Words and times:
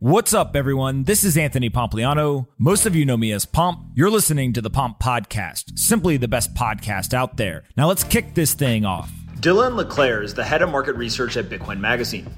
What's 0.00 0.32
up, 0.32 0.54
everyone? 0.54 1.02
This 1.02 1.24
is 1.24 1.36
Anthony 1.36 1.70
Pompliano. 1.70 2.46
Most 2.56 2.86
of 2.86 2.94
you 2.94 3.04
know 3.04 3.16
me 3.16 3.32
as 3.32 3.44
Pomp. 3.44 3.80
You're 3.96 4.12
listening 4.12 4.52
to 4.52 4.60
the 4.60 4.70
Pomp 4.70 5.00
Podcast, 5.00 5.76
simply 5.76 6.16
the 6.16 6.28
best 6.28 6.54
podcast 6.54 7.12
out 7.12 7.36
there. 7.36 7.64
Now 7.76 7.88
let's 7.88 8.04
kick 8.04 8.36
this 8.36 8.54
thing 8.54 8.84
off. 8.84 9.10
Dylan 9.40 9.74
LeClair 9.74 10.22
is 10.22 10.34
the 10.34 10.44
head 10.44 10.62
of 10.62 10.70
market 10.70 10.94
research 10.94 11.36
at 11.36 11.46
Bitcoin 11.46 11.80
Magazine. 11.80 12.32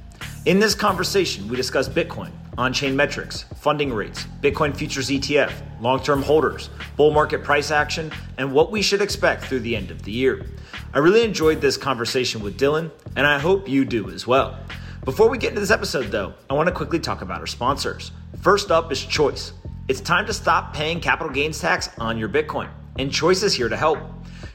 In 0.46 0.58
this 0.58 0.74
conversation, 0.74 1.48
we 1.48 1.56
discuss 1.56 1.86
Bitcoin, 1.86 2.30
on 2.56 2.72
chain 2.72 2.96
metrics, 2.96 3.42
funding 3.56 3.92
rates, 3.92 4.24
Bitcoin 4.40 4.74
futures 4.74 5.10
ETF, 5.10 5.52
long 5.82 6.02
term 6.02 6.22
holders, 6.22 6.70
bull 6.96 7.10
market 7.10 7.44
price 7.44 7.70
action, 7.70 8.10
and 8.38 8.54
what 8.54 8.70
we 8.70 8.80
should 8.80 9.02
expect 9.02 9.44
through 9.44 9.60
the 9.60 9.76
end 9.76 9.90
of 9.90 10.02
the 10.04 10.12
year. 10.12 10.46
I 10.94 11.00
really 11.00 11.24
enjoyed 11.24 11.60
this 11.60 11.76
conversation 11.76 12.40
with 12.42 12.58
Dylan, 12.58 12.90
and 13.16 13.26
I 13.26 13.38
hope 13.38 13.68
you 13.68 13.84
do 13.84 14.08
as 14.08 14.26
well. 14.26 14.58
Before 15.10 15.28
we 15.28 15.38
get 15.38 15.48
into 15.48 15.60
this 15.60 15.72
episode, 15.72 16.12
though, 16.12 16.34
I 16.48 16.54
want 16.54 16.68
to 16.68 16.72
quickly 16.72 17.00
talk 17.00 17.20
about 17.20 17.40
our 17.40 17.46
sponsors. 17.48 18.12
First 18.42 18.70
up 18.70 18.92
is 18.92 19.04
Choice. 19.04 19.52
It's 19.88 20.00
time 20.00 20.24
to 20.26 20.32
stop 20.32 20.72
paying 20.72 21.00
capital 21.00 21.32
gains 21.32 21.58
tax 21.58 21.90
on 21.98 22.16
your 22.16 22.28
Bitcoin, 22.28 22.70
and 22.96 23.10
Choice 23.10 23.42
is 23.42 23.52
here 23.52 23.68
to 23.68 23.76
help. 23.76 23.98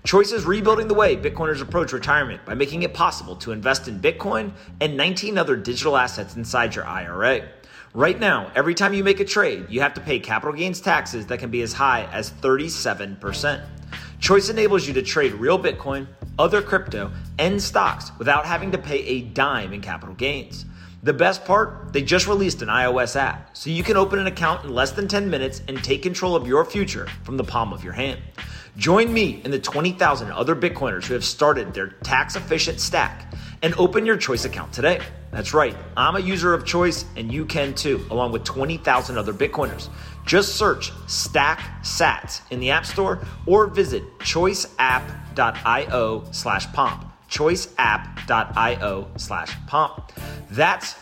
Choice 0.05 0.31
is 0.31 0.45
rebuilding 0.45 0.87
the 0.87 0.93
way 0.93 1.17
Bitcoiners 1.17 1.61
approach 1.61 1.91
retirement 1.91 2.45
by 2.45 2.53
making 2.53 2.83
it 2.83 2.93
possible 2.93 3.35
to 3.35 3.51
invest 3.51 3.89
in 3.89 3.99
Bitcoin 3.99 4.53
and 4.79 4.95
19 4.95 5.37
other 5.37 5.57
digital 5.57 5.97
assets 5.97 6.37
inside 6.37 6.73
your 6.73 6.85
IRA. 6.85 7.49
Right 7.93 8.17
now, 8.17 8.49
every 8.55 8.75
time 8.75 8.93
you 8.93 9.03
make 9.03 9.19
a 9.19 9.25
trade, 9.25 9.65
you 9.67 9.81
have 9.81 9.93
to 9.95 10.01
pay 10.01 10.19
capital 10.19 10.55
gains 10.55 10.79
taxes 10.79 11.27
that 11.27 11.39
can 11.39 11.51
be 11.51 11.63
as 11.63 11.73
high 11.73 12.05
as 12.13 12.31
37%. 12.31 13.61
Choice 14.19 14.47
enables 14.47 14.87
you 14.87 14.93
to 14.93 15.01
trade 15.01 15.33
real 15.33 15.59
Bitcoin, 15.59 16.07
other 16.37 16.61
crypto, 16.61 17.11
and 17.39 17.61
stocks 17.61 18.11
without 18.17 18.45
having 18.45 18.71
to 18.71 18.77
pay 18.77 18.99
a 19.05 19.21
dime 19.21 19.73
in 19.73 19.81
capital 19.81 20.15
gains. 20.15 20.65
The 21.03 21.13
best 21.13 21.45
part, 21.45 21.93
they 21.93 22.01
just 22.01 22.27
released 22.27 22.61
an 22.61 22.67
iOS 22.67 23.15
app, 23.15 23.55
so 23.55 23.69
you 23.69 23.83
can 23.83 23.95
open 23.95 24.17
an 24.17 24.27
account 24.27 24.63
in 24.63 24.73
less 24.73 24.91
than 24.91 25.07
10 25.07 25.29
minutes 25.29 25.61
and 25.67 25.83
take 25.83 26.01
control 26.01 26.35
of 26.35 26.47
your 26.47 26.65
future 26.65 27.07
from 27.23 27.37
the 27.37 27.43
palm 27.43 27.73
of 27.73 27.83
your 27.83 27.93
hand. 27.93 28.19
Join 28.77 29.13
me 29.13 29.41
and 29.43 29.53
the 29.53 29.59
20,000 29.59 30.31
other 30.31 30.55
Bitcoiners 30.55 31.05
who 31.05 31.13
have 31.13 31.23
started 31.23 31.73
their 31.73 31.89
tax 31.89 32.35
efficient 32.35 32.79
stack 32.79 33.31
and 33.65 33.73
open 33.79 34.05
your 34.05 34.15
Choice 34.15 34.45
account 34.45 34.71
today. 34.71 34.99
That's 35.31 35.51
right, 35.51 35.75
I'm 35.97 36.15
a 36.15 36.19
user 36.19 36.53
of 36.53 36.65
Choice 36.65 37.03
and 37.17 37.33
you 37.33 37.45
can 37.45 37.73
too, 37.73 38.05
along 38.11 38.31
with 38.31 38.43
20,000 38.43 39.17
other 39.17 39.33
Bitcoiners. 39.33 39.89
Just 40.23 40.55
search 40.55 40.91
Stack 41.07 41.59
Sats 41.81 42.41
in 42.51 42.59
the 42.59 42.69
App 42.69 42.85
Store 42.85 43.25
or 43.47 43.65
visit 43.65 44.03
choiceapp.io 44.19 46.23
slash 46.31 46.71
pomp. 46.73 47.05
Choiceapp.io 47.27 49.07
slash 49.17 49.57
pomp. 49.65 50.11
That's 50.51 50.93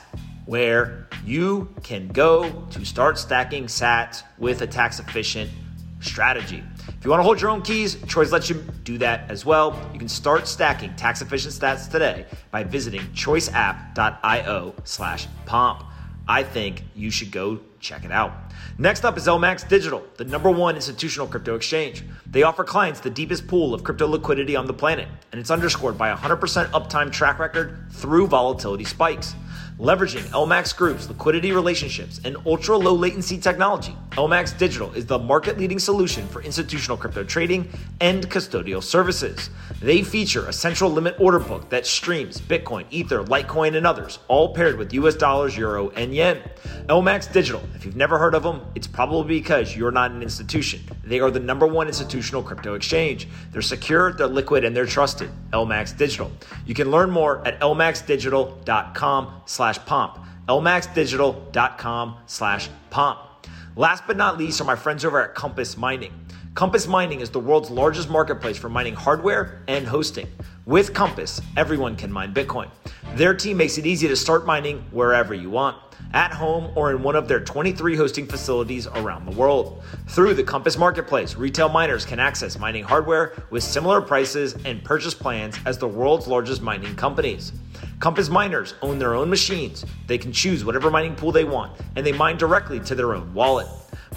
where 0.45 1.09
you 1.25 1.67
can 1.83 2.08
go 2.08 2.66
to 2.72 2.86
start 2.86 3.17
stacking 3.17 3.66
sats 3.66 4.23
with 4.38 4.61
a 4.61 4.67
tax 4.67 5.00
efficient 5.00 5.52
strategy. 6.00 6.64
If 6.88 7.03
you 7.03 7.12
want 7.12 7.20
to 7.20 7.23
hold 7.23 7.42
your 7.42 7.50
own 7.50 7.62
keys, 7.62 8.02
Choice 8.08 8.31
lets 8.31 8.50
you 8.50 8.64
do 8.84 8.98
that 9.00 9.30
as 9.30 9.45
well. 9.45 9.80
You 9.94 10.00
can 10.00 10.08
start 10.08 10.48
stacking 10.48 10.95
tax 10.95 11.22
efficient 11.22 11.53
stats 11.53 11.89
today 11.89 12.26
by 12.52 12.64
visiting 12.64 13.02
choiceapp.io 13.14 14.76
slash 14.84 15.28
pomp. 15.45 15.84
I 16.28 16.44
think 16.44 16.84
you 16.95 17.11
should 17.11 17.31
go 17.31 17.59
check 17.81 18.06
it 18.06 18.11
out. 18.11 18.31
Next 18.78 19.04
up 19.04 19.17
is 19.17 19.28
LMAX 19.28 19.67
Digital, 19.67 20.02
the 20.16 20.23
number 20.23 20.50
one 20.50 20.76
institutional 20.76 21.28
crypto 21.28 21.56
exchange. 21.56 22.04
They 22.26 22.44
offer 22.44 22.64
clients 22.64 23.02
the 23.02 23.09
deepest 23.09 23.45
pool 23.45 23.73
of 23.73 23.84
crypto 23.84 24.08
liquidity 24.08 24.56
on 24.56 24.66
the 24.66 24.73
planet, 24.73 25.09
and 25.31 25.42
it's 25.42 25.52
underscored 25.52 25.98
by 25.98 26.09
a 26.09 26.16
100% 26.16 26.72
uptime 26.72 27.11
track 27.11 27.39
record 27.39 27.88
through 27.92 28.28
volatility 28.28 28.86
spikes. 28.86 29.36
Leveraging 29.80 30.23
LMAX 30.30 30.76
Group's 30.76 31.09
liquidity 31.09 31.52
relationships 31.52 32.22
and 32.23 32.38
ultra 32.45 32.78
low 32.78 32.94
latency 32.94 33.38
technology, 33.38 33.95
LMAX 34.16 34.56
Digital 34.56 34.94
is 34.94 35.08
the 35.08 35.17
market 35.17 35.58
leading 35.58 35.80
solution 35.80 36.28
for 36.28 36.44
institutional 36.44 36.95
crypto 36.95 37.23
trading 37.23 37.67
and 37.99 38.30
custodial 38.30 38.83
services. 38.83 39.49
They 39.82 40.04
feature 40.04 40.45
a 40.45 40.54
central 40.54 40.92
limit 40.92 41.15
order 41.20 41.39
book 41.39 41.67
that 41.71 41.87
streams 41.87 42.39
Bitcoin, 42.39 42.86
Ether, 42.92 43.23
Litecoin, 43.23 43.76
and 43.76 43.87
others, 43.87 44.20
all 44.27 44.54
paired 44.54 44.77
with 44.77 44.93
US 44.93 45.15
dollars, 45.15 45.58
euro, 45.58 45.89
and 45.92 46.14
yen. 46.14 46.43
LMAX 46.86 47.33
Digital, 47.33 47.64
if 47.73 47.86
you've 47.86 47.95
never 47.95 48.20
heard 48.20 48.36
of 48.36 48.43
them, 48.43 48.61
it's 48.76 48.86
probably 48.86 49.39
because 49.39 49.76
you're 49.76 49.89
not 49.89 50.11
an 50.11 50.21
institution. 50.21 50.82
They 51.04 51.20
are 51.20 51.32
the 51.32 51.39
number 51.39 51.66
one 51.66 51.87
institutional 51.87 52.43
crypto 52.43 52.76
exchange. 52.76 53.27
They're 53.52 53.64
secure, 53.64 54.14
they're 54.14 54.27
liquid, 54.27 54.64
and 54.64 54.77
they're 54.77 54.86
trusted. 54.86 55.32
LMAX 55.54 55.98
Digital. 55.98 56.32
You 56.67 56.76
can 56.76 56.92
learn 56.92 57.10
more 57.10 57.45
at 57.48 57.60
lmaxdigital.com 57.61 59.42
slash 59.48 59.80
pomp. 59.87 60.20
lmaxdigital.com 60.48 62.17
slash 62.27 62.70
pomp. 62.92 63.33
Last 63.76 64.04
but 64.06 64.17
not 64.17 64.38
least 64.38 64.61
are 64.61 64.66
my 64.66 64.76
friends 64.76 65.04
over 65.04 65.20
at 65.20 65.34
Compass 65.34 65.78
Mining. 65.78 66.14
Compass 66.54 66.86
Mining 66.86 67.22
is 67.22 67.32
the 67.32 67.39
world's 67.39 67.72
largest 67.72 68.08
marketplace 68.08 68.56
for 68.56 68.70
mining 68.70 68.94
hardware 68.94 69.64
and 69.67 69.88
hosting. 69.88 70.28
With 70.67 70.94
Compass, 70.94 71.42
everyone 71.58 71.95
can 71.95 72.11
mine 72.11 72.36
Bitcoin. 72.36 72.70
Their 73.16 73.34
team 73.34 73.58
makes 73.58 73.80
it 73.80 73.88
easy 73.88 74.08
to 74.08 74.16
start 74.16 74.45
mining 74.45 74.86
wherever 74.92 75.34
you 75.34 75.50
want 75.50 75.78
at 76.14 76.32
home 76.32 76.72
or 76.76 76.92
in 76.92 77.02
one 77.02 77.16
of 77.16 77.28
their 77.28 77.39
23 77.39 77.95
hosting 77.95 78.28
facilities 78.28 78.86
around 78.86 79.26
the 79.26 79.36
world. 79.36 79.82
Through 80.10 80.36
the 80.36 80.44
Compass 80.44 80.78
Marketplace, 80.78 81.36
retail 81.36 81.67
miners 81.67 82.05
can 82.05 82.20
access 82.20 82.60
mining 82.60 82.84
hardware 82.84 83.34
with 83.50 83.64
similar 83.64 84.02
prices 84.02 84.55
and 84.66 84.84
purchase 84.84 85.16
plans 85.16 85.58
as 85.66 85.80
the 85.80 85.88
world's 85.88 86.28
largest 86.28 86.61
mining 86.61 86.95
companies. 86.95 87.54
Compass 88.03 88.27
miners 88.27 88.73
own 88.81 88.99
their 88.99 89.15
own 89.15 89.30
machines. 89.30 89.86
They 90.08 90.17
can 90.17 90.33
choose 90.33 90.65
whatever 90.65 90.91
mining 90.91 91.15
pool 91.15 91.31
they 91.31 91.45
want, 91.45 91.80
and 91.95 92.05
they 92.05 92.11
mine 92.11 92.36
directly 92.36 92.81
to 92.81 92.95
their 92.95 93.15
own 93.15 93.33
wallet. 93.33 93.65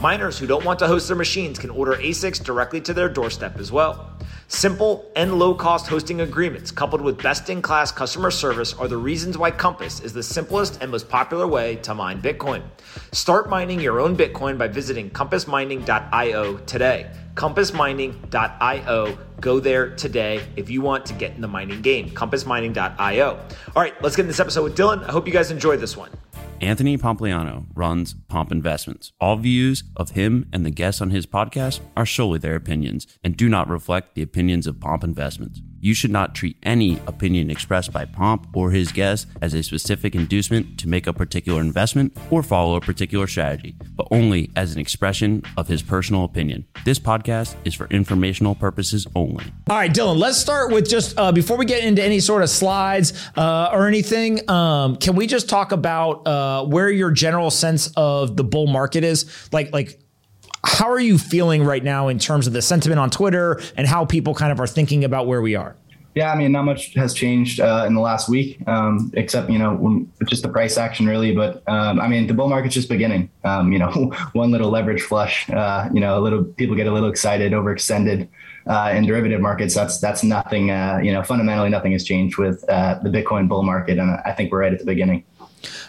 Miners 0.01 0.37
who 0.37 0.49
don't 0.49 0.65
want 0.65 0.81
to 0.81 0.89
host 0.89 1.07
their 1.07 1.17
machines 1.17 1.57
can 1.57 1.71
order 1.71 1.93
ASICs 1.93 2.43
directly 2.43 2.81
to 2.81 2.93
their 2.93 3.09
doorstep 3.09 3.61
as 3.61 3.71
well. 3.71 4.16
Simple 4.49 5.11
and 5.17 5.41
low 5.41 5.55
cost 5.55 5.89
hosting 5.89 6.21
agreements 6.21 6.71
coupled 6.71 7.01
with 7.01 7.21
best 7.21 7.51
in 7.51 7.61
class 7.61 7.91
customer 7.91 8.31
service 8.31 8.75
are 8.75 8.87
the 8.87 8.97
reasons 8.97 9.37
why 9.37 9.51
Compass 9.51 9.99
is 10.01 10.13
the 10.13 10.23
simplest 10.23 10.81
and 10.81 10.91
most 10.93 11.09
popular 11.09 11.49
way 11.49 11.77
to 11.77 11.95
mine 11.95 12.23
Bitcoin. 12.23 12.63
Start 13.11 13.51
mining 13.51 13.81
your 13.81 13.99
own 13.99 14.17
Bitcoin 14.17 14.57
by 14.57 14.69
visiting 14.69 15.11
compassmining.io 15.11 16.59
today. 16.59 17.11
Compassmining.io. 17.35 19.19
Go 19.41 19.61
there 19.61 19.97
today 19.97 20.41
if 20.55 20.71
you 20.71 20.81
want 20.81 21.05
to 21.07 21.13
get 21.15 21.35
in 21.35 21.41
the 21.41 21.49
mining 21.49 21.83
game. 21.83 22.11
Compassmining.io. 22.11 23.29
All 23.75 23.83
right, 23.83 24.01
let's 24.01 24.15
get 24.15 24.23
in 24.23 24.29
this 24.29 24.41
episode 24.41 24.63
with 24.63 24.77
Dylan. 24.77 25.03
I 25.09 25.11
hope 25.11 25.27
you 25.27 25.33
guys 25.33 25.51
enjoyed 25.51 25.81
this 25.81 25.97
one. 25.97 26.11
Anthony 26.61 26.97
Pompliano 26.97 27.67
runs 27.75 28.15
Pomp 28.29 28.51
Investments. 28.51 29.13
All 29.21 29.37
views 29.37 29.85
of 29.95 30.11
him 30.11 30.49
and 30.53 30.65
the 30.65 30.71
guests 30.71 31.03
on 31.03 31.11
his 31.11 31.27
podcast 31.27 31.81
are 31.97 32.07
solely 32.07 32.39
their 32.39 32.57
opinions 32.57 33.07
and 33.23 33.37
do 33.37 33.49
not 33.49 33.69
reflect 33.69 34.15
the 34.15 34.23
opinions 34.23 34.67
of 34.67 34.81
Pomp 34.81 35.05
Investments. 35.05 35.61
You 35.81 35.95
should 35.95 36.11
not 36.11 36.35
treat 36.35 36.57
any 36.63 36.99
opinion 37.07 37.51
expressed 37.51 37.93
by 37.93 38.05
Pomp 38.05 38.49
or 38.55 38.71
his 38.71 38.93
guests 38.93 39.27
as 39.43 39.55
a 39.55 39.63
specific 39.63 40.15
inducement 40.15 40.79
to 40.81 40.89
make 40.89 41.07
a 41.07 41.13
particular 41.13 41.61
investment 41.61 42.17
or 42.31 42.43
follow 42.43 42.77
a 42.77 42.81
particular 42.81 43.27
strategy, 43.27 43.77
but 43.95 44.09
only 44.11 44.51
as 44.57 44.75
an 44.75 44.81
expression 44.81 45.43
of 45.57 45.69
his 45.69 45.83
personal 45.83 46.25
opinion. 46.25 46.67
This 46.85 46.99
podcast 46.99 47.57
is 47.65 47.75
for 47.75 47.87
informational 47.89 48.55
purposes 48.55 49.07
only. 49.15 49.45
All 49.69 49.77
right, 49.77 49.93
Dylan, 49.93 50.19
let's 50.19 50.39
start 50.39 50.73
with 50.73 50.89
just 50.89 51.19
uh, 51.19 51.33
before 51.33 51.57
we 51.57 51.67
get 51.67 51.85
into 51.85 52.03
any 52.03 52.21
sort 52.21 52.43
of 52.43 52.51
slides 52.51 53.13
uh, 53.37 53.71
or 53.73 53.87
anything, 53.87 54.49
um, 54.51 54.97
can 54.97 55.15
we 55.15 55.27
just 55.27 55.49
talk 55.49 55.73
about 55.73 56.27
uh, 56.27 56.65
where 56.65 56.91
your 56.91 57.11
general 57.11 57.51
sense 57.51 57.93
of 57.97 58.37
the 58.37 58.45
bull 58.45 58.67
market 58.67 59.05
is? 59.05 59.49
Like, 59.53 59.73
like, 59.73 60.01
how 60.65 60.91
are 60.91 61.01
you 61.01 61.19
feeling 61.19 61.65
right 61.65 61.83
now 61.83 62.09
in 62.09 62.19
terms 62.19 62.47
of 62.47 62.53
the 62.53 62.63
sentiment 62.63 63.01
on 63.01 63.11
Twitter 63.11 63.61
and 63.77 63.87
how 63.87 64.05
people 64.05 64.35
kind 64.35 64.53
of 64.53 64.61
are 64.61 64.67
thinking 64.67 65.05
about 65.05 65.27
where 65.27 65.41
we 65.41 65.55
are? 65.55 65.77
Yeah, 66.17 66.33
I 66.33 66.37
mean, 66.37 66.51
not 66.51 66.63
much 66.63 66.95
has 66.95 67.13
changed 67.13 67.61
uh, 67.61 67.85
in 67.87 67.95
the 67.95 68.01
last 68.01 68.27
week, 68.27 68.67
um, 68.67 69.11
except 69.13 69.51
you 69.51 69.59
know 69.59 69.75
when, 69.75 70.11
just 70.25 70.43
the 70.43 70.49
price 70.49 70.79
action 70.79 71.07
really. 71.07 71.35
But 71.35 71.63
um, 71.69 72.01
I 72.01 72.09
mean, 72.09 72.27
the 72.27 72.33
bull 72.33 72.49
market's 72.49 72.75
just 72.75 72.89
beginning. 72.89 73.29
Um, 73.45 73.71
you 73.71 73.79
know, 73.79 73.91
one 74.33 74.51
little 74.51 74.71
leverage 74.71 75.03
flush. 75.03 75.49
Uh, 75.51 75.91
you 75.93 76.01
know, 76.01 76.19
a 76.19 76.21
little 76.21 76.43
people 76.43 76.75
get 76.75 76.87
a 76.87 76.91
little 76.91 77.11
excited, 77.11 77.53
overextended 77.53 78.29
uh, 78.67 78.93
in 78.95 79.05
derivative 79.05 79.43
markets. 79.43 79.75
That's 79.75 80.01
that's 80.01 80.25
nothing. 80.25 80.71
Uh, 80.71 81.01
you 81.03 81.13
know, 81.13 81.23
fundamentally 81.23 81.69
nothing 81.69 81.93
has 81.93 82.03
changed 82.03 82.39
with 82.39 82.65
uh, 82.71 82.99
the 83.03 83.11
Bitcoin 83.11 83.47
bull 83.47 83.63
market, 83.63 83.99
and 83.99 84.11
I 84.25 84.33
think 84.33 84.53
we're 84.53 84.61
right 84.61 84.73
at 84.73 84.79
the 84.79 84.87
beginning. 84.87 85.23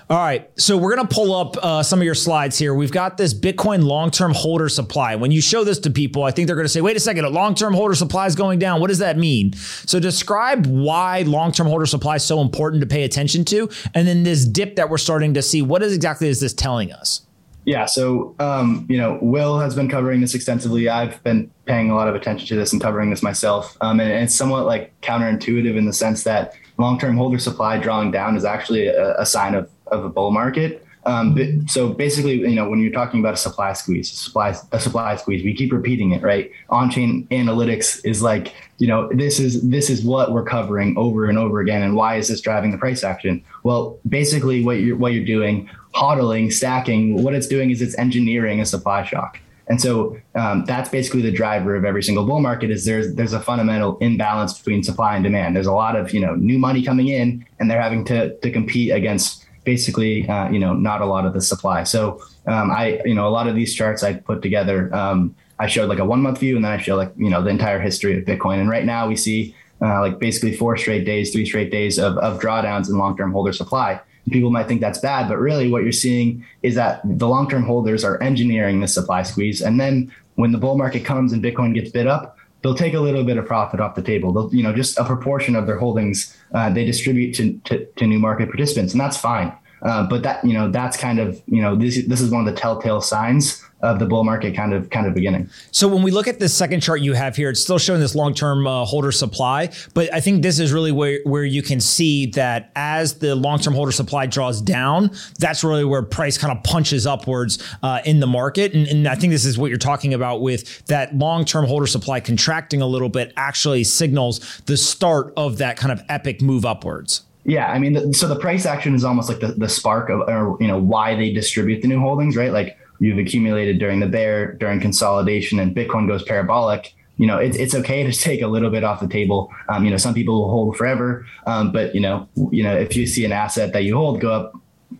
All 0.10 0.18
right. 0.18 0.50
So 0.60 0.78
we're 0.78 0.96
going 0.96 1.08
to 1.08 1.14
pull 1.14 1.36
up 1.36 1.58
uh, 1.62 1.84
some 1.84 2.00
of 2.00 2.06
your 2.06 2.16
slides 2.16 2.58
here. 2.58 2.74
We've 2.74 2.92
got 2.92 3.18
this 3.18 3.34
Bitcoin 3.34 3.84
long 3.84 4.10
term 4.10 4.34
holder 4.34 4.70
supply. 4.70 5.16
When 5.16 5.32
you 5.32 5.42
show 5.42 5.64
this 5.64 5.80
to 5.80 5.90
people, 5.90 6.24
I 6.24 6.32
think 6.32 6.48
they're 6.48 6.56
going 6.56 6.66
to 6.66 6.70
say, 6.70 6.82
wait 6.82 6.96
a 6.96 7.00
second, 7.00 7.26
a 7.26 7.30
long 7.30 7.56
term 7.56 7.74
holder 7.74 7.96
supply 7.96 8.26
is 8.26 8.36
going 8.36 8.60
down. 8.60 8.80
What 8.80 8.88
does 8.88 9.00
that 9.00 9.18
mean? 9.18 9.54
So 9.54 10.00
describe 10.00 10.66
why 10.66 11.24
long 11.24 11.52
term 11.52 11.68
holder 11.68 11.86
supply 11.86 12.16
is 12.16 12.24
so 12.24 12.42
important 12.42 12.82
to 12.82 12.88
pay 12.88 13.04
attention 13.04 13.44
to. 13.46 13.70
And 13.94 14.08
then 14.08 14.24
this 14.24 14.46
dip 14.46 14.78
that 14.78 14.90
we're 14.90 14.98
starting 14.98 15.34
to 15.34 15.42
see, 15.42 15.62
what 15.62 15.84
is 15.84 15.94
exactly 15.94 16.30
is 16.30 16.40
this 16.40 16.54
telling 16.54 16.92
us? 16.92 17.27
Yeah, 17.68 17.86
so 17.86 18.34
um, 18.40 18.86
you 18.88 18.98
know, 18.98 19.20
Will 19.22 19.60
has 19.60 19.76
been 19.76 19.90
covering 19.90 20.22
this 20.22 20.34
extensively. 20.34 20.88
I've 20.88 21.22
been 21.26 21.52
paying 21.66 21.92
a 21.92 21.96
lot 21.96 22.08
of 22.08 22.16
attention 22.16 22.48
to 22.48 22.56
this 22.56 22.72
and 22.72 22.82
covering 22.82 23.10
this 23.10 23.22
myself, 23.22 23.76
um, 23.82 24.00
and, 24.00 24.10
and, 24.10 24.24
it's 24.24 24.34
somewhat 24.34 24.66
like 24.66 24.94
counterintuitive 25.02 25.76
in 25.76 25.86
the 25.86 25.92
sense 25.92 26.24
that 26.24 26.54
long-term 26.78 27.18
holder 27.18 27.38
supply 27.38 27.78
drawing 27.78 28.10
down 28.10 28.38
is 28.38 28.46
actually 28.46 28.88
a, 28.88 29.20
a 29.20 29.26
sign 29.26 29.54
of 29.54 29.70
of 29.88 30.06
a 30.06 30.10
bull 30.10 30.32
market. 30.32 30.87
Um, 31.08 31.66
so 31.70 31.94
basically, 31.94 32.42
you 32.42 32.56
know, 32.56 32.70
when 32.70 32.82
you're 32.82 32.92
talking 32.92 33.22
about 33.22 33.34
a 33.34 33.38
supply 33.38 33.72
squeeze, 33.72 34.12
supply 34.12 34.54
a 34.74 34.80
supply 34.80 35.16
squeeze, 35.16 35.42
we 35.42 35.56
keep 35.56 35.72
repeating 35.72 36.12
it, 36.12 36.22
right? 36.22 36.52
On-chain 36.70 37.26
analytics 37.32 38.06
is 38.06 38.22
like, 38.22 38.54
you 38.78 38.88
know, 38.88 39.10
this 39.14 39.40
is 39.40 39.62
this 39.70 39.90
is 39.90 40.04
what 40.04 40.34
we're 40.34 40.44
covering 40.44 40.98
over 40.98 41.26
and 41.26 41.38
over 41.38 41.62
again, 41.62 41.82
and 41.82 41.96
why 41.96 42.18
is 42.18 42.28
this 42.28 42.42
driving 42.42 42.72
the 42.72 42.78
price 42.78 43.06
action? 43.06 43.42
Well, 43.64 43.98
basically, 44.10 44.66
what 44.66 44.82
you're 44.82 44.98
what 44.98 45.14
you're 45.14 45.26
doing, 45.26 45.70
hodling, 45.96 46.52
stacking, 46.52 47.24
what 47.24 47.34
it's 47.34 47.48
doing 47.48 47.72
is 47.72 47.82
it's 47.82 47.98
engineering 47.98 48.60
a 48.60 48.66
supply 48.66 49.04
shock. 49.04 49.40
And 49.70 49.82
so 49.82 50.18
um, 50.36 50.66
that's 50.66 50.90
basically 50.90 51.22
the 51.22 51.32
driver 51.32 51.76
of 51.76 51.84
every 51.84 52.02
single 52.04 52.26
bull 52.26 52.42
market 52.42 52.70
is 52.70 52.84
there's 52.84 53.16
there's 53.16 53.34
a 53.34 53.40
fundamental 53.40 53.98
imbalance 54.00 54.58
between 54.58 54.84
supply 54.84 55.16
and 55.16 55.24
demand. 55.24 55.56
There's 55.56 55.68
a 55.68 55.74
lot 55.74 55.96
of 55.96 56.14
you 56.14 56.20
know 56.20 56.36
new 56.36 56.60
money 56.60 56.84
coming 56.84 57.08
in, 57.08 57.46
and 57.60 57.72
they're 57.72 57.82
having 57.82 58.04
to 58.06 58.38
to 58.38 58.52
compete 58.52 58.92
against 58.92 59.47
basically 59.68 60.28
uh, 60.30 60.50
you 60.50 60.60
know 60.64 60.74
not 60.74 61.02
a 61.02 61.06
lot 61.06 61.26
of 61.26 61.34
the 61.34 61.42
supply. 61.42 61.84
So 61.84 62.02
um, 62.48 62.72
I 62.72 63.02
you 63.06 63.14
know 63.14 63.28
a 63.28 63.34
lot 63.38 63.48
of 63.48 63.56
these 63.56 63.76
charts 63.76 64.02
I 64.02 64.14
put 64.14 64.42
together. 64.42 64.94
Um, 64.96 65.36
I 65.60 65.68
showed 65.68 65.90
like 65.90 66.00
a 66.00 66.06
one 66.06 66.22
month 66.22 66.40
view, 66.40 66.56
and 66.56 66.64
then 66.66 66.72
I 66.72 66.78
show 66.78 66.96
like 66.96 67.12
you 67.18 67.30
know 67.30 67.44
the 67.44 67.50
entire 67.50 67.80
history 67.80 68.18
of 68.18 68.26
Bitcoin. 68.26 68.60
And 68.62 68.70
right 68.70 68.86
now 68.86 69.08
we 69.08 69.16
see 69.16 69.54
uh, 69.82 70.00
like 70.02 70.18
basically 70.20 70.56
four 70.56 70.78
straight 70.78 71.06
days, 71.06 71.32
three 71.34 71.46
straight 71.46 71.70
days 71.70 72.00
of, 72.00 72.18
of 72.18 72.40
drawdowns 72.40 72.90
in 72.90 72.98
long 72.98 73.16
term 73.18 73.32
holder 73.32 73.54
supply 73.54 74.00
people 74.32 74.50
might 74.50 74.68
think 74.68 74.82
that's 74.82 75.00
bad, 75.00 75.28
but 75.30 75.38
really 75.38 75.72
what 75.72 75.84
you're 75.84 75.92
seeing 75.92 76.46
is 76.62 76.76
that 76.76 77.02
the 77.06 77.28
long 77.28 77.50
term 77.50 77.64
holders 77.64 78.04
are 78.04 78.22
engineering 78.22 78.82
the 78.82 78.88
supply 78.88 79.24
squeeze. 79.24 79.62
And 79.62 79.80
then 79.80 80.12
when 80.36 80.52
the 80.52 80.58
bull 80.58 80.78
market 80.78 81.06
comes 81.06 81.34
and 81.34 81.44
Bitcoin 81.44 81.74
gets 81.74 81.92
bid 81.92 82.08
up, 82.08 82.37
they'll 82.62 82.76
take 82.76 82.94
a 82.94 83.00
little 83.00 83.24
bit 83.24 83.38
of 83.38 83.46
profit 83.46 83.80
off 83.80 83.96
the 83.96 84.02
table. 84.02 84.34
They'll, 84.34 84.54
you 84.54 84.64
know, 84.64 84.74
just 84.74 84.98
a 84.98 85.04
proportion 85.04 85.56
of 85.56 85.68
their 85.68 85.78
holdings 85.78 86.36
uh, 86.54 86.70
they 86.70 86.86
distribute 86.86 87.34
to, 87.36 87.60
to, 87.66 87.86
to, 87.86 88.08
new 88.08 88.20
market 88.20 88.48
participants, 88.48 88.94
and 88.94 89.02
that's 89.02 89.18
fine. 89.18 89.54
Uh, 89.82 90.08
but 90.08 90.24
that, 90.24 90.44
you 90.44 90.54
know, 90.54 90.70
that's 90.72 90.98
kind 90.98 91.20
of, 91.20 91.42
you 91.48 91.62
know, 91.62 91.76
this 91.76 92.06
this 92.08 92.22
is 92.22 92.32
one 92.32 92.48
of 92.48 92.54
the 92.54 92.60
telltale 92.60 93.02
signs 93.02 93.64
of 93.82 94.00
the 94.00 94.06
bull 94.06 94.24
market 94.24 94.56
kind 94.56 94.74
of 94.74 94.90
kind 94.90 95.06
of 95.06 95.14
beginning. 95.14 95.50
So 95.72 95.88
when 95.88 96.02
we 96.02 96.10
look 96.10 96.28
at 96.28 96.40
the 96.40 96.50
second 96.50 96.82
chart 96.82 97.02
you 97.02 97.14
have 97.14 97.36
here, 97.36 97.50
it's 97.52 97.62
still 97.62 97.78
showing 97.78 98.00
this 98.00 98.16
long 98.16 98.34
term 98.34 98.66
uh, 98.66 98.86
holder 98.86 99.12
supply, 99.12 99.72
but 99.94 100.12
I 100.14 100.20
think 100.20 100.42
this 100.42 100.60
is 100.60 100.74
really 100.74 100.92
where 100.92 101.20
where 101.26 101.46
you 101.46 101.62
can 101.62 101.80
see 101.80 102.26
that 102.32 102.72
as 102.76 103.20
the 103.20 103.36
long 103.36 103.60
term 103.60 103.76
holder 103.76 103.92
supply 103.92 104.26
draws 104.26 104.62
down, 104.62 105.12
that's 105.38 105.64
really 105.64 105.86
where 105.86 106.02
price 106.02 106.38
kind 106.38 106.58
of 106.58 106.64
punches 106.64 107.06
upwards 107.06 107.64
uh, 107.84 108.02
in 108.04 108.20
the 108.20 108.28
market, 108.28 108.74
and, 108.74 108.88
and 108.88 109.08
I 109.08 109.16
think 109.16 109.32
this 109.32 109.46
is 109.46 109.58
what 109.58 109.70
you're 109.70 109.78
talking 109.78 110.14
about 110.14 110.42
with 110.42 110.86
that 110.88 111.16
long 111.16 111.46
term 111.46 111.66
holder 111.66 111.88
supply 111.88 112.20
contracting 112.20 112.82
a 112.82 112.88
little 112.88 113.10
bit 113.10 113.32
actually 113.38 113.84
signals 113.84 114.62
the 114.66 114.78
start 114.78 115.34
of 115.38 115.60
that 115.60 115.78
kind 115.78 115.92
of 115.92 116.02
epic 116.10 116.42
move 116.42 116.66
upwards. 116.66 117.27
Yeah, 117.48 117.72
I 117.72 117.80
mean, 117.80 117.94
the, 117.94 118.14
so 118.14 118.28
the 118.28 118.38
price 118.38 118.66
action 118.66 118.94
is 118.94 119.04
almost 119.04 119.30
like 119.30 119.40
the, 119.40 119.54
the 119.54 119.70
spark 119.70 120.10
of, 120.10 120.20
or, 120.20 120.58
you 120.60 120.68
know, 120.68 120.78
why 120.78 121.16
they 121.16 121.32
distribute 121.34 121.82
the 121.82 121.88
new 121.88 122.00
holdings, 122.00 122.36
right? 122.36 122.52
Like 122.52 122.78
you've 123.00 123.18
accumulated 123.18 123.80
during 123.80 124.00
the 124.00 124.06
bear, 124.06 124.54
during 124.54 124.80
consolidation, 124.80 125.58
and 125.58 125.76
Bitcoin 125.76 126.08
goes 126.08 126.24
parabolic, 126.24 126.94
you 127.18 127.26
know, 127.26 127.38
it's 127.38 127.58
it's 127.58 127.76
okay 127.76 128.04
to 128.04 128.12
take 128.28 128.42
a 128.42 128.48
little 128.48 128.70
bit 128.70 128.84
off 128.84 129.00
the 129.00 129.08
table. 129.08 129.52
Um, 129.70 129.84
you 129.84 129.92
know, 129.92 129.98
some 129.98 130.14
people 130.14 130.42
will 130.42 130.50
hold 130.50 130.78
forever, 130.78 131.26
um, 131.46 131.72
but 131.72 131.94
you 131.94 132.02
know, 132.02 132.30
you 132.52 132.64
know, 132.64 132.76
if 132.76 132.96
you 132.96 133.06
see 133.06 133.26
an 133.26 133.32
asset 133.32 133.74
that 133.74 133.84
you 133.84 133.96
hold 133.96 134.22
go 134.22 134.32
up 134.32 134.54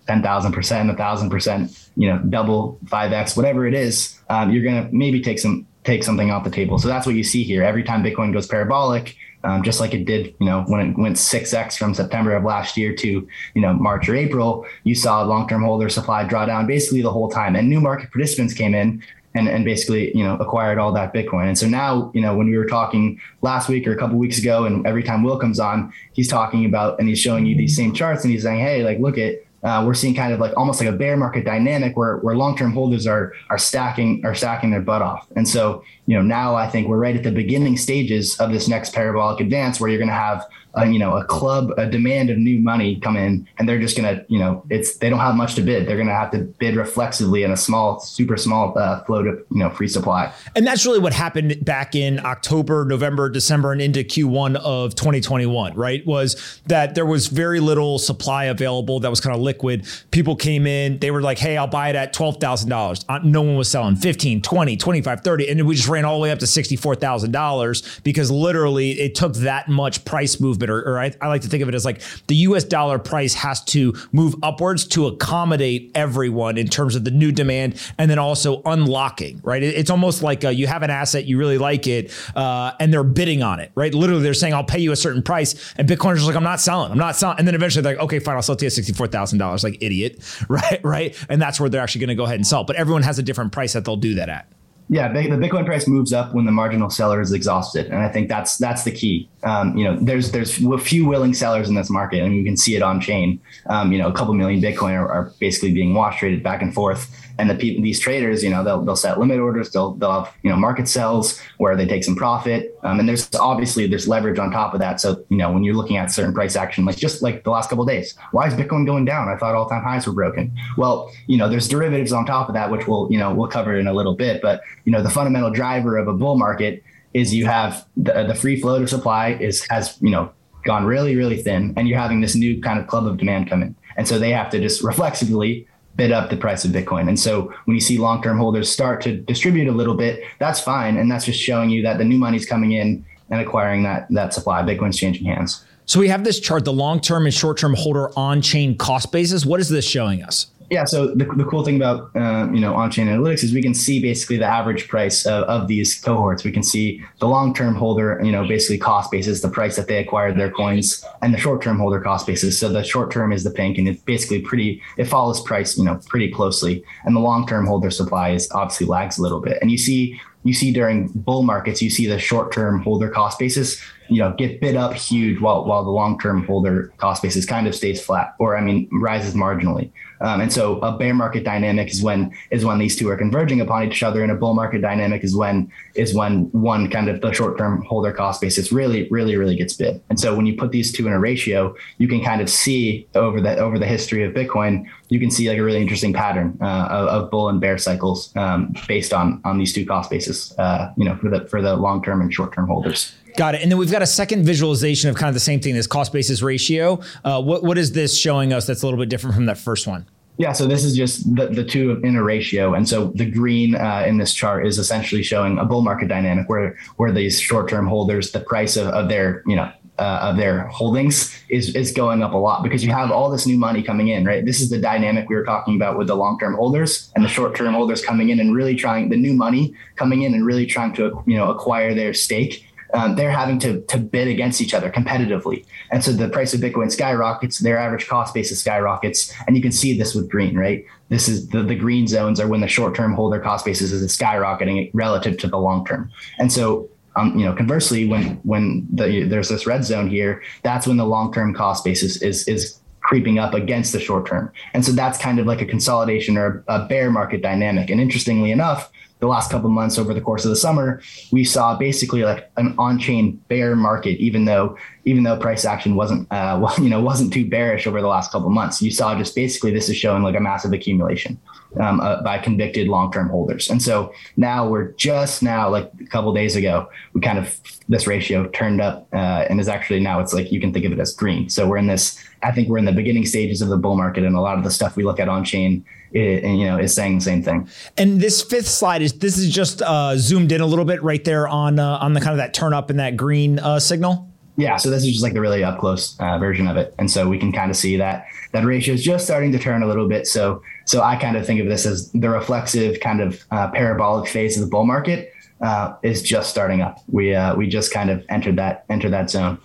ten 0.08 0.22
thousand 0.22 0.52
percent, 0.52 0.90
a 0.90 0.96
thousand 0.96 1.30
percent, 1.30 1.90
you 1.96 2.10
know, 2.10 2.18
double, 2.30 2.80
five 2.88 3.14
x, 3.14 3.38
whatever 3.38 3.68
it 3.68 3.74
is, 3.74 4.20
um, 4.30 4.52
you're 4.52 4.64
gonna 4.64 4.90
maybe 4.92 5.22
take 5.22 5.40
some 5.40 5.66
take 5.84 6.04
something 6.04 6.32
off 6.32 6.44
the 6.44 6.50
table. 6.50 6.78
So 6.78 6.88
that's 6.88 7.06
what 7.06 7.16
you 7.16 7.24
see 7.24 7.44
here. 7.44 7.64
Every 7.64 7.84
time 7.84 8.04
Bitcoin 8.04 8.34
goes 8.34 8.48
parabolic, 8.48 9.16
um, 9.44 9.64
just 9.64 9.80
like 9.80 9.94
it 9.94 10.06
did, 10.06 10.34
you 10.40 10.46
know, 10.46 10.64
when 10.64 10.90
it 10.90 10.98
went 10.98 11.16
6x 11.16 11.78
from 11.78 11.94
September 11.94 12.36
of 12.36 12.44
last 12.44 12.76
year 12.76 12.94
to, 12.96 13.28
you 13.54 13.62
know, 13.62 13.74
March 13.74 14.10
or 14.10 14.16
April, 14.16 14.66
you 14.84 14.96
saw 14.96 15.22
long-term 15.24 15.64
holder 15.64 15.90
supply 15.90 16.24
draw 16.24 16.46
down 16.46 16.68
basically 16.68 17.02
the 17.02 17.12
whole 17.12 17.30
time. 17.30 17.56
And 17.56 17.70
new 17.70 17.80
market 17.80 18.12
participants 18.12 18.54
came 18.54 18.74
in 18.74 19.04
and, 19.36 19.48
and 19.48 19.64
basically, 19.64 20.16
you 20.18 20.24
know, 20.24 20.36
acquired 20.38 20.80
all 20.80 20.92
that 20.94 21.14
Bitcoin. 21.14 21.48
And 21.48 21.58
so 21.58 21.68
now, 21.68 22.12
you 22.14 22.22
know, 22.22 22.36
when 22.36 22.48
we 22.48 22.58
were 22.58 22.66
talking 22.66 23.22
last 23.42 23.70
week 23.70 23.88
or 23.88 23.92
a 23.92 23.98
couple 23.98 24.18
weeks 24.18 24.40
ago, 24.40 24.66
and 24.66 24.86
every 24.88 25.04
time 25.04 25.24
Will 25.24 25.38
comes 25.38 25.60
on, 25.60 25.94
he's 26.14 26.28
talking 26.28 26.66
about 26.66 27.00
and 27.00 27.08
he's 27.08 27.20
showing 27.20 27.46
you 27.46 27.56
these 27.56 27.76
same 27.76 27.94
charts 27.94 28.24
and 28.24 28.34
he's 28.34 28.44
saying, 28.44 28.60
hey, 28.60 28.84
like, 28.84 29.00
look 29.00 29.18
at 29.18 29.36
uh, 29.64 29.84
we're 29.86 29.94
seeing 29.94 30.14
kind 30.14 30.34
of 30.34 30.40
like 30.40 30.56
almost 30.56 30.80
like 30.80 30.90
a 30.90 30.96
bear 30.96 31.18
market 31.18 31.44
dynamic 31.44 31.98
where 31.98 32.18
where 32.18 32.36
long 32.36 32.56
term 32.56 32.72
holders 32.72 33.08
are 33.08 33.34
are 33.50 33.58
stacking 33.58 34.24
are 34.26 34.36
stacking 34.36 34.70
their 34.72 34.82
butt 34.82 35.02
off. 35.02 35.28
And 35.36 35.48
so 35.48 35.84
you 36.06 36.16
know 36.16 36.22
now 36.22 36.56
I 36.56 36.68
think 36.70 36.88
we're 36.88 37.00
right 37.00 37.16
at 37.16 37.24
the 37.24 37.32
beginning 37.32 37.78
stages 37.78 38.40
of 38.40 38.52
this 38.52 38.68
next 38.68 38.94
parabolic 38.94 39.40
advance 39.40 39.80
where 39.80 39.90
you're 39.90 40.00
going 40.00 40.10
to 40.10 40.14
have 40.14 40.46
a, 40.78 40.86
you 40.88 41.00
know 41.00 41.18
a 41.18 41.24
club 41.26 41.72
a 41.78 41.86
demand 41.86 42.30
of 42.30 42.38
new 42.38 42.60
money 42.60 43.00
come 43.00 43.18
in 43.18 43.48
and 43.58 43.68
they're 43.68 43.80
just 43.80 43.98
to 43.98 44.26
you 44.28 44.40
know 44.40 44.64
it's 44.70 44.98
they 44.98 45.10
don't 45.10 45.20
have 45.20 45.36
much 45.36 45.56
to 45.56 45.62
bid. 45.62 45.88
They're 45.88 45.98
to 45.98 46.14
have 46.14 46.32
to 46.32 46.40
bid 46.40 46.76
reflexively 46.76 47.44
in 47.44 47.52
a 47.52 47.58
small 47.58 48.00
super 48.00 48.38
small 48.38 48.78
uh, 48.78 49.04
flow 49.04 49.24
to 49.24 49.30
you 49.30 49.60
know 49.60 49.70
free 49.70 49.88
supply. 49.88 50.32
And 50.56 50.66
that's 50.66 50.86
really 50.86 51.00
what 51.00 51.14
happened 51.14 51.64
back 51.66 51.96
in 51.96 52.20
october 52.26 52.86
november 52.86 53.30
december 53.30 53.72
and 53.72 53.82
into 53.82 54.00
q1 54.02 54.56
of 54.58 54.96
2021 54.96 55.74
right 55.76 56.06
was 56.06 56.62
that 56.68 56.96
there 56.96 57.06
was 57.06 57.28
very 57.28 57.60
little 57.60 58.00
supply 58.00 58.46
available 58.46 59.00
that 59.00 59.10
was 59.10 59.20
kind 59.20 59.36
of 59.36 59.42
liquid. 59.42 59.86
People 60.12 60.36
came 60.36 60.68
in 60.68 61.00
they 61.00 61.12
were 61.12 61.22
like 61.22 61.40
hey 61.40 61.58
i'll 61.58 61.68
buy 61.68 61.90
it 61.90 61.96
at 61.96 62.14
$12000 62.14 63.06
uh, 63.10 63.20
no 63.24 63.42
one 63.42 63.56
was 63.56 63.70
selling 63.70 63.96
15 63.96 64.42
20 64.42 64.78
25 64.78 65.22
30 65.22 65.50
and 65.50 65.68
we 65.68 65.76
just 65.76 65.88
ran 65.88 66.06
all 66.06 66.18
the 66.18 66.24
way 66.24 66.32
up 66.32 66.40
to 66.40 66.46
$64000 66.46 68.04
because 68.04 68.32
literally 68.32 68.92
it 68.92 69.16
took 69.16 69.34
that 69.36 69.68
much 69.68 70.06
price 70.06 70.40
movement 70.40 70.67
or, 70.70 70.80
or 70.80 71.00
I, 71.00 71.12
I 71.22 71.28
like 71.28 71.42
to 71.42 71.48
think 71.48 71.64
of 71.64 71.70
it 71.70 71.76
as 71.76 71.86
like 71.86 72.02
the 72.28 72.36
US 72.36 72.64
dollar 72.64 73.00
price 73.00 73.34
has 73.34 73.64
to 73.66 73.94
move 74.12 74.36
upwards 74.44 74.86
to 74.90 75.08
accommodate 75.08 75.92
everyone 75.96 76.58
in 76.58 76.68
terms 76.68 76.96
of 76.96 77.04
the 77.04 77.12
new 77.12 77.32
demand 77.32 77.82
and 77.98 78.10
then 78.10 78.20
also 78.20 78.62
unlocking, 78.66 79.40
right? 79.44 79.64
It, 79.64 79.76
it's 79.76 79.90
almost 79.90 80.24
like 80.24 80.44
uh, 80.44 80.50
you 80.50 80.68
have 80.68 80.84
an 80.84 80.90
asset, 80.90 81.26
you 81.26 81.38
really 81.38 81.58
like 81.58 81.88
it, 81.88 82.12
uh, 82.36 82.72
and 82.80 82.94
they're 82.94 83.04
bidding 83.04 83.44
on 83.44 83.60
it, 83.60 83.72
right? 83.76 83.94
Literally, 83.94 84.24
they're 84.24 84.34
saying, 84.34 84.54
I'll 84.54 84.64
pay 84.64 84.80
you 84.80 84.92
a 84.92 84.96
certain 84.96 85.22
price. 85.22 85.74
And 85.78 85.88
Bitcoiners 85.88 86.24
are 86.24 86.28
like, 86.28 86.36
I'm 86.36 86.44
not 86.44 86.60
selling, 86.60 86.92
I'm 86.92 86.98
not 86.98 87.16
selling. 87.16 87.38
And 87.40 87.48
then 87.48 87.56
eventually 87.56 87.84
they're 87.84 87.96
like, 87.96 88.04
okay, 88.04 88.20
fine, 88.20 88.36
I'll 88.36 88.42
sell 88.42 88.56
to 88.56 88.66
you 88.66 88.68
at 88.68 88.74
$64,000, 88.74 89.64
like 89.64 89.78
idiot, 89.82 90.20
right? 90.50 90.80
Right. 90.84 91.26
And 91.30 91.42
that's 91.42 91.60
where 91.60 91.70
they're 91.70 91.82
actually 91.82 92.00
going 92.00 92.10
to 92.10 92.16
go 92.16 92.26
ahead 92.26 92.36
and 92.36 92.48
sell. 92.48 92.64
But 92.64 92.76
everyone 92.76 93.04
has 93.04 93.20
a 93.20 93.24
different 93.24 93.52
price 93.52 93.74
that 93.74 93.86
they'll 93.86 93.98
do 93.98 94.16
that 94.16 94.30
at. 94.30 94.52
Yeah, 94.90 95.12
the 95.12 95.20
Bitcoin 95.20 95.66
price 95.66 95.86
moves 95.86 96.14
up 96.14 96.34
when 96.34 96.46
the 96.46 96.52
marginal 96.52 96.90
seller 96.90 97.20
is 97.20 97.34
exhausted, 97.34 97.88
and 97.88 97.98
I 97.98 98.08
think 98.08 98.30
that's 98.30 98.58
that's 98.58 98.86
the 98.86 98.92
key. 98.92 99.28
Um, 99.44 99.78
you 99.78 99.84
know, 99.84 99.98
there's 100.00 100.32
there's 100.32 100.64
a 100.64 100.78
few 100.78 101.06
willing 101.06 101.34
sellers 101.34 101.68
in 101.68 101.76
this 101.76 101.90
market, 101.90 102.24
and 102.24 102.34
you 102.34 102.46
can 102.46 102.56
see 102.56 102.76
it 102.76 102.82
on 102.82 103.02
chain. 103.02 103.42
Um, 103.66 103.92
you 103.92 103.98
know, 103.98 104.08
a 104.08 104.14
couple 104.14 104.34
million 104.34 104.62
Bitcoin 104.62 104.94
are, 104.94 105.10
are 105.10 105.34
basically 105.40 105.74
being 105.74 105.94
wash 105.94 106.20
traded 106.20 106.42
back 106.42 106.62
and 106.62 106.74
forth 106.74 107.14
and 107.40 107.50
the 107.50 107.56
people, 107.56 107.84
these 107.84 108.00
traders, 108.00 108.44
you 108.44 108.50
know, 108.50 108.64
they'll, 108.64 108.84
they'll 108.84 108.96
set 108.96 109.20
limit 109.20 109.40
orders. 109.40 109.72
They'll, 109.72 109.94
they'll 109.94 110.24
have, 110.24 110.34
you 110.44 110.50
know, 110.50 110.56
market 110.56 110.88
sells 110.88 111.40
where 111.58 111.76
they 111.76 111.86
take 111.86 112.04
some 112.04 112.16
profit. 112.16 112.78
Um, 112.84 113.00
and 113.00 113.08
there's 113.08 113.34
obviously 113.36 113.88
there's 113.88 114.08
leverage 114.08 114.40
on 114.40 114.52
top 114.52 114.74
of 114.74 114.80
that. 114.80 115.00
So, 115.00 115.24
you 115.30 115.38
know, 115.38 115.52
when 115.52 115.64
you're 115.64 115.76
looking 115.76 115.98
at 115.98 116.12
certain 116.12 116.34
price 116.34 116.56
action, 116.56 116.86
like 116.86 116.98
just 116.98 117.22
like 117.22 117.44
the 117.44 117.52
last 117.52 117.70
couple 117.70 117.84
of 117.84 117.90
days, 117.90 118.16
why 118.32 118.48
is 118.48 118.54
Bitcoin 118.54 118.86
going 118.86 119.06
down? 119.06 119.30
I 119.30 119.38
thought 119.38 119.56
all 119.56 119.70
time 119.70 119.84
highs 119.84 120.08
were 120.08 120.14
broken. 120.14 120.56
Well, 120.78 121.12
you 121.28 121.38
know, 121.38 121.50
there's 121.50 121.68
derivatives 121.68 122.12
on 122.12 122.26
top 122.26 122.50
of 122.50 122.56
that, 122.56 122.72
which 122.72 122.88
we'll, 122.88 123.08
you 123.12 123.18
know, 123.18 123.34
we'll 123.34 123.50
cover 123.50 123.78
in 123.78 123.88
a 123.88 123.94
little 123.94 124.16
bit, 124.16 124.42
but 124.42 124.62
you 124.86 124.92
know, 124.92 125.02
the 125.02 125.10
fundamental 125.10 125.52
driver 125.52 125.98
of 125.98 126.08
a 126.08 126.14
bull 126.14 126.38
market 126.38 126.84
is 127.14 127.34
you 127.34 127.46
have 127.46 127.88
the, 127.96 128.26
the 128.26 128.36
free 128.36 128.60
flow 128.60 128.82
of 128.82 128.90
supply 128.90 129.30
is, 129.30 129.66
has, 129.70 129.98
you 130.02 130.10
know, 130.10 130.32
gone 130.66 130.86
really, 130.86 131.16
really 131.16 131.42
thin 131.42 131.74
and 131.78 131.88
you're 131.88 131.98
having 131.98 132.22
this 132.22 132.36
new 132.36 132.62
kind 132.62 132.80
of 132.80 132.88
club 132.88 133.08
of 133.08 133.18
demand 133.18 133.50
come 133.50 133.62
in. 133.62 133.76
And 133.96 134.08
so 134.08 134.20
they 134.20 134.32
have 134.32 134.50
to 134.52 134.60
just 134.60 134.84
reflexively 134.84 135.68
bid 135.98 136.12
up 136.12 136.30
the 136.30 136.38
price 136.38 136.64
of 136.64 136.72
Bitcoin. 136.72 137.10
And 137.10 137.20
so 137.20 137.54
when 137.66 137.76
you 137.76 137.82
see 137.82 137.98
long 137.98 138.22
term 138.22 138.38
holders 138.38 138.72
start 138.72 139.02
to 139.02 139.18
distribute 139.18 139.68
a 139.68 139.74
little 139.74 139.96
bit, 139.96 140.24
that's 140.40 140.62
fine. 140.62 140.98
And 140.98 141.12
that's 141.12 141.26
just 141.26 141.40
showing 141.40 141.70
you 141.70 141.82
that 141.82 141.98
the 141.98 142.06
new 142.06 142.18
money's 142.18 142.46
coming 142.46 142.72
in 142.72 143.06
and 143.30 143.42
acquiring 143.42 143.84
that, 143.84 144.08
that 144.12 144.34
supply. 144.34 144.62
Bitcoin's 144.62 144.98
changing 144.98 145.26
hands. 145.26 145.66
So 145.86 146.00
we 146.00 146.08
have 146.10 146.24
this 146.24 146.40
chart, 146.40 146.66
the 146.66 146.74
long 146.74 147.00
term 147.00 147.26
and 147.26 147.34
short 147.34 147.58
term 147.58 147.74
holder 147.74 148.18
on 148.18 148.42
chain 148.42 148.78
cost 148.78 149.12
basis. 149.12 149.46
What 149.46 149.60
is 149.60 149.70
this 149.70 149.86
showing 149.86 150.24
us? 150.24 150.48
Yeah, 150.70 150.84
so 150.84 151.08
the, 151.08 151.24
the 151.24 151.46
cool 151.46 151.64
thing 151.64 151.78
about 151.78 152.14
uh, 152.14 152.50
you 152.52 152.60
know 152.60 152.76
on-chain 152.76 153.08
analytics 153.08 153.42
is 153.42 153.54
we 153.54 153.62
can 153.62 153.74
see 153.74 154.02
basically 154.02 154.36
the 154.36 154.46
average 154.46 154.90
price 154.90 155.26
of, 155.26 155.46
of 155.46 155.68
these 155.70 155.96
cohorts. 156.02 156.44
We 156.44 156.52
can 156.52 156.64
see 156.64 157.02
the 157.20 157.28
long-term 157.28 157.76
holder, 157.76 158.20
you 158.22 158.34
know, 158.34 158.46
basically 158.46 158.78
cost 158.78 159.10
basis, 159.10 159.42
the 159.42 159.50
price 159.50 159.78
that 159.78 159.88
they 159.88 159.98
acquired 160.00 160.38
their 160.38 160.52
coins, 160.52 161.06
and 161.22 161.34
the 161.34 161.38
short-term 161.38 161.80
holder 161.80 162.02
cost 162.02 162.28
basis. 162.28 162.60
So 162.60 162.68
the 162.68 162.84
short-term 162.84 163.32
is 163.32 163.46
the 163.46 163.52
pink, 163.52 163.78
and 163.78 163.88
it's 163.88 164.02
basically 164.02 164.42
pretty. 164.42 164.82
It 164.98 165.06
follows 165.06 165.42
price, 165.42 165.78
you 165.78 165.86
know, 165.86 166.02
pretty 166.08 166.32
closely, 166.32 166.84
and 167.06 167.16
the 167.16 167.22
long-term 167.22 167.66
holder 167.66 167.90
supply 167.90 168.32
is 168.32 168.52
obviously 168.52 168.88
lags 168.88 169.18
a 169.18 169.22
little 169.22 169.40
bit. 169.40 169.60
And 169.62 169.72
you 169.72 169.78
see 169.78 170.20
you 170.44 170.54
see 170.54 170.74
during 170.74 171.08
bull 171.10 171.44
markets, 171.44 171.82
you 171.82 171.90
see 171.90 172.08
the 172.08 172.20
short-term 172.20 172.82
holder 172.82 173.10
cost 173.10 173.40
basis 173.40 173.82
you 174.10 174.20
know 174.20 174.34
get 174.38 174.62
bid 174.62 174.76
up 174.76 174.94
huge 174.94 175.40
while 175.42 175.66
while 175.66 175.84
the 175.84 175.90
long 175.90 176.20
term 176.20 176.46
holder 176.46 176.94
cost 176.98 177.22
basis 177.22 177.46
kind 177.46 177.68
of 177.68 177.76
stays 177.76 178.04
flat 178.04 178.36
or 178.40 178.58
I 178.58 178.62
mean 178.62 178.90
rises 178.92 179.34
marginally. 179.34 179.92
Um, 180.22 180.42
and 180.42 180.52
so 180.52 180.80
a 180.80 180.98
bear 180.98 181.14
market 181.14 181.44
dynamic 181.44 181.90
is 181.90 182.02
when 182.02 182.34
is 182.52 182.66
when 182.66 182.80
these 182.80 182.96
two 182.96 183.10
are 183.10 183.18
converging 183.18 183.62
upon 183.62 183.84
each 183.84 184.04
other, 184.04 184.24
and 184.24 184.32
a 184.32 184.36
bull 184.36 184.54
market 184.54 184.82
dynamic 184.82 185.24
is 185.24 185.36
when 185.36 185.72
is 185.96 186.14
when 186.14 186.46
one 186.52 186.90
kind 186.90 187.10
of 187.10 187.22
the 187.22 187.32
short 187.32 187.58
term 187.58 187.84
holder 187.84 188.12
cost 188.12 188.42
basis 188.42 188.72
really 188.72 189.08
really 189.10 189.36
really 189.36 189.56
gets 189.56 189.74
bid. 189.74 190.02
And 190.10 190.20
so 190.20 190.36
when 190.36 190.46
you 190.46 190.56
put 190.56 190.72
these 190.72 190.92
two 190.92 191.08
in 191.08 191.14
a 191.14 191.20
ratio, 191.20 191.76
you 191.98 192.08
can 192.08 192.24
kind 192.24 192.42
of 192.42 192.50
see 192.50 193.08
over 193.16 193.42
the 193.42 193.58
over 193.58 193.78
the 193.78 193.86
history 193.86 194.24
of 194.24 194.34
Bitcoin, 194.34 194.86
you 195.10 195.20
can 195.20 195.32
see 195.32 195.50
like 195.50 195.58
a 195.58 195.64
really 195.64 195.82
interesting 195.82 196.14
pattern 196.14 196.58
uh, 196.62 196.88
of, 196.90 197.08
of, 197.08 197.32
bull 197.32 197.50
and 197.50 197.62
bear 197.62 197.78
cycles 197.78 198.36
um, 198.36 198.74
based 198.88 199.14
on 199.14 199.42
on 199.46 199.58
these 199.58 199.74
two 199.74 199.86
cost 199.86 200.10
basis, 200.10 200.58
uh, 200.58 200.92
you 200.98 201.06
know, 201.06 201.16
for 201.18 201.30
the 201.30 201.48
for 201.48 201.62
the 201.62 201.76
long 201.76 202.04
term 202.04 202.22
and 202.22 202.34
short 202.34 202.54
term 202.54 202.68
holders. 202.68 203.14
Got 203.38 203.54
it. 203.54 203.62
And 203.62 203.72
then 203.72 203.78
we've 203.78 203.92
got 203.92 204.02
a 204.02 204.08
second 204.08 204.46
visualization 204.46 205.12
of 205.12 205.16
kind 205.16 205.30
of 205.30 205.36
the 205.36 205.40
same 205.40 205.60
thing, 205.60 205.76
this 205.76 205.86
cost 205.86 206.12
basis 206.12 206.42
ratio. 206.42 207.00
Uh, 207.24 207.40
what, 207.40 207.64
what 207.64 207.78
is 207.78 207.92
this 207.92 208.18
showing 208.18 208.52
us 208.52 208.66
that's 208.66 208.82
a 208.82 208.86
little 208.86 209.00
bit 209.00 209.10
different 209.10 209.36
from 209.36 209.46
that 209.46 209.60
first 209.60 209.86
one? 209.86 210.08
Yeah, 210.38 210.54
so 210.54 210.66
this 210.66 210.84
is 210.84 210.96
just 210.96 211.36
the, 211.36 211.48
the 211.48 211.64
two 211.64 212.00
in 212.04 212.16
a 212.16 212.24
ratio, 212.24 212.76
and 212.76 212.88
so 212.88 213.08
the 213.16 213.26
green 213.26 213.74
uh, 213.74 214.04
in 214.08 214.18
this 214.18 214.36
chart 214.36 214.68
is 214.68 214.78
essentially 214.78 215.24
showing 215.24 215.58
a 215.58 215.66
bull 215.66 215.82
market 215.82 216.10
dynamic 216.10 216.48
where 216.48 216.78
where 216.98 217.12
these 217.12 217.40
short 217.40 217.68
term 217.68 217.88
holders, 217.88 218.32
the 218.32 218.40
price 218.40 218.78
of, 218.78 218.88
of 218.90 219.10
their 219.10 219.42
you 219.48 219.56
know 219.56 219.72
uh, 219.98 220.20
of 220.22 220.38
their 220.38 220.68
holdings 220.68 221.36
is 221.50 221.76
is 221.76 221.92
going 221.92 222.22
up 222.22 222.34
a 222.34 222.38
lot 222.38 222.62
because 222.62 222.84
you 222.84 222.92
have 222.92 223.12
all 223.12 223.32
this 223.32 223.48
new 223.48 223.58
money 223.58 223.82
coming 223.82 224.10
in, 224.10 224.26
right? 224.26 224.46
This 224.46 224.62
is 224.62 224.70
the 224.70 224.78
dynamic 224.78 225.28
we 225.28 225.36
were 225.36 225.44
talking 225.44 225.76
about 225.76 225.98
with 225.98 226.06
the 226.06 226.16
long 226.16 226.38
term 226.38 226.54
holders 226.54 227.12
and 227.16 227.26
the 227.26 227.30
short 227.30 227.56
term 227.56 227.74
holders 227.74 228.06
coming 228.06 228.30
in 228.30 228.40
and 228.40 228.56
really 228.56 228.76
trying 228.76 229.10
the 229.10 229.18
new 229.18 229.34
money 229.34 229.74
coming 229.96 230.22
in 230.22 230.36
and 230.36 230.46
really 230.46 230.68
trying 230.68 230.94
to 230.94 231.24
you 231.26 231.36
know 231.36 231.50
acquire 231.50 231.96
their 231.96 232.14
stake 232.14 232.67
um, 232.94 233.16
they're 233.16 233.32
having 233.32 233.60
to, 233.60 233.82
to 233.82 233.98
bid 233.98 234.28
against 234.28 234.62
each 234.62 234.74
other 234.74 234.90
competitively. 234.90 235.66
And 235.92 236.04
so 236.04 236.12
the 236.12 236.30
price 236.30 236.54
of 236.54 236.62
Bitcoin 236.62 236.92
skyrockets, 236.92 237.60
their 237.60 237.78
average 237.78 238.08
cost 238.08 238.34
basis 238.34 238.60
skyrockets. 238.60 239.34
And 239.46 239.56
you 239.56 239.62
can 239.62 239.72
see 239.72 239.98
this 239.98 240.16
with 240.16 240.30
green, 240.30 240.58
right? 240.58 240.86
This 241.10 241.28
is 241.28 241.48
the, 241.50 241.64
the 241.64 241.76
green 241.76 242.08
zones 242.08 242.40
are 242.40 242.48
when 242.48 242.62
the 242.62 242.68
short 242.68 242.96
term 242.96 243.14
holder 243.14 243.40
cost 243.40 243.66
basis 243.66 243.92
is 243.92 244.18
skyrocketing 244.18 244.92
relative 244.94 245.38
to 245.40 245.48
the 245.48 245.58
long 245.58 245.86
term. 245.86 246.12
And 246.40 246.52
so 246.52 246.90
um, 247.18 247.38
you 247.38 247.46
know, 247.46 247.54
conversely, 247.54 248.08
when 248.08 248.36
when 248.44 248.88
the, 248.94 249.24
there's 249.24 249.50
this 249.50 249.66
red 249.66 249.84
zone 249.84 250.08
here, 250.08 250.44
that's 250.62 250.86
when 250.86 250.98
the 250.98 251.06
long 251.06 251.34
term 251.34 251.52
cost 251.54 251.84
basis 251.84 252.22
is 252.22 252.48
is 252.48 252.80
creeping 253.02 253.40
up 253.40 253.54
against 253.54 253.94
the 253.94 254.00
short 254.00 254.28
term. 254.28 254.52
And 254.74 254.86
so 254.86 254.92
that's 254.92 255.18
kind 255.18 255.40
of 255.40 255.48
like 255.48 255.62
a 255.62 255.66
consolidation 255.66 256.38
or 256.38 256.64
a 256.68 256.86
bear 256.86 257.10
market 257.10 257.42
dynamic. 257.42 257.90
And 257.90 258.02
interestingly 258.02 258.52
enough, 258.52 258.92
the 259.20 259.28
last 259.28 259.50
couple 259.50 259.70
months 259.70 259.98
over 259.98 260.14
the 260.14 260.22
course 260.22 260.46
of 260.46 260.50
the 260.50 260.56
summer, 260.56 261.02
we 261.32 261.44
saw 261.44 261.76
basically 261.76 262.24
like 262.24 262.50
an 262.58 262.76
on-chain 262.78 263.38
bear 263.48 263.76
market, 263.76 264.20
even 264.20 264.46
though 264.46 264.78
even 265.06 265.24
though 265.24 265.38
price 265.38 265.64
action 265.64 265.96
wasn't 265.96 266.32
uh, 266.32 266.60
well, 266.62 266.76
you 266.78 266.90
know 266.90 267.02
wasn't 267.02 267.34
too 267.34 267.48
bearish 267.48 267.88
over 267.88 268.02
the 268.02 268.08
last 268.08 268.32
couple 268.32 268.50
months. 268.50 268.82
You 268.82 268.92
saw 268.92 269.18
just 269.18 269.36
basically 269.36 269.72
this 269.72 269.90
is 269.90 269.98
showing 269.98 270.24
like 270.24 270.36
a 270.36 270.40
massive 270.40 270.74
accumulation 270.74 271.40
um, 271.80 272.00
uh, 272.00 272.22
by 272.22 272.38
convicted 272.38 272.88
long-term 272.88 273.30
holders. 273.30 273.70
And 273.70 273.82
so 273.82 274.14
now 274.36 274.68
we're 274.68 274.92
just 274.94 275.42
now 275.42 275.70
like 275.70 275.92
a 276.00 276.06
couple 276.06 276.34
days 276.34 276.56
ago, 276.56 276.90
we 277.14 277.22
kind 277.22 277.40
of 277.40 277.60
this 277.90 278.06
ratio 278.06 278.48
turned 278.50 278.82
up 278.82 279.08
uh, 279.14 279.46
and 279.50 279.60
is 279.60 279.68
actually 279.68 280.00
now 280.00 280.20
it's 280.20 280.34
like 280.34 280.52
you 280.52 280.60
can 280.60 280.74
think 280.74 280.86
of 280.86 280.92
it 280.92 281.00
as 281.00 281.14
green. 281.14 281.50
So 281.50 281.68
we're 281.68 281.78
in 281.78 281.88
this. 281.88 282.24
I 282.44 282.52
think 282.52 282.70
we're 282.70 282.78
in 282.78 282.86
the 282.86 282.92
beginning 282.92 283.26
stages 283.26 283.62
of 283.64 283.70
the 283.70 283.78
bull 283.78 283.98
market, 283.98 284.24
and 284.24 284.36
a 284.36 284.42
lot 284.42 284.60
of 284.60 284.64
the 284.64 284.70
stuff 284.70 284.96
we 284.96 285.04
look 285.04 285.20
at 285.20 285.28
on 285.28 285.44
chain 285.44 285.84
it, 286.12 286.44
you 286.44 286.66
know 286.66 286.78
is 286.78 286.94
saying 286.94 287.16
the 287.20 287.24
same 287.24 287.44
thing. 287.44 287.68
And 287.98 288.20
this 288.22 288.42
fifth 288.42 288.68
slide 288.68 289.02
is 289.02 289.14
this 289.14 289.38
is 289.38 289.54
just 289.54 289.82
uh, 289.82 290.18
zoomed 290.18 290.52
in 290.52 290.62
a 290.62 290.66
little 290.66 290.86
bit 290.86 291.02
right 291.04 291.24
there 291.24 291.48
on 291.48 291.80
uh, 291.80 291.98
on 291.98 292.14
the 292.14 292.20
kind 292.20 292.32
of 292.32 292.38
that 292.38 292.54
turn 292.54 292.74
up 292.74 292.90
in 292.90 292.98
that 292.98 293.18
green 293.18 293.60
uh, 293.60 293.80
signal. 293.80 294.30
Yeah, 294.60 294.78
so 294.78 294.90
this 294.90 295.04
is 295.04 295.12
just 295.12 295.24
like 295.24 295.34
the 295.34 295.42
really 295.42 295.64
up 295.64 295.80
close 295.80 296.20
uh, 296.20 296.40
version 296.40 296.68
of 296.68 296.78
it, 296.78 296.96
and 296.98 297.10
so 297.12 297.30
we 297.30 297.38
can 297.38 297.52
kind 297.52 297.70
of 297.70 297.78
see 297.78 297.96
that 297.98 298.26
that 298.54 298.66
ratio 298.66 298.96
is 298.96 299.04
just 299.04 299.26
starting 299.26 299.52
to 299.52 299.60
turn 299.60 299.84
a 299.84 299.88
little 299.88 300.08
bit. 300.08 300.26
So 300.28 300.62
so 300.86 301.02
I 301.02 301.16
kind 301.16 301.38
of 301.38 301.46
think 301.46 301.60
of 301.60 301.68
this 301.68 301.86
as 301.86 302.12
the 302.12 302.30
reflexive 302.30 303.00
kind 303.00 303.22
of 303.22 303.44
uh, 303.52 303.70
parabolic 303.72 304.30
phase 304.30 304.58
of 304.58 304.64
the 304.64 304.70
bull 304.70 304.86
market 304.86 305.32
uh, 305.62 305.94
is 306.02 306.22
just 306.24 306.50
starting 306.50 306.82
up. 306.82 307.00
We 307.08 307.38
we 307.56 307.68
just 307.68 307.94
kind 307.94 308.10
of 308.10 308.26
entered 308.30 308.56
that 308.56 308.86
entered 308.90 309.12
that 309.12 309.30
zone. 309.30 309.60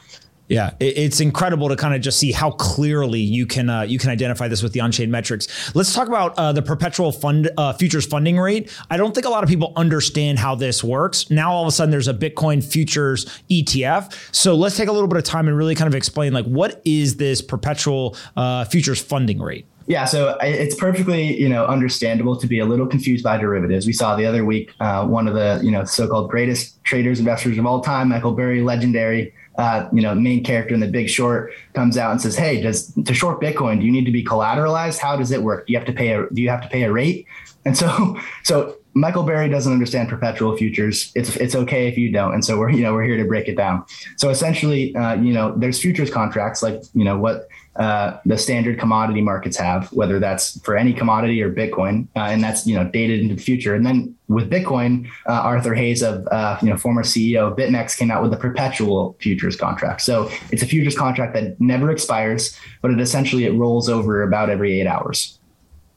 Yeah, 0.49 0.75
it's 0.81 1.21
incredible 1.21 1.69
to 1.69 1.77
kind 1.77 1.95
of 1.95 2.03
just 2.03 2.19
see 2.19 2.33
how 2.33 2.51
clearly 2.51 3.21
you 3.21 3.47
can 3.47 3.71
uh, 3.71 3.83
you 3.83 3.99
can 3.99 4.11
identify 4.11 4.49
this 4.49 4.63
with 4.63 4.73
the 4.73 4.81
on-chain 4.81 5.11
metrics. 5.11 5.75
Let's 5.75 5.95
talk 5.95 6.09
about 6.09 6.37
uh, 6.37 6.53
the 6.53 6.61
perpetual 6.61 7.11
fund 7.11 7.51
uh, 7.57 7.73
futures 7.73 8.05
funding 8.05 8.39
rate. 8.39 8.71
I 8.91 8.97
don't 8.97 9.15
think 9.15 9.25
a 9.25 9.31
lot 9.31 9.45
of 9.45 9.49
people 9.49 9.73
understand 9.77 10.39
how 10.39 10.55
this 10.55 10.85
works. 10.85 11.31
Now 11.31 11.53
all 11.53 11.63
of 11.63 11.69
a 11.69 11.71
sudden 11.71 11.91
there's 11.91 12.09
a 12.09 12.15
Bitcoin 12.15 12.63
futures 12.63 13.27
ETF. 13.51 14.35
So 14.35 14.55
let's 14.55 14.77
take 14.77 14.89
a 14.89 14.93
little 14.93 15.09
bit 15.09 15.17
of 15.17 15.25
time 15.25 15.49
and 15.49 15.57
really 15.57 15.75
kind 15.75 15.89
of 15.89 15.95
explain 15.95 16.33
like 16.33 16.45
what 16.45 16.83
is 16.85 17.17
this 17.17 17.41
perpetual 17.41 18.17
uh, 18.37 18.65
futures 18.65 19.01
funding 19.01 19.41
rate. 19.41 19.67
Yeah, 19.87 20.05
so 20.05 20.37
it's 20.41 20.75
perfectly 20.75 21.37
you 21.41 21.49
know 21.49 21.67
understandable 21.67 22.37
to 22.37 22.47
be 22.47 22.59
a 22.59 22.65
little 22.65 22.87
confused 22.87 23.25
by 23.25 23.37
derivatives. 23.37 23.87
We 23.87 23.93
saw 23.93 24.17
the 24.17 24.27
other 24.27 24.45
week 24.45 24.73
uh, 24.81 25.07
one 25.07 25.29
of 25.29 25.35
the 25.35 25.61
you 25.63 25.71
know 25.71 25.85
so-called 25.85 26.31
greatest 26.31 26.83
traders 26.85 27.19
investors 27.19 27.59
of 27.59 27.67
all 27.67 27.81
time, 27.81 28.09
Michael 28.09 28.33
Burry, 28.33 28.63
legendary 28.63 29.33
uh, 29.57 29.89
you 29.93 30.01
know, 30.01 30.15
main 30.15 30.43
character 30.43 30.75
in 30.75 30.81
The 30.81 30.89
Big 30.89 31.09
Short 31.09 31.53
comes 31.75 31.99
out 31.99 32.11
and 32.11 32.21
says, 32.21 32.37
"Hey, 32.37 32.61
does 32.61 32.93
to 33.05 33.15
short 33.15 33.41
Bitcoin, 33.41 33.81
do 33.81 33.87
you 33.87 33.93
need 33.93 34.07
to 34.07 34.13
be 34.13 34.25
collateralized? 34.25 34.99
How 34.99 35.17
does 35.17 35.31
it 35.31 35.43
work? 35.43 35.67
Do 35.67 35.73
you 35.73 35.79
have 35.79 35.87
to 35.87 35.93
pay 35.93 36.15
a 36.15 36.29
do 36.33 36.41
you 36.41 36.49
have 36.49 36.63
to 36.63 36.69
pay 36.69 36.85
a 36.85 36.93
rate?" 36.93 37.27
And 37.65 37.79
so, 37.79 38.19
so 38.43 38.77
Michael 38.95 39.23
Burry 39.23 39.49
doesn't 39.49 39.73
understand 39.73 40.09
perpetual 40.09 40.57
futures. 40.57 41.13
It's 41.15 41.37
it's 41.37 41.55
okay 41.55 41.87
if 41.87 41.97
you 41.97 42.11
don't, 42.11 42.35
and 42.35 42.45
so 42.45 42.59
we're 42.59 42.71
you 42.71 42.83
know 42.83 42.93
we're 42.93 43.05
here 43.05 43.17
to 43.17 43.25
break 43.25 43.47
it 43.47 43.57
down. 43.57 43.85
So 44.17 44.31
essentially, 44.31 44.97
uh, 44.97 45.15
you 45.15 45.33
know, 45.33 45.55
there's 45.57 45.81
futures 45.81 46.11
contracts 46.11 46.61
like 46.61 46.83
you 46.93 47.05
know 47.05 47.17
what 47.17 47.47
uh, 47.77 48.19
the 48.27 48.37
standard 48.37 48.79
commodity 48.79 49.23
markets 49.23 49.57
have, 49.57 49.91
whether 49.93 50.19
that's 50.19 50.61
for 50.61 50.77
any 50.77 50.93
commodity 50.93 51.43
or 51.43 51.51
Bitcoin, 51.51 52.07
uh, 52.17 52.21
and 52.21 52.43
that's 52.45 52.67
you 52.67 52.77
know 52.77 52.85
dated 52.91 53.21
into 53.21 53.35
the 53.35 53.43
future. 53.43 53.75
And 53.75 53.87
then 53.87 54.15
with 54.29 54.51
Bitcoin, 54.51 55.09
uh, 55.27 55.33
Arthur 55.33 55.75
Hayes 55.75 56.03
of 56.03 56.27
uh, 56.29 56.59
you 56.61 56.69
know 56.69 56.77
former 56.77 57.03
CEO 57.03 57.51
of 57.51 57.57
BitMEX 57.57 57.97
came 57.97 58.11
out 58.11 58.21
with 58.21 58.31
the 58.31 58.37
perpetual 58.37 59.17
futures 59.21 59.57
contract. 59.57 60.03
So 60.03 60.31
it's 60.51 60.63
a 60.63 60.67
futures 60.67 60.97
contract 60.97 61.33
that 61.35 61.59
never 61.61 61.91
expires, 61.91 62.59
but 62.83 62.91
it 62.91 63.01
essentially 63.01 63.45
it 63.45 63.55
rolls 63.55 63.89
over 63.89 64.23
about 64.23 64.51
every 64.51 64.79
eight 64.79 64.87
hours. 64.87 65.39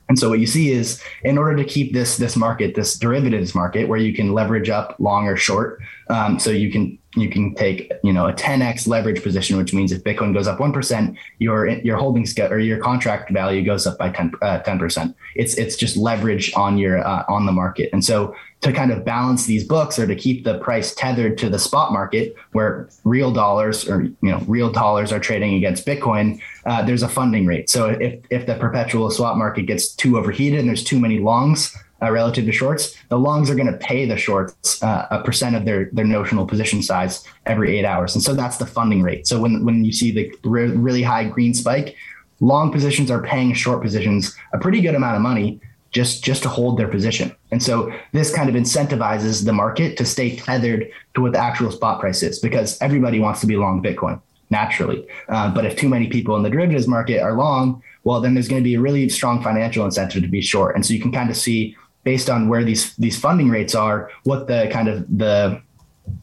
And 0.07 0.19
so 0.19 0.29
what 0.29 0.39
you 0.39 0.45
see 0.45 0.71
is 0.71 1.01
in 1.23 1.37
order 1.37 1.55
to 1.55 1.63
keep 1.63 1.93
this 1.93 2.17
this 2.17 2.35
market, 2.35 2.75
this 2.75 2.97
derivatives 2.97 3.55
market, 3.55 3.89
where 3.89 3.99
you 3.99 4.13
can 4.13 4.33
leverage 4.33 4.69
up 4.69 4.95
long 4.99 5.27
or 5.27 5.35
short, 5.35 5.81
um, 6.09 6.39
so 6.39 6.51
you 6.51 6.71
can 6.71 6.97
you 7.15 7.29
can 7.29 7.55
take 7.55 7.91
you 8.03 8.13
know 8.13 8.27
a 8.27 8.33
10x 8.33 8.87
leverage 8.87 9.23
position, 9.23 9.57
which 9.57 9.73
means 9.73 9.91
if 9.91 10.03
Bitcoin 10.03 10.33
goes 10.33 10.47
up 10.47 10.59
one 10.59 10.71
percent, 10.71 11.17
your 11.39 11.67
your 11.67 11.97
holdings 11.97 12.37
or 12.37 12.59
your 12.59 12.79
contract 12.79 13.31
value 13.31 13.63
goes 13.63 13.87
up 13.87 13.97
by 13.97 14.09
10 14.09 14.33
uh, 14.41 14.59
percent. 14.77 15.15
It's 15.35 15.55
it's 15.55 15.75
just 15.75 15.97
leverage 15.97 16.53
on 16.55 16.77
your 16.77 17.05
uh, 17.05 17.23
on 17.27 17.45
the 17.45 17.51
market, 17.51 17.89
and 17.93 18.03
so 18.03 18.35
to 18.61 18.71
kind 18.73 18.91
of 18.91 19.05
balance 19.05 19.45
these 19.45 19.63
books 19.63 19.99
or 19.99 20.07
to 20.07 20.15
keep 20.15 20.43
the 20.43 20.57
price 20.59 20.95
tethered 20.95 21.37
to 21.37 21.49
the 21.49 21.59
spot 21.59 21.91
market 21.91 22.35
where 22.53 22.89
real 23.03 23.31
dollars 23.31 23.87
or 23.87 24.03
you 24.03 24.15
know 24.21 24.41
real 24.47 24.71
dollars 24.71 25.11
are 25.11 25.19
trading 25.19 25.55
against 25.55 25.85
Bitcoin, 25.85 26.39
uh, 26.65 26.83
there's 26.83 27.03
a 27.03 27.09
funding 27.09 27.45
rate. 27.45 27.69
So 27.69 27.89
if 27.89 28.19
if 28.29 28.45
the 28.45 28.55
perpetual 28.55 29.09
swap 29.09 29.37
market 29.37 29.63
gets 29.63 29.93
too 29.93 30.17
overheated 30.17 30.59
and 30.59 30.67
there's 30.67 30.83
too 30.83 30.99
many 30.99 31.19
longs, 31.19 31.75
uh, 32.01 32.11
relative 32.11 32.45
to 32.45 32.51
shorts, 32.51 32.95
the 33.09 33.17
longs 33.17 33.49
are 33.49 33.55
going 33.55 33.71
to 33.71 33.77
pay 33.77 34.05
the 34.05 34.17
shorts 34.17 34.81
uh, 34.83 35.07
a 35.11 35.23
percent 35.23 35.55
of 35.55 35.65
their 35.65 35.89
their 35.93 36.05
notional 36.05 36.45
position 36.45 36.81
size 36.81 37.23
every 37.45 37.77
eight 37.77 37.85
hours, 37.85 38.15
and 38.15 38.23
so 38.23 38.33
that's 38.33 38.57
the 38.57 38.65
funding 38.65 39.01
rate. 39.01 39.27
So 39.27 39.39
when 39.39 39.65
when 39.65 39.85
you 39.85 39.91
see 39.91 40.11
the 40.11 40.33
re- 40.43 40.67
really 40.67 41.03
high 41.03 41.25
green 41.25 41.53
spike, 41.53 41.95
long 42.39 42.71
positions 42.71 43.09
are 43.09 43.21
paying 43.21 43.53
short 43.53 43.81
positions 43.81 44.35
a 44.53 44.57
pretty 44.57 44.81
good 44.81 44.95
amount 44.95 45.15
of 45.15 45.21
money 45.21 45.59
just 45.91 46.23
just 46.23 46.43
to 46.43 46.49
hold 46.49 46.77
their 46.77 46.89
position, 46.89 47.33
and 47.51 47.63
so 47.63 47.91
this 48.11 48.33
kind 48.33 48.49
of 48.49 48.55
incentivizes 48.55 49.45
the 49.45 49.53
market 49.53 49.97
to 49.97 50.05
stay 50.05 50.35
tethered 50.35 50.89
to 51.13 51.21
what 51.21 51.31
the 51.31 51.39
actual 51.39 51.71
spot 51.71 51.99
price 52.01 52.21
is 52.23 52.39
because 52.39 52.81
everybody 52.81 53.19
wants 53.19 53.39
to 53.41 53.47
be 53.47 53.55
long 53.55 53.81
Bitcoin 53.81 54.21
naturally, 54.51 55.07
uh, 55.29 55.51
but 55.53 55.65
if 55.65 55.75
too 55.75 55.89
many 55.89 56.07
people 56.07 56.35
in 56.35 56.43
the 56.43 56.49
derivatives 56.49 56.87
market 56.87 57.19
are 57.19 57.33
long 57.33 57.81
well, 58.05 58.21
then 58.21 58.35
there's 58.35 58.47
going 58.47 58.61
to 58.61 58.63
be 58.63 58.75
a 58.75 58.79
really 58.79 59.09
strong 59.09 59.43
financial 59.43 59.83
incentive 59.83 60.21
to 60.21 60.29
be 60.29 60.39
short. 60.39 60.75
And 60.75 60.85
so 60.85 60.93
you 60.93 61.01
can 61.01 61.11
kind 61.11 61.29
of 61.29 61.35
see 61.35 61.75
based 62.05 62.29
on 62.29 62.47
where 62.47 62.63
these 62.63 62.95
these 62.95 63.19
funding 63.19 63.49
rates 63.49 63.75
are, 63.75 64.09
what 64.23 64.47
the 64.47 64.69
kind 64.71 64.87
of 64.87 65.05
the 65.17 65.61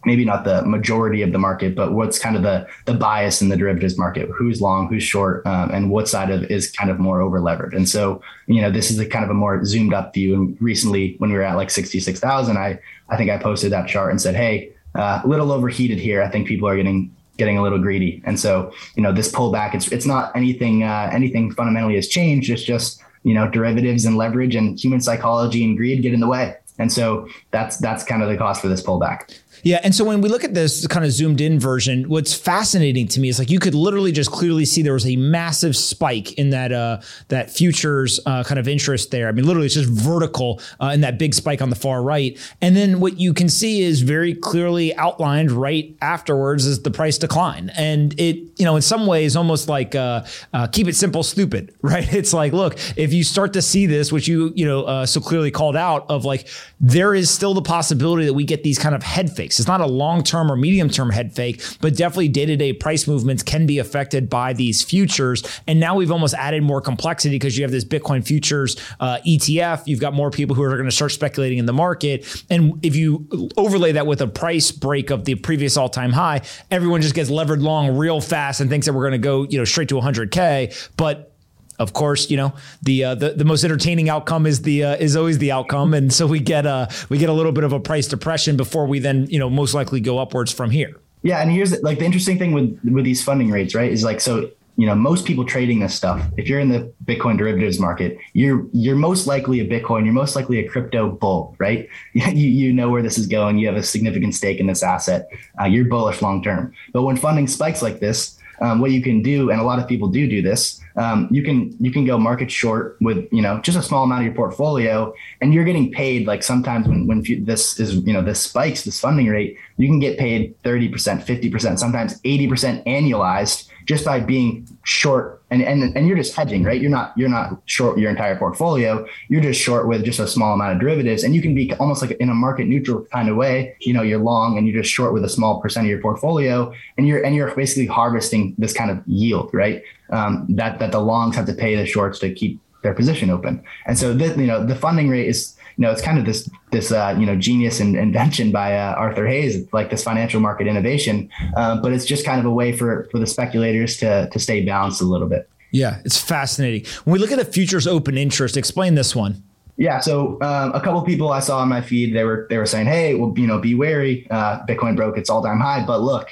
maybe 0.04 0.24
not 0.24 0.44
the 0.44 0.62
majority 0.64 1.22
of 1.22 1.32
the 1.32 1.38
market, 1.38 1.74
but 1.74 1.92
what's 1.92 2.18
kind 2.18 2.36
of 2.36 2.42
the 2.42 2.66
the 2.86 2.94
bias 2.94 3.42
in 3.42 3.48
the 3.50 3.56
derivatives 3.56 3.98
market, 3.98 4.28
who's 4.30 4.60
long, 4.60 4.88
who's 4.88 5.02
short, 5.02 5.44
um, 5.44 5.70
and 5.74 5.90
what 5.90 6.08
side 6.08 6.30
of 6.30 6.44
is 6.44 6.70
kind 6.70 6.90
of 6.90 6.98
more 6.98 7.20
over 7.20 7.40
levered. 7.40 7.74
And 7.74 7.88
so, 7.88 8.22
you 8.46 8.62
know, 8.62 8.70
this 8.70 8.90
is 8.92 8.98
a 8.98 9.06
kind 9.06 9.24
of 9.24 9.30
a 9.30 9.34
more 9.34 9.64
zoomed 9.64 9.92
up 9.92 10.14
view. 10.14 10.34
And 10.34 10.56
recently, 10.60 11.16
when 11.18 11.30
we 11.30 11.36
were 11.36 11.42
at 11.42 11.56
like 11.56 11.70
sixty 11.70 12.00
six 12.00 12.20
thousand, 12.20 12.56
I 12.58 12.78
I 13.08 13.16
think 13.16 13.28
I 13.30 13.38
posted 13.38 13.72
that 13.72 13.88
chart 13.88 14.10
and 14.12 14.20
said, 14.20 14.36
hey, 14.36 14.72
uh, 14.94 15.20
a 15.24 15.26
little 15.26 15.50
overheated 15.50 15.98
here. 15.98 16.22
I 16.22 16.28
think 16.30 16.46
people 16.46 16.68
are 16.68 16.76
getting 16.76 17.10
getting 17.38 17.58
a 17.58 17.62
little 17.62 17.78
greedy. 17.78 18.22
And 18.24 18.38
so, 18.38 18.72
you 18.94 19.02
know, 19.02 19.12
this 19.12 19.32
pullback, 19.32 19.74
it's 19.74 19.90
it's 19.90 20.06
not 20.06 20.30
anything 20.36 20.84
uh, 20.84 21.10
anything 21.12 21.52
fundamentally 21.52 21.96
has 21.96 22.06
changed. 22.06 22.50
It's 22.50 22.62
just 22.62 23.02
you 23.24 23.34
know 23.34 23.48
derivatives 23.48 24.04
and 24.04 24.16
leverage 24.16 24.54
and 24.54 24.78
human 24.78 25.00
psychology 25.00 25.64
and 25.64 25.76
greed 25.76 26.02
get 26.02 26.14
in 26.14 26.20
the 26.20 26.28
way. 26.28 26.56
And 26.78 26.92
so 26.92 27.28
that's 27.50 27.76
that's 27.78 28.04
kind 28.04 28.22
of 28.22 28.28
the 28.28 28.36
cost 28.36 28.62
for 28.62 28.68
this 28.68 28.82
pullback 28.82 29.38
Yeah, 29.64 29.78
and 29.84 29.94
so 29.94 30.04
when 30.04 30.20
we 30.20 30.28
look 30.28 30.42
at 30.42 30.54
this 30.54 30.86
kind 30.88 31.04
of 31.04 31.12
zoomed 31.12 31.40
in 31.40 31.60
version, 31.60 32.08
what's 32.08 32.34
fascinating 32.34 33.06
to 33.08 33.20
me 33.20 33.28
is 33.28 33.38
like 33.38 33.48
you 33.48 33.60
could 33.60 33.74
literally 33.74 34.10
just 34.10 34.32
clearly 34.32 34.64
see 34.64 34.82
there 34.82 34.92
was 34.92 35.06
a 35.06 35.14
massive 35.14 35.76
spike 35.76 36.32
in 36.32 36.50
that 36.50 36.72
uh, 36.72 37.00
that 37.28 37.48
futures 37.48 38.18
uh, 38.26 38.42
kind 38.42 38.58
of 38.58 38.66
interest 38.66 39.12
there. 39.12 39.28
I 39.28 39.32
mean, 39.32 39.46
literally, 39.46 39.66
it's 39.66 39.76
just 39.76 39.88
vertical 39.88 40.60
uh, 40.80 40.90
in 40.92 41.02
that 41.02 41.16
big 41.16 41.32
spike 41.32 41.62
on 41.62 41.70
the 41.70 41.76
far 41.76 42.02
right, 42.02 42.36
and 42.60 42.74
then 42.74 42.98
what 42.98 43.20
you 43.20 43.32
can 43.32 43.48
see 43.48 43.82
is 43.82 44.00
very 44.00 44.34
clearly 44.34 44.96
outlined 44.96 45.52
right 45.52 45.96
afterwards 46.02 46.66
is 46.66 46.82
the 46.82 46.90
price 46.90 47.16
decline, 47.16 47.70
and 47.76 48.18
it 48.18 48.36
you 48.58 48.64
know 48.64 48.74
in 48.74 48.82
some 48.82 49.06
ways 49.06 49.36
almost 49.36 49.68
like 49.68 49.94
uh, 49.94 50.24
uh, 50.52 50.66
keep 50.66 50.88
it 50.88 50.96
simple, 50.96 51.22
stupid, 51.22 51.72
right? 51.82 52.12
It's 52.12 52.32
like 52.32 52.52
look, 52.52 52.78
if 52.96 53.12
you 53.12 53.22
start 53.22 53.52
to 53.52 53.62
see 53.62 53.86
this, 53.86 54.10
which 54.10 54.26
you 54.26 54.52
you 54.56 54.66
know 54.66 54.82
uh, 54.82 55.06
so 55.06 55.20
clearly 55.20 55.52
called 55.52 55.76
out 55.76 56.06
of 56.08 56.24
like 56.24 56.48
there 56.80 57.14
is 57.14 57.30
still 57.30 57.54
the 57.54 57.62
possibility 57.62 58.24
that 58.26 58.34
we 58.34 58.42
get 58.42 58.64
these 58.64 58.78
kind 58.78 58.96
of 58.96 59.04
head 59.04 59.30
fakes. 59.30 59.51
It's 59.58 59.68
not 59.68 59.80
a 59.80 59.86
long 59.86 60.22
term 60.22 60.50
or 60.50 60.56
medium 60.56 60.88
term 60.88 61.10
head 61.10 61.34
fake, 61.34 61.62
but 61.80 61.96
definitely 61.96 62.28
day 62.28 62.46
to 62.46 62.56
day 62.56 62.72
price 62.72 63.06
movements 63.06 63.42
can 63.42 63.66
be 63.66 63.78
affected 63.78 64.28
by 64.28 64.52
these 64.52 64.82
futures. 64.82 65.42
And 65.66 65.80
now 65.80 65.94
we've 65.94 66.12
almost 66.12 66.34
added 66.34 66.62
more 66.62 66.80
complexity 66.80 67.36
because 67.36 67.56
you 67.56 67.64
have 67.64 67.70
this 67.70 67.84
Bitcoin 67.84 68.26
futures 68.26 68.76
uh, 69.00 69.18
ETF. 69.26 69.82
You've 69.86 70.00
got 70.00 70.14
more 70.14 70.30
people 70.30 70.54
who 70.54 70.62
are 70.62 70.70
going 70.70 70.84
to 70.84 70.90
start 70.90 71.12
speculating 71.12 71.58
in 71.58 71.66
the 71.66 71.72
market. 71.72 72.44
And 72.50 72.84
if 72.84 72.96
you 72.96 73.26
overlay 73.56 73.92
that 73.92 74.06
with 74.06 74.20
a 74.20 74.28
price 74.28 74.70
break 74.70 75.10
of 75.10 75.24
the 75.24 75.34
previous 75.36 75.76
all 75.76 75.88
time 75.88 76.12
high, 76.12 76.42
everyone 76.70 77.02
just 77.02 77.14
gets 77.14 77.30
levered 77.30 77.62
long 77.62 77.96
real 77.96 78.20
fast 78.20 78.60
and 78.60 78.70
thinks 78.70 78.86
that 78.86 78.92
we're 78.92 79.08
going 79.08 79.12
to 79.12 79.18
go, 79.18 79.44
you 79.44 79.58
know, 79.58 79.64
straight 79.64 79.88
to 79.88 79.94
100K. 79.96 80.90
But 80.96 81.31
of 81.78 81.92
course, 81.92 82.30
you 82.30 82.36
know 82.36 82.52
the 82.82 83.04
uh, 83.04 83.14
the, 83.14 83.30
the 83.30 83.44
most 83.44 83.64
entertaining 83.64 84.08
outcome 84.08 84.46
is 84.46 84.62
the 84.62 84.84
uh, 84.84 84.96
is 84.96 85.16
always 85.16 85.38
the 85.38 85.52
outcome, 85.52 85.94
and 85.94 86.12
so 86.12 86.26
we 86.26 86.40
get 86.40 86.66
a 86.66 86.70
uh, 86.70 86.90
we 87.08 87.18
get 87.18 87.28
a 87.28 87.32
little 87.32 87.52
bit 87.52 87.64
of 87.64 87.72
a 87.72 87.80
price 87.80 88.06
depression 88.06 88.56
before 88.56 88.86
we 88.86 88.98
then 88.98 89.26
you 89.28 89.38
know 89.38 89.50
most 89.50 89.74
likely 89.74 90.00
go 90.00 90.18
upwards 90.18 90.52
from 90.52 90.70
here. 90.70 91.00
Yeah, 91.22 91.40
and 91.40 91.50
here's 91.50 91.80
like 91.82 91.98
the 91.98 92.04
interesting 92.04 92.38
thing 92.38 92.52
with 92.52 92.78
with 92.84 93.04
these 93.04 93.22
funding 93.22 93.50
rates, 93.50 93.74
right? 93.74 93.90
Is 93.90 94.04
like 94.04 94.20
so 94.20 94.50
you 94.76 94.86
know 94.86 94.94
most 94.94 95.24
people 95.24 95.44
trading 95.44 95.80
this 95.80 95.94
stuff. 95.94 96.22
If 96.36 96.48
you're 96.48 96.60
in 96.60 96.68
the 96.68 96.92
Bitcoin 97.04 97.38
derivatives 97.38 97.78
market, 97.78 98.18
you're 98.32 98.66
you're 98.72 98.96
most 98.96 99.26
likely 99.26 99.60
a 99.60 99.66
Bitcoin, 99.66 100.04
you're 100.04 100.14
most 100.14 100.34
likely 100.34 100.58
a 100.58 100.68
crypto 100.68 101.10
bull, 101.10 101.54
right? 101.58 101.88
you 102.12 102.48
you 102.48 102.72
know 102.72 102.90
where 102.90 103.02
this 103.02 103.18
is 103.18 103.26
going. 103.26 103.58
You 103.58 103.66
have 103.68 103.76
a 103.76 103.82
significant 103.82 104.34
stake 104.34 104.58
in 104.58 104.66
this 104.66 104.82
asset. 104.82 105.28
Uh, 105.60 105.64
you're 105.64 105.84
bullish 105.84 106.22
long 106.22 106.42
term. 106.42 106.74
But 106.92 107.02
when 107.02 107.16
funding 107.16 107.46
spikes 107.46 107.82
like 107.82 108.00
this, 108.00 108.38
um, 108.60 108.80
what 108.80 108.90
you 108.90 109.02
can 109.02 109.22
do, 109.22 109.50
and 109.50 109.60
a 109.60 109.64
lot 109.64 109.78
of 109.78 109.86
people 109.86 110.08
do 110.08 110.28
do 110.28 110.42
this, 110.42 110.81
um, 110.96 111.28
you 111.30 111.42
can 111.42 111.74
you 111.80 111.90
can 111.90 112.04
go 112.04 112.18
market 112.18 112.50
short 112.50 112.96
with 113.00 113.28
you 113.32 113.42
know 113.42 113.60
just 113.60 113.78
a 113.78 113.82
small 113.82 114.04
amount 114.04 114.20
of 114.20 114.26
your 114.26 114.34
portfolio, 114.34 115.14
and 115.40 115.54
you're 115.54 115.64
getting 115.64 115.90
paid 115.90 116.26
like 116.26 116.42
sometimes 116.42 116.86
when 116.86 117.06
when 117.06 117.22
this 117.44 117.78
is 117.80 117.96
you 117.96 118.12
know 118.12 118.22
this 118.22 118.40
spikes 118.40 118.84
this 118.84 119.00
funding 119.00 119.26
rate, 119.26 119.56
you 119.76 119.88
can 119.88 119.98
get 119.98 120.18
paid 120.18 120.54
thirty 120.62 120.88
percent, 120.88 121.22
fifty 121.22 121.50
percent, 121.50 121.80
sometimes 121.80 122.20
eighty 122.24 122.46
percent 122.46 122.84
annualized 122.84 123.68
just 123.86 124.04
by 124.04 124.20
being 124.20 124.66
short 124.84 125.42
and, 125.50 125.62
and 125.62 125.96
and 125.96 126.08
you're 126.08 126.16
just 126.16 126.34
hedging 126.34 126.64
right? 126.64 126.80
You're 126.80 126.90
not 126.90 127.12
you're 127.16 127.28
not 127.28 127.60
short 127.66 127.98
your 127.98 128.10
entire 128.10 128.36
portfolio. 128.36 129.06
You're 129.28 129.42
just 129.42 129.60
short 129.60 129.86
with 129.86 130.04
just 130.04 130.18
a 130.18 130.26
small 130.26 130.54
amount 130.54 130.72
of 130.72 130.80
derivatives. 130.80 131.24
And 131.24 131.34
you 131.34 131.42
can 131.42 131.54
be 131.54 131.72
almost 131.74 132.00
like 132.00 132.12
in 132.12 132.30
a 132.30 132.34
market 132.34 132.66
neutral 132.66 133.04
kind 133.12 133.28
of 133.28 133.36
way. 133.36 133.76
You 133.80 133.92
know 133.92 134.02
you're 134.02 134.18
long 134.18 134.56
and 134.56 134.66
you're 134.66 134.82
just 134.82 134.92
short 134.92 135.12
with 135.12 135.24
a 135.24 135.28
small 135.28 135.60
percent 135.60 135.86
of 135.86 135.90
your 135.90 136.00
portfolio. 136.00 136.72
And 136.96 137.06
you're 137.06 137.22
and 137.22 137.34
you're 137.34 137.54
basically 137.54 137.86
harvesting 137.86 138.54
this 138.56 138.72
kind 138.72 138.90
of 138.90 139.02
yield 139.06 139.50
right? 139.52 139.82
Um, 140.10 140.46
that 140.50 140.78
that 140.78 140.92
the 140.92 141.00
longs 141.00 141.36
have 141.36 141.46
to 141.46 141.54
pay 141.54 141.76
the 141.76 141.86
shorts 141.86 142.18
to 142.20 142.32
keep 142.32 142.58
their 142.82 142.94
position 142.94 143.30
open. 143.30 143.62
And 143.86 143.98
so 143.98 144.12
you 144.12 144.46
know 144.46 144.64
the 144.64 144.74
funding 144.74 145.08
rate 145.08 145.28
is 145.28 145.54
you 145.76 145.82
know, 145.82 145.90
it's 145.90 146.02
kind 146.02 146.18
of 146.18 146.24
this 146.24 146.48
this 146.70 146.92
uh, 146.92 147.16
you 147.18 147.26
know 147.26 147.36
genius 147.36 147.80
and 147.80 147.96
invention 147.96 148.52
by 148.52 148.76
uh, 148.76 148.94
Arthur 148.94 149.26
Hayes, 149.26 149.66
like 149.72 149.90
this 149.90 150.04
financial 150.04 150.40
market 150.40 150.66
innovation. 150.66 151.30
Uh, 151.56 151.80
but 151.80 151.92
it's 151.92 152.04
just 152.04 152.24
kind 152.24 152.38
of 152.38 152.46
a 152.46 152.50
way 152.50 152.72
for 152.72 153.08
for 153.10 153.18
the 153.18 153.26
speculators 153.26 153.96
to 153.98 154.28
to 154.30 154.38
stay 154.38 154.64
balanced 154.64 155.00
a 155.00 155.04
little 155.04 155.28
bit. 155.28 155.48
Yeah, 155.70 156.00
it's 156.04 156.18
fascinating. 156.18 156.84
When 157.04 157.12
we 157.14 157.18
look 157.18 157.32
at 157.32 157.38
the 157.38 157.44
futures 157.44 157.86
open 157.86 158.18
interest, 158.18 158.56
explain 158.56 158.94
this 158.94 159.16
one. 159.16 159.42
Yeah, 159.78 160.00
so 160.00 160.38
um, 160.42 160.72
a 160.74 160.80
couple 160.80 161.00
people 161.02 161.32
I 161.32 161.40
saw 161.40 161.58
on 161.60 161.68
my 161.68 161.80
feed, 161.80 162.14
they 162.14 162.24
were 162.24 162.46
they 162.50 162.58
were 162.58 162.66
saying, 162.66 162.86
"Hey, 162.86 163.14
well, 163.14 163.32
you 163.36 163.46
know, 163.46 163.58
be 163.58 163.74
wary. 163.74 164.26
Uh, 164.30 164.64
Bitcoin 164.66 164.96
broke 164.96 165.16
its 165.16 165.30
all 165.30 165.42
time 165.42 165.60
high, 165.60 165.84
but 165.84 166.02
look, 166.02 166.28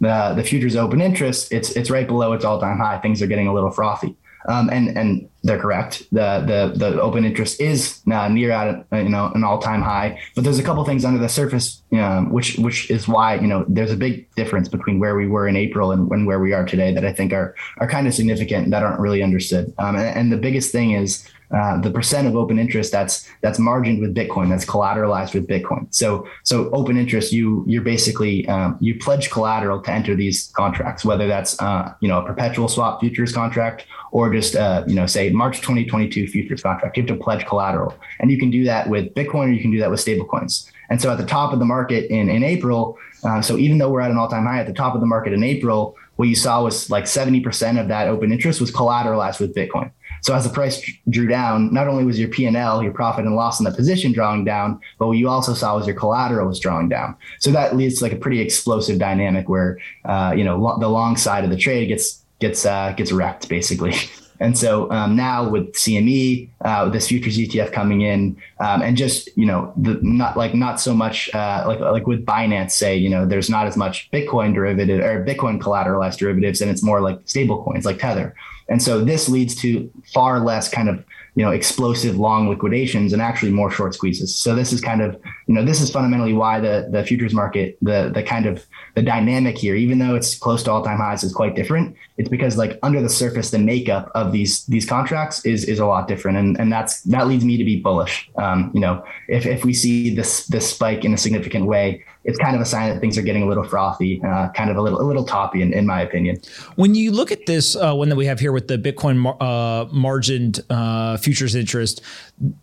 the 0.00 0.34
the 0.36 0.44
futures 0.44 0.76
open 0.76 1.00
interest, 1.00 1.52
it's 1.52 1.70
it's 1.70 1.90
right 1.90 2.06
below 2.06 2.34
its 2.34 2.44
all 2.44 2.60
time 2.60 2.78
high. 2.78 2.98
Things 2.98 3.22
are 3.22 3.26
getting 3.26 3.46
a 3.46 3.54
little 3.54 3.70
frothy." 3.70 4.14
Um, 4.46 4.68
and 4.70 4.96
and 4.96 5.28
they're 5.44 5.58
correct. 5.58 6.04
The 6.12 6.44
the 6.46 6.78
the 6.78 7.00
open 7.00 7.24
interest 7.24 7.60
is 7.60 8.00
uh, 8.10 8.28
near 8.28 8.52
at 8.52 8.86
you 8.92 9.08
know 9.08 9.32
an 9.34 9.42
all 9.42 9.58
time 9.58 9.82
high, 9.82 10.20
but 10.34 10.44
there's 10.44 10.58
a 10.58 10.62
couple 10.62 10.84
things 10.84 11.04
under 11.04 11.18
the 11.18 11.28
surface, 11.28 11.82
um, 11.92 12.32
which 12.32 12.58
which 12.58 12.90
is 12.90 13.08
why 13.08 13.34
you 13.34 13.48
know 13.48 13.64
there's 13.68 13.90
a 13.90 13.96
big 13.96 14.32
difference 14.34 14.68
between 14.68 15.00
where 15.00 15.16
we 15.16 15.26
were 15.26 15.48
in 15.48 15.56
April 15.56 15.90
and, 15.90 16.10
and 16.12 16.26
where 16.26 16.38
we 16.38 16.52
are 16.52 16.64
today 16.64 16.94
that 16.94 17.04
I 17.04 17.12
think 17.12 17.32
are 17.32 17.56
are 17.78 17.88
kind 17.88 18.06
of 18.06 18.14
significant 18.14 18.70
that 18.70 18.82
aren't 18.82 19.00
really 19.00 19.22
understood. 19.22 19.74
Um, 19.78 19.96
and, 19.96 20.16
and 20.16 20.32
the 20.32 20.36
biggest 20.36 20.70
thing 20.70 20.92
is 20.92 21.28
uh, 21.52 21.78
the 21.80 21.90
percent 21.90 22.26
of 22.26 22.34
open 22.34 22.58
interest 22.58 22.90
that's 22.92 23.28
that's 23.42 23.58
margined 23.58 24.00
with 24.00 24.14
Bitcoin, 24.14 24.48
that's 24.48 24.64
collateralized 24.64 25.34
with 25.34 25.46
Bitcoin. 25.46 25.86
So 25.94 26.26
so 26.44 26.70
open 26.70 26.96
interest, 26.96 27.32
you 27.32 27.64
you're 27.66 27.82
basically 27.82 28.48
um, 28.48 28.76
you 28.80 28.98
pledge 28.98 29.30
collateral 29.30 29.82
to 29.82 29.90
enter 29.90 30.16
these 30.16 30.50
contracts, 30.54 31.04
whether 31.04 31.26
that's 31.26 31.60
uh, 31.60 31.92
you 32.00 32.08
know 32.08 32.20
a 32.20 32.24
perpetual 32.24 32.68
swap 32.68 33.00
futures 33.00 33.32
contract 33.32 33.86
or 34.12 34.32
just 34.32 34.56
uh, 34.56 34.84
you 34.86 34.94
know 34.94 35.06
say 35.06 35.30
March 35.30 35.58
2022 35.60 36.26
futures 36.28 36.62
contract. 36.62 36.96
You 36.96 37.02
have 37.02 37.08
to 37.08 37.22
pledge 37.22 37.44
collateral, 37.46 37.94
and 38.18 38.30
you 38.30 38.38
can 38.38 38.50
do 38.50 38.64
that 38.64 38.88
with 38.88 39.14
Bitcoin 39.14 39.48
or 39.48 39.50
you 39.50 39.60
can 39.60 39.70
do 39.70 39.80
that 39.80 39.90
with 39.90 40.00
stablecoins. 40.00 40.70
And 40.88 41.00
so 41.00 41.10
at 41.10 41.18
the 41.18 41.26
top 41.26 41.52
of 41.52 41.58
the 41.58 41.64
market 41.64 42.10
in 42.10 42.30
in 42.30 42.42
April, 42.42 42.98
uh, 43.24 43.42
so 43.42 43.56
even 43.58 43.78
though 43.78 43.90
we're 43.90 44.00
at 44.00 44.10
an 44.10 44.16
all 44.16 44.28
time 44.28 44.46
high 44.46 44.60
at 44.60 44.66
the 44.66 44.72
top 44.72 44.94
of 44.94 45.00
the 45.00 45.06
market 45.06 45.32
in 45.32 45.42
April, 45.42 45.96
what 46.16 46.28
you 46.28 46.34
saw 46.34 46.62
was 46.62 46.90
like 46.90 47.04
70% 47.04 47.80
of 47.80 47.88
that 47.88 48.08
open 48.08 48.32
interest 48.32 48.60
was 48.60 48.70
collateralized 48.70 49.40
with 49.40 49.54
Bitcoin. 49.54 49.90
So 50.22 50.34
as 50.34 50.44
the 50.44 50.50
price 50.50 50.82
drew 51.10 51.26
down, 51.26 51.72
not 51.74 51.88
only 51.88 52.04
was 52.04 52.18
your 52.18 52.28
P&L, 52.28 52.82
your 52.82 52.92
profit 52.92 53.24
and 53.24 53.34
loss 53.34 53.60
in 53.60 53.64
the 53.64 53.72
position 53.72 54.12
drawing 54.12 54.44
down, 54.44 54.80
but 54.98 55.08
what 55.08 55.18
you 55.18 55.28
also 55.28 55.52
saw 55.52 55.76
was 55.76 55.86
your 55.86 55.96
collateral 55.96 56.46
was 56.48 56.58
drawing 56.58 56.88
down. 56.88 57.16
So 57.40 57.50
that 57.50 57.76
leads 57.76 57.98
to 57.98 58.04
like 58.04 58.12
a 58.12 58.16
pretty 58.16 58.40
explosive 58.40 58.98
dynamic 58.98 59.48
where, 59.48 59.78
uh, 60.04 60.32
you 60.36 60.44
know, 60.44 60.56
lo- 60.56 60.78
the 60.78 60.88
long 60.88 61.16
side 61.16 61.44
of 61.44 61.50
the 61.50 61.56
trade 61.56 61.88
gets 61.88 62.22
gets 62.38 62.64
uh, 62.64 62.92
gets 62.96 63.12
wrecked 63.12 63.48
basically. 63.48 63.94
And 64.42 64.58
so 64.58 64.90
um, 64.90 65.14
now 65.14 65.48
with 65.48 65.72
CME, 65.74 66.48
uh, 66.62 66.88
this 66.88 67.06
futures 67.06 67.38
ETF 67.38 67.70
coming 67.70 68.00
in, 68.00 68.36
um, 68.58 68.82
and 68.82 68.96
just 68.96 69.28
you 69.36 69.46
know, 69.46 69.72
the, 69.76 70.00
not 70.02 70.36
like 70.36 70.52
not 70.52 70.80
so 70.80 70.94
much 70.94 71.32
uh, 71.32 71.62
like 71.68 71.78
like 71.78 72.08
with 72.08 72.26
Binance, 72.26 72.72
say 72.72 72.96
you 72.96 73.08
know, 73.08 73.24
there's 73.24 73.48
not 73.48 73.68
as 73.68 73.76
much 73.76 74.10
Bitcoin 74.10 74.52
derivative 74.52 75.00
or 75.00 75.24
Bitcoin 75.24 75.60
collateralized 75.60 76.18
derivatives, 76.18 76.60
and 76.60 76.72
it's 76.72 76.82
more 76.82 77.00
like 77.00 77.20
stable 77.24 77.62
coins 77.62 77.84
like 77.84 78.00
Tether. 78.00 78.34
And 78.72 78.82
so 78.82 79.04
this 79.04 79.28
leads 79.28 79.54
to 79.56 79.90
far 80.14 80.40
less 80.40 80.66
kind 80.66 80.88
of 80.88 81.04
you 81.34 81.44
know 81.44 81.50
explosive 81.50 82.16
long 82.16 82.48
liquidations 82.48 83.12
and 83.12 83.20
actually 83.20 83.52
more 83.52 83.70
short 83.70 83.94
squeezes. 83.94 84.34
So 84.34 84.54
this 84.54 84.72
is 84.72 84.80
kind 84.80 85.02
of 85.02 85.20
you 85.46 85.54
know 85.54 85.64
this 85.64 85.80
is 85.80 85.90
fundamentally 85.90 86.32
why 86.32 86.60
the 86.60 86.88
the 86.90 87.04
futures 87.04 87.34
market 87.34 87.76
the 87.82 88.10
the 88.14 88.22
kind 88.22 88.46
of 88.46 88.64
the 88.94 89.02
dynamic 89.02 89.56
here, 89.56 89.74
even 89.74 89.98
though 89.98 90.14
it's 90.14 90.36
close 90.36 90.62
to 90.64 90.70
all 90.70 90.84
time 90.84 90.98
highs, 90.98 91.24
is 91.24 91.32
quite 91.32 91.54
different. 91.56 91.96
It's 92.18 92.28
because 92.28 92.56
like 92.56 92.78
under 92.82 93.00
the 93.00 93.08
surface, 93.08 93.50
the 93.50 93.58
makeup 93.58 94.10
of 94.14 94.32
these 94.32 94.64
these 94.66 94.86
contracts 94.86 95.44
is 95.44 95.64
is 95.64 95.78
a 95.78 95.86
lot 95.86 96.08
different, 96.08 96.38
and 96.38 96.58
and 96.60 96.72
that's 96.72 97.00
that 97.02 97.26
leads 97.26 97.44
me 97.44 97.56
to 97.56 97.64
be 97.64 97.80
bullish. 97.80 98.30
Um, 98.36 98.70
you 98.74 98.80
know, 98.80 99.04
if 99.28 99.46
if 99.46 99.64
we 99.64 99.72
see 99.72 100.14
this 100.14 100.46
this 100.46 100.70
spike 100.70 101.04
in 101.04 101.14
a 101.14 101.18
significant 101.18 101.66
way, 101.66 102.04
it's 102.24 102.38
kind 102.38 102.54
of 102.54 102.62
a 102.62 102.66
sign 102.66 102.90
that 102.90 103.00
things 103.00 103.18
are 103.18 103.22
getting 103.22 103.42
a 103.42 103.46
little 103.46 103.64
frothy, 103.64 104.20
uh, 104.24 104.48
kind 104.50 104.70
of 104.70 104.76
a 104.76 104.80
little 104.80 105.00
a 105.00 105.06
little 105.06 105.24
toppy, 105.24 105.62
in, 105.62 105.72
in 105.72 105.86
my 105.86 106.02
opinion. 106.02 106.40
When 106.76 106.94
you 106.94 107.10
look 107.10 107.32
at 107.32 107.46
this 107.46 107.74
uh, 107.76 107.94
one 107.94 108.08
that 108.10 108.16
we 108.16 108.26
have 108.26 108.40
here 108.40 108.52
with 108.52 108.68
the 108.68 108.78
Bitcoin 108.78 109.16
mar- 109.16 109.36
uh, 109.40 109.86
margined 109.86 110.60
uh, 110.70 111.16
futures 111.16 111.54
interest, 111.54 112.02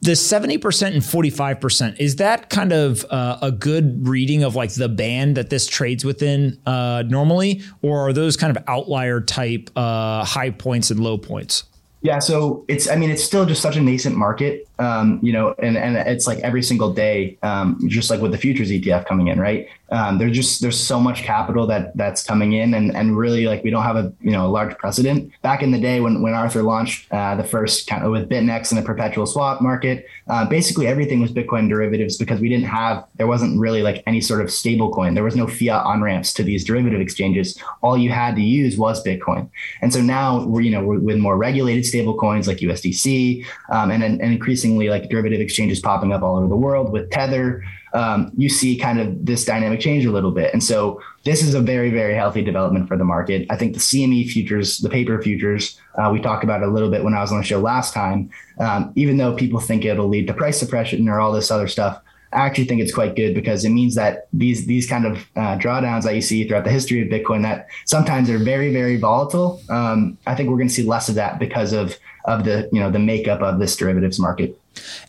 the 0.01 0.15
seventy 0.15 0.57
percent 0.57 0.95
and 0.95 1.05
forty 1.05 1.29
five 1.29 1.59
percent 1.59 1.99
is 1.99 2.17
that 2.17 2.49
kind 2.49 2.71
of 2.71 3.05
uh, 3.09 3.37
a 3.41 3.51
good 3.51 4.07
reading 4.07 4.43
of 4.43 4.55
like 4.55 4.73
the 4.73 4.89
band 4.89 5.37
that 5.37 5.49
this 5.49 5.67
trades 5.67 6.03
within 6.03 6.59
uh, 6.65 7.03
normally, 7.07 7.61
or 7.81 8.07
are 8.07 8.13
those 8.13 8.37
kind 8.37 8.55
of 8.55 8.63
outlier 8.67 9.21
type 9.21 9.69
high 9.75 10.51
points 10.51 10.91
and 10.91 10.99
low 10.99 11.17
points? 11.17 11.63
Yeah, 12.01 12.19
so 12.19 12.63
it's 12.69 12.89
I 12.89 12.95
mean 12.95 13.09
it's 13.09 13.23
still 13.23 13.45
just 13.45 13.61
such 13.61 13.75
a 13.75 13.81
nascent 13.81 14.15
market, 14.15 14.67
um, 14.79 15.19
you 15.21 15.33
know, 15.33 15.53
and 15.59 15.77
and 15.77 15.97
it's 15.97 16.27
like 16.27 16.39
every 16.39 16.63
single 16.63 16.93
day, 16.93 17.37
um, 17.43 17.77
just 17.89 18.09
like 18.09 18.21
with 18.21 18.31
the 18.31 18.37
futures 18.37 18.69
ETF 18.69 19.05
coming 19.05 19.27
in, 19.27 19.39
right? 19.39 19.67
Um, 19.91 20.17
there's 20.17 20.35
just 20.35 20.61
there's 20.61 20.79
so 20.79 20.99
much 20.99 21.23
capital 21.23 21.65
that 21.67 21.95
that's 21.95 22.23
coming 22.23 22.53
in, 22.53 22.73
and 22.73 22.95
and 22.95 23.17
really 23.17 23.45
like 23.45 23.63
we 23.63 23.69
don't 23.69 23.83
have 23.83 23.95
a 23.95 24.13
you 24.21 24.31
know 24.31 24.45
a 24.45 24.49
large 24.49 24.77
precedent. 24.77 25.31
Back 25.41 25.63
in 25.63 25.71
the 25.71 25.79
day 25.79 25.99
when 25.99 26.21
when 26.21 26.33
Arthur 26.33 26.63
launched 26.63 27.11
uh, 27.11 27.35
the 27.35 27.43
first 27.43 27.87
kind 27.87 28.03
of 28.03 28.11
with 28.11 28.29
BitMEX 28.29 28.71
and 28.71 28.79
the 28.79 28.85
perpetual 28.85 29.25
swap 29.25 29.61
market, 29.61 30.05
uh, 30.27 30.47
basically 30.47 30.87
everything 30.87 31.19
was 31.19 31.31
Bitcoin 31.31 31.69
derivatives 31.69 32.17
because 32.17 32.39
we 32.39 32.49
didn't 32.49 32.65
have 32.65 33.05
there 33.15 33.27
wasn't 33.27 33.59
really 33.59 33.81
like 33.81 34.03
any 34.05 34.21
sort 34.21 34.41
of 34.41 34.51
stable 34.51 34.91
coin. 34.91 35.13
There 35.13 35.23
was 35.23 35.35
no 35.35 35.47
fiat 35.47 35.85
on 35.85 36.01
ramps 36.01 36.33
to 36.35 36.43
these 36.43 36.63
derivative 36.63 37.01
exchanges. 37.01 37.57
All 37.81 37.97
you 37.97 38.11
had 38.11 38.35
to 38.35 38.41
use 38.41 38.77
was 38.77 39.03
Bitcoin, 39.03 39.49
and 39.81 39.91
so 39.93 40.01
now 40.01 40.45
we're 40.45 40.61
you 40.61 40.71
know 40.71 40.83
we're, 40.83 40.99
with 40.99 41.17
more 41.17 41.37
regulated 41.37 41.85
stable 41.85 42.17
coins 42.17 42.47
like 42.47 42.57
USDC, 42.57 43.45
um, 43.69 43.91
and, 43.91 44.03
and 44.03 44.21
increasingly 44.21 44.89
like 44.89 45.09
derivative 45.09 45.41
exchanges 45.41 45.79
popping 45.79 46.13
up 46.13 46.21
all 46.21 46.37
over 46.37 46.47
the 46.47 46.55
world 46.55 46.91
with 46.91 47.09
Tether. 47.09 47.63
Um, 47.93 48.31
you 48.37 48.49
see 48.49 48.77
kind 48.77 48.99
of 48.99 49.25
this 49.25 49.45
dynamic 49.45 49.79
change 49.79 50.05
a 50.05 50.11
little 50.11 50.31
bit. 50.31 50.53
And 50.53 50.63
so 50.63 51.01
this 51.25 51.41
is 51.41 51.53
a 51.55 51.61
very, 51.61 51.89
very 51.89 52.13
healthy 52.13 52.43
development 52.43 52.87
for 52.87 52.97
the 52.97 53.03
market. 53.03 53.47
I 53.49 53.55
think 53.55 53.73
the 53.73 53.79
CME 53.79 54.29
futures, 54.29 54.77
the 54.77 54.89
paper 54.89 55.21
futures, 55.21 55.79
uh, 55.95 56.09
we 56.11 56.21
talked 56.21 56.43
about 56.43 56.63
a 56.63 56.67
little 56.67 56.89
bit 56.89 57.03
when 57.03 57.13
I 57.13 57.21
was 57.21 57.31
on 57.31 57.39
the 57.39 57.43
show 57.43 57.59
last 57.59 57.93
time. 57.93 58.29
Um, 58.59 58.93
even 58.95 59.17
though 59.17 59.35
people 59.35 59.59
think 59.59 59.85
it'll 59.85 60.07
lead 60.07 60.27
to 60.27 60.33
price 60.33 60.59
suppression 60.59 61.09
or 61.09 61.19
all 61.19 61.31
this 61.31 61.51
other 61.51 61.67
stuff, 61.67 62.01
I 62.31 62.45
actually 62.45 62.65
think 62.65 62.81
it's 62.81 62.93
quite 62.93 63.15
good 63.15 63.33
because 63.33 63.65
it 63.65 63.69
means 63.69 63.95
that 63.95 64.27
these 64.33 64.65
these 64.65 64.87
kind 64.87 65.05
of 65.05 65.17
uh, 65.35 65.57
drawdowns 65.57 66.03
that 66.03 66.15
you 66.15 66.21
see 66.21 66.47
throughout 66.47 66.63
the 66.63 66.71
history 66.71 67.01
of 67.01 67.07
Bitcoin 67.07 67.41
that 67.43 67.67
sometimes 67.85 68.29
are 68.29 68.37
very 68.37 68.71
very 68.71 68.97
volatile. 68.97 69.61
Um, 69.69 70.17
I 70.27 70.35
think 70.35 70.49
we're 70.49 70.57
going 70.57 70.67
to 70.67 70.73
see 70.73 70.83
less 70.83 71.09
of 71.09 71.15
that 71.15 71.39
because 71.39 71.73
of 71.73 71.97
of 72.25 72.45
the 72.45 72.69
you 72.71 72.79
know 72.79 72.91
the 72.91 72.99
makeup 72.99 73.41
of 73.41 73.59
this 73.59 73.75
derivatives 73.75 74.19
market. 74.19 74.59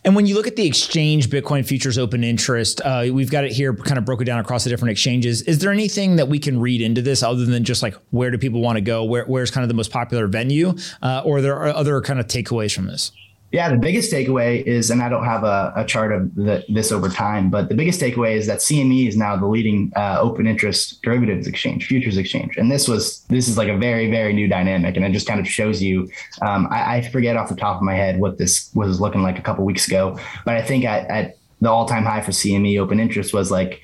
And 0.03 0.15
when 0.15 0.25
you 0.25 0.35
look 0.35 0.47
at 0.47 0.55
the 0.55 0.65
exchange 0.65 1.29
Bitcoin 1.29 1.65
futures 1.65 1.97
open 1.97 2.23
interest, 2.23 2.81
uh, 2.83 3.05
we've 3.11 3.31
got 3.31 3.45
it 3.45 3.51
here 3.51 3.73
kind 3.73 3.97
of 3.97 4.05
broken 4.05 4.25
down 4.25 4.39
across 4.39 4.63
the 4.63 4.69
different 4.69 4.91
exchanges. 4.91 5.43
Is 5.43 5.59
there 5.59 5.71
anything 5.71 6.17
that 6.17 6.27
we 6.27 6.39
can 6.39 6.59
read 6.59 6.81
into 6.81 7.01
this 7.01 7.23
other 7.23 7.45
than 7.45 7.63
just 7.63 7.83
like 7.83 7.95
where 8.09 8.31
do 8.31 8.37
people 8.37 8.61
want 8.61 8.77
to 8.77 8.81
go? 8.81 9.03
Where, 9.03 9.25
where's 9.25 9.51
kind 9.51 9.63
of 9.63 9.69
the 9.69 9.73
most 9.73 9.91
popular 9.91 10.27
venue? 10.27 10.75
Uh, 11.01 11.21
or 11.23 11.41
there 11.41 11.55
are 11.55 11.67
other 11.67 12.01
kind 12.01 12.19
of 12.19 12.27
takeaways 12.27 12.73
from 12.73 12.87
this? 12.87 13.11
Yeah, 13.51 13.69
the 13.69 13.77
biggest 13.77 14.13
takeaway 14.13 14.63
is, 14.63 14.89
and 14.89 15.01
I 15.01 15.09
don't 15.09 15.25
have 15.25 15.43
a, 15.43 15.73
a 15.75 15.85
chart 15.85 16.13
of 16.13 16.33
the, 16.35 16.63
this 16.69 16.89
over 16.89 17.09
time, 17.09 17.49
but 17.49 17.67
the 17.67 17.75
biggest 17.75 17.99
takeaway 17.99 18.35
is 18.35 18.47
that 18.47 18.59
CME 18.59 19.09
is 19.09 19.17
now 19.17 19.35
the 19.35 19.45
leading 19.45 19.91
uh, 19.97 20.19
open 20.21 20.47
interest 20.47 21.01
derivatives 21.01 21.47
exchange, 21.47 21.85
futures 21.85 22.15
exchange, 22.15 22.55
and 22.55 22.71
this 22.71 22.87
was 22.87 23.25
this 23.27 23.49
is 23.49 23.57
like 23.57 23.67
a 23.67 23.77
very 23.77 24.09
very 24.09 24.31
new 24.31 24.47
dynamic, 24.47 24.95
and 24.95 25.05
it 25.05 25.11
just 25.11 25.27
kind 25.27 25.39
of 25.39 25.47
shows 25.47 25.81
you. 25.81 26.09
Um, 26.41 26.67
I, 26.71 26.97
I, 26.97 27.01
forget 27.01 27.35
off 27.35 27.49
the 27.49 27.55
top 27.55 27.75
of 27.75 27.81
my 27.81 27.93
head 27.93 28.21
what 28.21 28.37
this 28.37 28.71
was 28.73 29.01
looking 29.01 29.21
like 29.21 29.37
a 29.37 29.41
couple 29.41 29.65
weeks 29.65 29.85
ago, 29.85 30.17
but 30.45 30.55
I 30.55 30.61
think 30.61 30.85
at, 30.85 31.09
at 31.09 31.37
the 31.59 31.69
all 31.69 31.85
time 31.85 32.05
high 32.05 32.21
for 32.21 32.31
CME 32.31 32.79
open 32.79 33.01
interest 33.01 33.33
was 33.33 33.51
like 33.51 33.81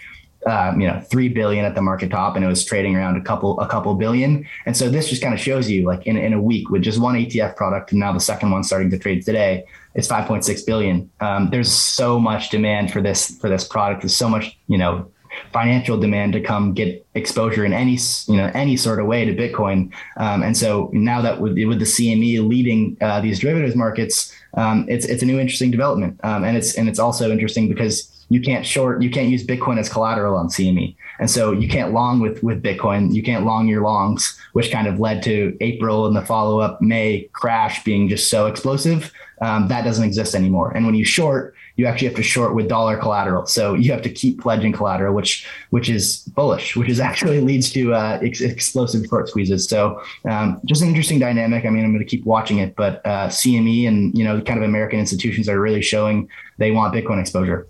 um, 0.47 0.79
you 0.79 0.87
know, 0.87 0.99
three 1.01 1.27
billion 1.27 1.65
at 1.65 1.75
the 1.75 1.81
market 1.81 2.09
top, 2.09 2.35
and 2.35 2.45
it 2.45 2.47
was 2.47 2.63
trading 2.63 2.95
around 2.95 3.17
a 3.17 3.21
couple 3.21 3.59
a 3.59 3.67
couple 3.67 3.93
billion. 3.95 4.47
And 4.65 4.75
so 4.75 4.89
this 4.89 5.09
just 5.09 5.21
kind 5.21 5.33
of 5.33 5.39
shows 5.39 5.69
you, 5.69 5.85
like 5.85 6.07
in 6.07 6.15
in 6.17 6.33
a 6.33 6.41
week 6.41 6.69
with 6.69 6.81
just 6.81 6.99
one 6.99 7.15
ETF 7.15 7.55
product, 7.57 7.91
and 7.91 7.99
now 7.99 8.13
the 8.13 8.19
second 8.19 8.51
one 8.51 8.63
starting 8.63 8.89
to 8.91 8.97
trade 8.97 9.25
today, 9.25 9.65
it's 9.93 10.07
5.6 10.07 10.65
billion. 10.65 11.09
Um, 11.19 11.49
there's 11.49 11.71
so 11.71 12.17
much 12.17 12.49
demand 12.49 12.93
for 12.93 13.01
this 13.01 13.37
for 13.39 13.49
this 13.49 13.67
product. 13.67 14.03
There's 14.03 14.15
so 14.15 14.29
much, 14.29 14.57
you 14.67 14.77
know, 14.77 15.11
financial 15.51 15.99
demand 15.99 16.31
to 16.33 16.41
come 16.41 16.73
get 16.73 17.05
exposure 17.15 17.65
in 17.65 17.73
any 17.73 17.97
you 18.27 18.37
know 18.37 18.49
any 18.53 18.77
sort 18.77 18.99
of 18.99 19.05
way 19.05 19.25
to 19.25 19.35
Bitcoin. 19.35 19.91
Um, 20.15 20.43
and 20.43 20.55
so 20.55 20.89
now 20.93 21.21
that 21.21 21.41
with, 21.41 21.53
with 21.53 21.79
the 21.79 21.85
CME 21.85 22.47
leading 22.47 22.95
uh, 23.01 23.19
these 23.19 23.39
derivatives 23.39 23.75
markets, 23.75 24.33
um, 24.53 24.85
it's 24.87 25.05
it's 25.05 25.23
a 25.23 25.25
new 25.25 25.39
interesting 25.39 25.71
development. 25.71 26.19
Um, 26.23 26.45
and 26.45 26.55
it's 26.55 26.75
and 26.75 26.87
it's 26.87 26.99
also 26.99 27.31
interesting 27.31 27.67
because 27.67 28.16
you 28.29 28.41
can't 28.41 28.65
short, 28.65 29.01
you 29.01 29.09
can't 29.09 29.29
use 29.29 29.45
Bitcoin 29.45 29.77
as 29.79 29.89
collateral 29.89 30.35
on 30.35 30.49
CME. 30.49 30.95
And 31.19 31.29
so 31.29 31.51
you 31.51 31.67
can't 31.67 31.93
long 31.93 32.19
with, 32.19 32.43
with 32.43 32.61
Bitcoin. 32.61 33.13
You 33.13 33.23
can't 33.23 33.45
long 33.45 33.67
your 33.67 33.81
longs, 33.81 34.39
which 34.53 34.71
kind 34.71 34.87
of 34.87 34.99
led 34.99 35.23
to 35.23 35.57
April 35.61 36.07
and 36.07 36.15
the 36.15 36.21
follow 36.21 36.59
up 36.59 36.81
May 36.81 37.29
crash 37.33 37.83
being 37.83 38.09
just 38.09 38.29
so 38.29 38.47
explosive. 38.47 39.11
Um, 39.41 39.67
that 39.67 39.83
doesn't 39.83 40.03
exist 40.03 40.35
anymore. 40.35 40.71
And 40.71 40.85
when 40.85 40.95
you 40.95 41.05
short, 41.05 41.55
you 41.75 41.85
actually 41.85 42.07
have 42.07 42.17
to 42.17 42.23
short 42.23 42.55
with 42.55 42.67
dollar 42.67 42.97
collateral. 42.97 43.45
So 43.45 43.75
you 43.75 43.91
have 43.91 44.01
to 44.01 44.09
keep 44.09 44.41
pledging 44.41 44.73
collateral, 44.73 45.13
which 45.13 45.47
which 45.69 45.89
is 45.89 46.23
bullish, 46.35 46.75
which 46.75 46.89
is 46.89 46.99
actually 47.09 47.39
leads 47.39 47.71
to 47.73 47.93
uh, 47.93 48.19
ex- 48.23 48.41
explosive 48.41 49.05
short 49.05 49.29
squeezes. 49.29 49.69
So 49.69 50.01
um, 50.27 50.59
just 50.65 50.81
an 50.81 50.87
interesting 50.87 51.19
dynamic. 51.19 51.65
I 51.65 51.69
mean, 51.69 51.85
I'm 51.85 51.93
going 51.93 52.03
to 52.03 52.09
keep 52.09 52.25
watching 52.25 52.57
it, 52.57 52.75
but 52.75 53.05
uh, 53.05 53.27
CME 53.27 53.87
and 53.87 54.17
you 54.17 54.23
know 54.23 54.41
kind 54.41 54.57
of 54.59 54.67
American 54.67 54.99
institutions 54.99 55.47
are 55.47 55.59
really 55.59 55.83
showing 55.83 56.27
they 56.57 56.71
want 56.71 56.93
Bitcoin 56.95 57.21
exposure. 57.21 57.67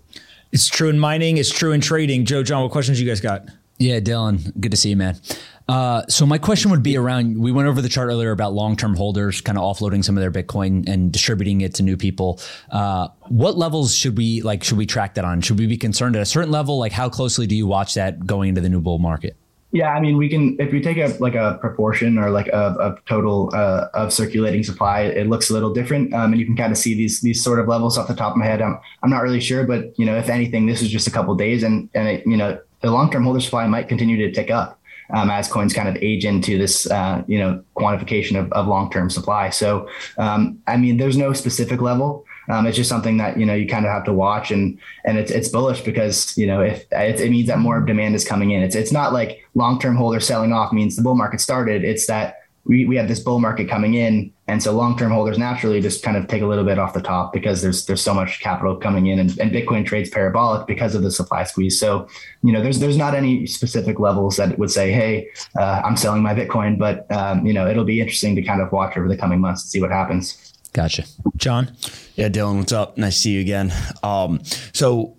It's 0.52 0.68
true 0.68 0.88
in 0.88 0.98
mining. 0.98 1.36
It's 1.36 1.50
true 1.50 1.72
in 1.72 1.80
trading. 1.80 2.24
Joe, 2.24 2.42
John, 2.42 2.62
what 2.62 2.72
questions 2.72 3.00
you 3.00 3.06
guys 3.06 3.20
got? 3.20 3.48
Yeah, 3.78 4.00
Dylan, 4.00 4.58
good 4.60 4.72
to 4.72 4.76
see 4.76 4.90
you, 4.90 4.96
man. 4.96 5.20
Uh, 5.68 6.02
so 6.08 6.24
my 6.26 6.38
question 6.38 6.70
would 6.70 6.82
be 6.82 6.96
around. 6.96 7.38
We 7.38 7.52
went 7.52 7.68
over 7.68 7.80
the 7.80 7.88
chart 7.88 8.08
earlier 8.08 8.32
about 8.32 8.54
long-term 8.54 8.96
holders, 8.96 9.40
kind 9.40 9.58
of 9.58 9.62
offloading 9.62 10.02
some 10.02 10.16
of 10.16 10.20
their 10.20 10.32
Bitcoin 10.32 10.88
and 10.88 11.12
distributing 11.12 11.60
it 11.60 11.74
to 11.74 11.82
new 11.82 11.96
people. 11.96 12.40
Uh, 12.70 13.08
what 13.28 13.56
levels 13.58 13.94
should 13.94 14.16
we 14.16 14.40
like? 14.40 14.64
Should 14.64 14.78
we 14.78 14.86
track 14.86 15.14
that 15.14 15.24
on? 15.24 15.42
Should 15.42 15.58
we 15.58 15.66
be 15.66 15.76
concerned 15.76 16.16
at 16.16 16.22
a 16.22 16.26
certain 16.26 16.50
level? 16.50 16.78
Like, 16.78 16.92
how 16.92 17.08
closely 17.08 17.46
do 17.46 17.54
you 17.54 17.66
watch 17.66 17.94
that 17.94 18.26
going 18.26 18.48
into 18.48 18.62
the 18.62 18.68
new 18.70 18.80
bull 18.80 18.98
market? 18.98 19.36
Yeah, 19.70 19.90
I 19.90 20.00
mean, 20.00 20.16
we 20.16 20.30
can 20.30 20.56
if 20.58 20.72
we 20.72 20.80
take 20.80 20.96
a 20.96 21.14
like 21.20 21.34
a 21.34 21.58
proportion 21.60 22.16
or 22.16 22.30
like 22.30 22.48
a, 22.48 22.96
total 23.06 23.50
uh, 23.54 23.88
of 23.92 24.12
circulating 24.12 24.62
supply, 24.62 25.02
it 25.02 25.28
looks 25.28 25.50
a 25.50 25.52
little 25.52 25.74
different, 25.74 26.14
um, 26.14 26.32
and 26.32 26.40
you 26.40 26.46
can 26.46 26.56
kind 26.56 26.72
of 26.72 26.78
see 26.78 26.94
these 26.94 27.20
these 27.20 27.44
sort 27.44 27.60
of 27.60 27.68
levels 27.68 27.98
off 27.98 28.08
the 28.08 28.14
top 28.14 28.32
of 28.32 28.38
my 28.38 28.46
head. 28.46 28.62
I'm 28.62 28.78
I'm 29.02 29.10
not 29.10 29.22
really 29.22 29.40
sure, 29.40 29.64
but 29.64 29.98
you 29.98 30.06
know, 30.06 30.16
if 30.16 30.30
anything, 30.30 30.64
this 30.64 30.80
is 30.80 30.88
just 30.88 31.06
a 31.06 31.10
couple 31.10 31.34
days, 31.34 31.62
and 31.62 31.90
and 31.92 32.08
it, 32.08 32.26
you 32.26 32.36
know, 32.36 32.58
the 32.80 32.90
long 32.90 33.10
term 33.10 33.24
holder 33.24 33.40
supply 33.40 33.66
might 33.66 33.88
continue 33.88 34.16
to 34.16 34.32
tick 34.32 34.50
up 34.50 34.78
um, 35.10 35.30
as 35.30 35.48
coins 35.48 35.72
kind 35.72 35.88
of 35.88 35.96
age 36.02 36.24
into 36.24 36.58
this 36.58 36.90
uh, 36.90 37.22
you 37.26 37.38
know 37.38 37.62
quantification 37.76 38.38
of, 38.38 38.50
of 38.52 38.66
long 38.66 38.90
term 38.90 39.10
supply. 39.10 39.50
So 39.50 39.88
um, 40.16 40.58
I 40.66 40.76
mean, 40.76 40.96
there's 40.96 41.16
no 41.16 41.32
specific 41.32 41.80
level. 41.80 42.24
Um, 42.48 42.66
it's 42.66 42.76
just 42.76 42.88
something 42.88 43.18
that 43.18 43.38
you 43.38 43.44
know 43.44 43.54
you 43.54 43.66
kind 43.68 43.84
of 43.84 43.92
have 43.92 44.04
to 44.04 44.12
watch, 44.12 44.50
and 44.50 44.78
and 45.04 45.18
it's 45.18 45.30
it's 45.30 45.48
bullish 45.48 45.82
because 45.82 46.36
you 46.36 46.46
know 46.46 46.60
if 46.60 46.86
it, 46.92 47.20
it 47.20 47.30
means 47.30 47.48
that 47.48 47.58
more 47.58 47.80
demand 47.80 48.14
is 48.14 48.26
coming 48.26 48.50
in. 48.52 48.62
It's 48.62 48.74
it's 48.74 48.92
not 48.92 49.12
like 49.12 49.44
long 49.54 49.78
term 49.78 49.96
holders 49.96 50.26
selling 50.26 50.52
off 50.52 50.72
means 50.72 50.96
the 50.96 51.02
bull 51.02 51.16
market 51.16 51.40
started. 51.40 51.84
It's 51.84 52.06
that 52.06 52.36
we, 52.68 52.84
we 52.84 52.96
have 52.96 53.08
this 53.08 53.20
bull 53.20 53.40
market 53.40 53.68
coming 53.68 53.94
in, 53.94 54.30
and 54.46 54.62
so 54.62 54.72
long 54.72 54.96
term 54.96 55.10
holders 55.10 55.38
naturally 55.38 55.80
just 55.80 56.02
kind 56.02 56.16
of 56.16 56.28
take 56.28 56.42
a 56.42 56.46
little 56.46 56.64
bit 56.64 56.78
off 56.78 56.92
the 56.92 57.00
top 57.00 57.32
because 57.32 57.62
there's 57.62 57.86
there's 57.86 58.02
so 58.02 58.12
much 58.12 58.40
capital 58.40 58.76
coming 58.76 59.06
in, 59.06 59.18
and, 59.18 59.38
and 59.38 59.50
Bitcoin 59.50 59.86
trades 59.86 60.10
parabolic 60.10 60.66
because 60.66 60.94
of 60.94 61.02
the 61.02 61.10
supply 61.10 61.44
squeeze. 61.44 61.80
So 61.80 62.06
you 62.42 62.52
know 62.52 62.62
there's 62.62 62.78
there's 62.78 62.98
not 62.98 63.14
any 63.14 63.46
specific 63.46 63.98
levels 63.98 64.36
that 64.36 64.58
would 64.58 64.70
say, 64.70 64.92
hey, 64.92 65.28
uh, 65.58 65.80
I'm 65.82 65.96
selling 65.96 66.22
my 66.22 66.34
Bitcoin, 66.34 66.78
but 66.78 67.10
um, 67.10 67.46
you 67.46 67.54
know 67.54 67.66
it'll 67.66 67.84
be 67.84 68.00
interesting 68.00 68.36
to 68.36 68.42
kind 68.42 68.60
of 68.60 68.70
watch 68.70 68.96
over 68.96 69.08
the 69.08 69.16
coming 69.16 69.40
months 69.40 69.62
and 69.64 69.70
see 69.70 69.80
what 69.80 69.90
happens. 69.90 70.57
Gotcha. 70.78 71.06
John? 71.36 71.72
Yeah, 72.14 72.28
Dylan, 72.28 72.58
what's 72.58 72.70
up? 72.70 72.96
Nice 72.96 73.16
to 73.16 73.20
see 73.22 73.30
you 73.32 73.40
again. 73.40 73.72
Um, 74.04 74.44
so 74.72 75.16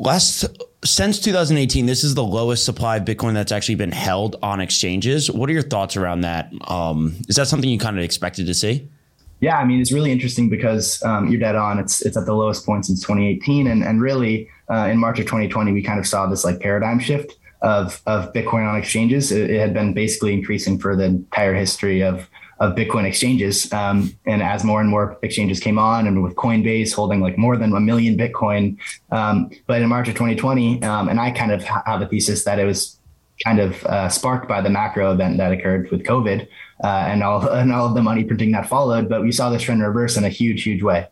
last 0.00 0.44
since 0.84 1.20
2018, 1.20 1.86
this 1.86 2.02
is 2.02 2.16
the 2.16 2.24
lowest 2.24 2.64
supply 2.64 2.96
of 2.96 3.04
Bitcoin 3.04 3.34
that's 3.34 3.52
actually 3.52 3.76
been 3.76 3.92
held 3.92 4.34
on 4.42 4.60
exchanges. 4.60 5.30
What 5.30 5.48
are 5.48 5.52
your 5.52 5.62
thoughts 5.62 5.96
around 5.96 6.22
that? 6.22 6.50
Um, 6.68 7.14
is 7.28 7.36
that 7.36 7.46
something 7.46 7.70
you 7.70 7.78
kind 7.78 7.96
of 7.96 8.02
expected 8.02 8.46
to 8.46 8.54
see? 8.54 8.90
Yeah, 9.38 9.58
I 9.58 9.64
mean, 9.64 9.80
it's 9.80 9.92
really 9.92 10.10
interesting 10.10 10.48
because 10.48 11.00
um, 11.04 11.28
you're 11.28 11.38
dead 11.38 11.54
on. 11.54 11.78
It's 11.78 12.02
it's 12.02 12.16
at 12.16 12.26
the 12.26 12.34
lowest 12.34 12.66
point 12.66 12.86
since 12.86 13.00
2018, 13.02 13.68
and 13.68 13.84
and 13.84 14.00
really 14.00 14.48
uh, 14.68 14.88
in 14.90 14.98
March 14.98 15.20
of 15.20 15.26
2020, 15.26 15.70
we 15.70 15.84
kind 15.84 16.00
of 16.00 16.06
saw 16.08 16.26
this 16.26 16.42
like 16.44 16.58
paradigm 16.58 16.98
shift 16.98 17.36
of 17.62 18.02
of 18.06 18.32
Bitcoin 18.32 18.68
on 18.68 18.76
exchanges. 18.76 19.30
It, 19.30 19.52
it 19.52 19.60
had 19.60 19.72
been 19.72 19.94
basically 19.94 20.32
increasing 20.32 20.80
for 20.80 20.96
the 20.96 21.04
entire 21.04 21.54
history 21.54 22.02
of 22.02 22.28
of 22.58 22.74
Bitcoin 22.74 23.04
exchanges. 23.04 23.72
Um, 23.72 24.16
and 24.26 24.42
as 24.42 24.64
more 24.64 24.80
and 24.80 24.88
more 24.88 25.18
exchanges 25.22 25.60
came 25.60 25.78
on, 25.78 26.06
and 26.06 26.22
with 26.22 26.34
Coinbase 26.36 26.94
holding 26.94 27.20
like 27.20 27.36
more 27.36 27.56
than 27.56 27.74
a 27.74 27.80
million 27.80 28.16
Bitcoin, 28.16 28.78
um, 29.10 29.50
but 29.66 29.82
in 29.82 29.88
March 29.88 30.08
of 30.08 30.14
2020, 30.14 30.82
um, 30.82 31.08
and 31.08 31.20
I 31.20 31.30
kind 31.30 31.52
of 31.52 31.62
have 31.64 32.00
a 32.00 32.06
thesis 32.06 32.44
that 32.44 32.58
it 32.58 32.64
was 32.64 32.98
kind 33.44 33.60
of 33.60 33.84
uh, 33.84 34.08
sparked 34.08 34.48
by 34.48 34.60
the 34.60 34.70
macro 34.70 35.12
event 35.12 35.36
that 35.36 35.52
occurred 35.52 35.90
with 35.90 36.02
COVID 36.04 36.48
uh, 36.82 36.86
and 36.86 37.22
all 37.22 37.46
and 37.52 37.72
all 37.72 37.86
of 37.86 37.94
the 37.94 38.02
money 38.02 38.24
printing 38.24 38.52
that 38.52 38.68
followed. 38.68 39.08
But 39.08 39.22
we 39.22 39.32
saw 39.32 39.50
this 39.50 39.62
trend 39.62 39.82
reverse 39.82 40.16
in 40.16 40.24
a 40.24 40.30
huge, 40.30 40.62
huge 40.62 40.82
way. 40.82 41.06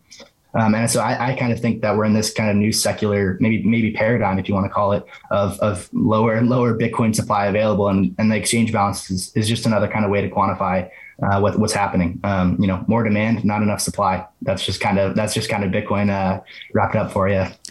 Um, 0.54 0.74
and 0.76 0.88
so 0.88 1.00
I, 1.00 1.32
I, 1.32 1.36
kind 1.36 1.52
of 1.52 1.58
think 1.58 1.82
that 1.82 1.96
we're 1.96 2.04
in 2.04 2.12
this 2.12 2.32
kind 2.32 2.48
of 2.48 2.54
new 2.54 2.70
secular, 2.70 3.36
maybe 3.40 3.64
maybe 3.64 3.90
paradigm, 3.90 4.38
if 4.38 4.48
you 4.48 4.54
want 4.54 4.66
to 4.66 4.72
call 4.72 4.92
it, 4.92 5.04
of, 5.32 5.58
of 5.58 5.90
lower 5.92 6.34
and 6.34 6.48
lower 6.48 6.78
Bitcoin 6.78 7.12
supply 7.12 7.46
available, 7.46 7.88
and, 7.88 8.14
and 8.18 8.30
the 8.30 8.36
exchange 8.36 8.72
balance 8.72 9.10
is, 9.10 9.32
is 9.34 9.48
just 9.48 9.66
another 9.66 9.88
kind 9.88 10.04
of 10.04 10.12
way 10.12 10.20
to 10.20 10.30
quantify 10.30 10.88
uh, 11.22 11.40
what, 11.40 11.58
what's 11.58 11.72
happening. 11.72 12.20
Um, 12.24 12.56
you 12.60 12.66
know, 12.66 12.84
more 12.88 13.02
demand, 13.02 13.44
not 13.44 13.62
enough 13.62 13.80
supply. 13.80 14.26
That's 14.42 14.64
just 14.64 14.80
kind 14.80 14.98
of 14.98 15.14
that's 15.14 15.34
just 15.34 15.48
kind 15.48 15.64
of 15.64 15.70
Bitcoin 15.70 16.10
uh, 16.10 16.40
wrapped 16.72 16.96
up 16.96 17.12
for 17.12 17.28
you. 17.28 17.44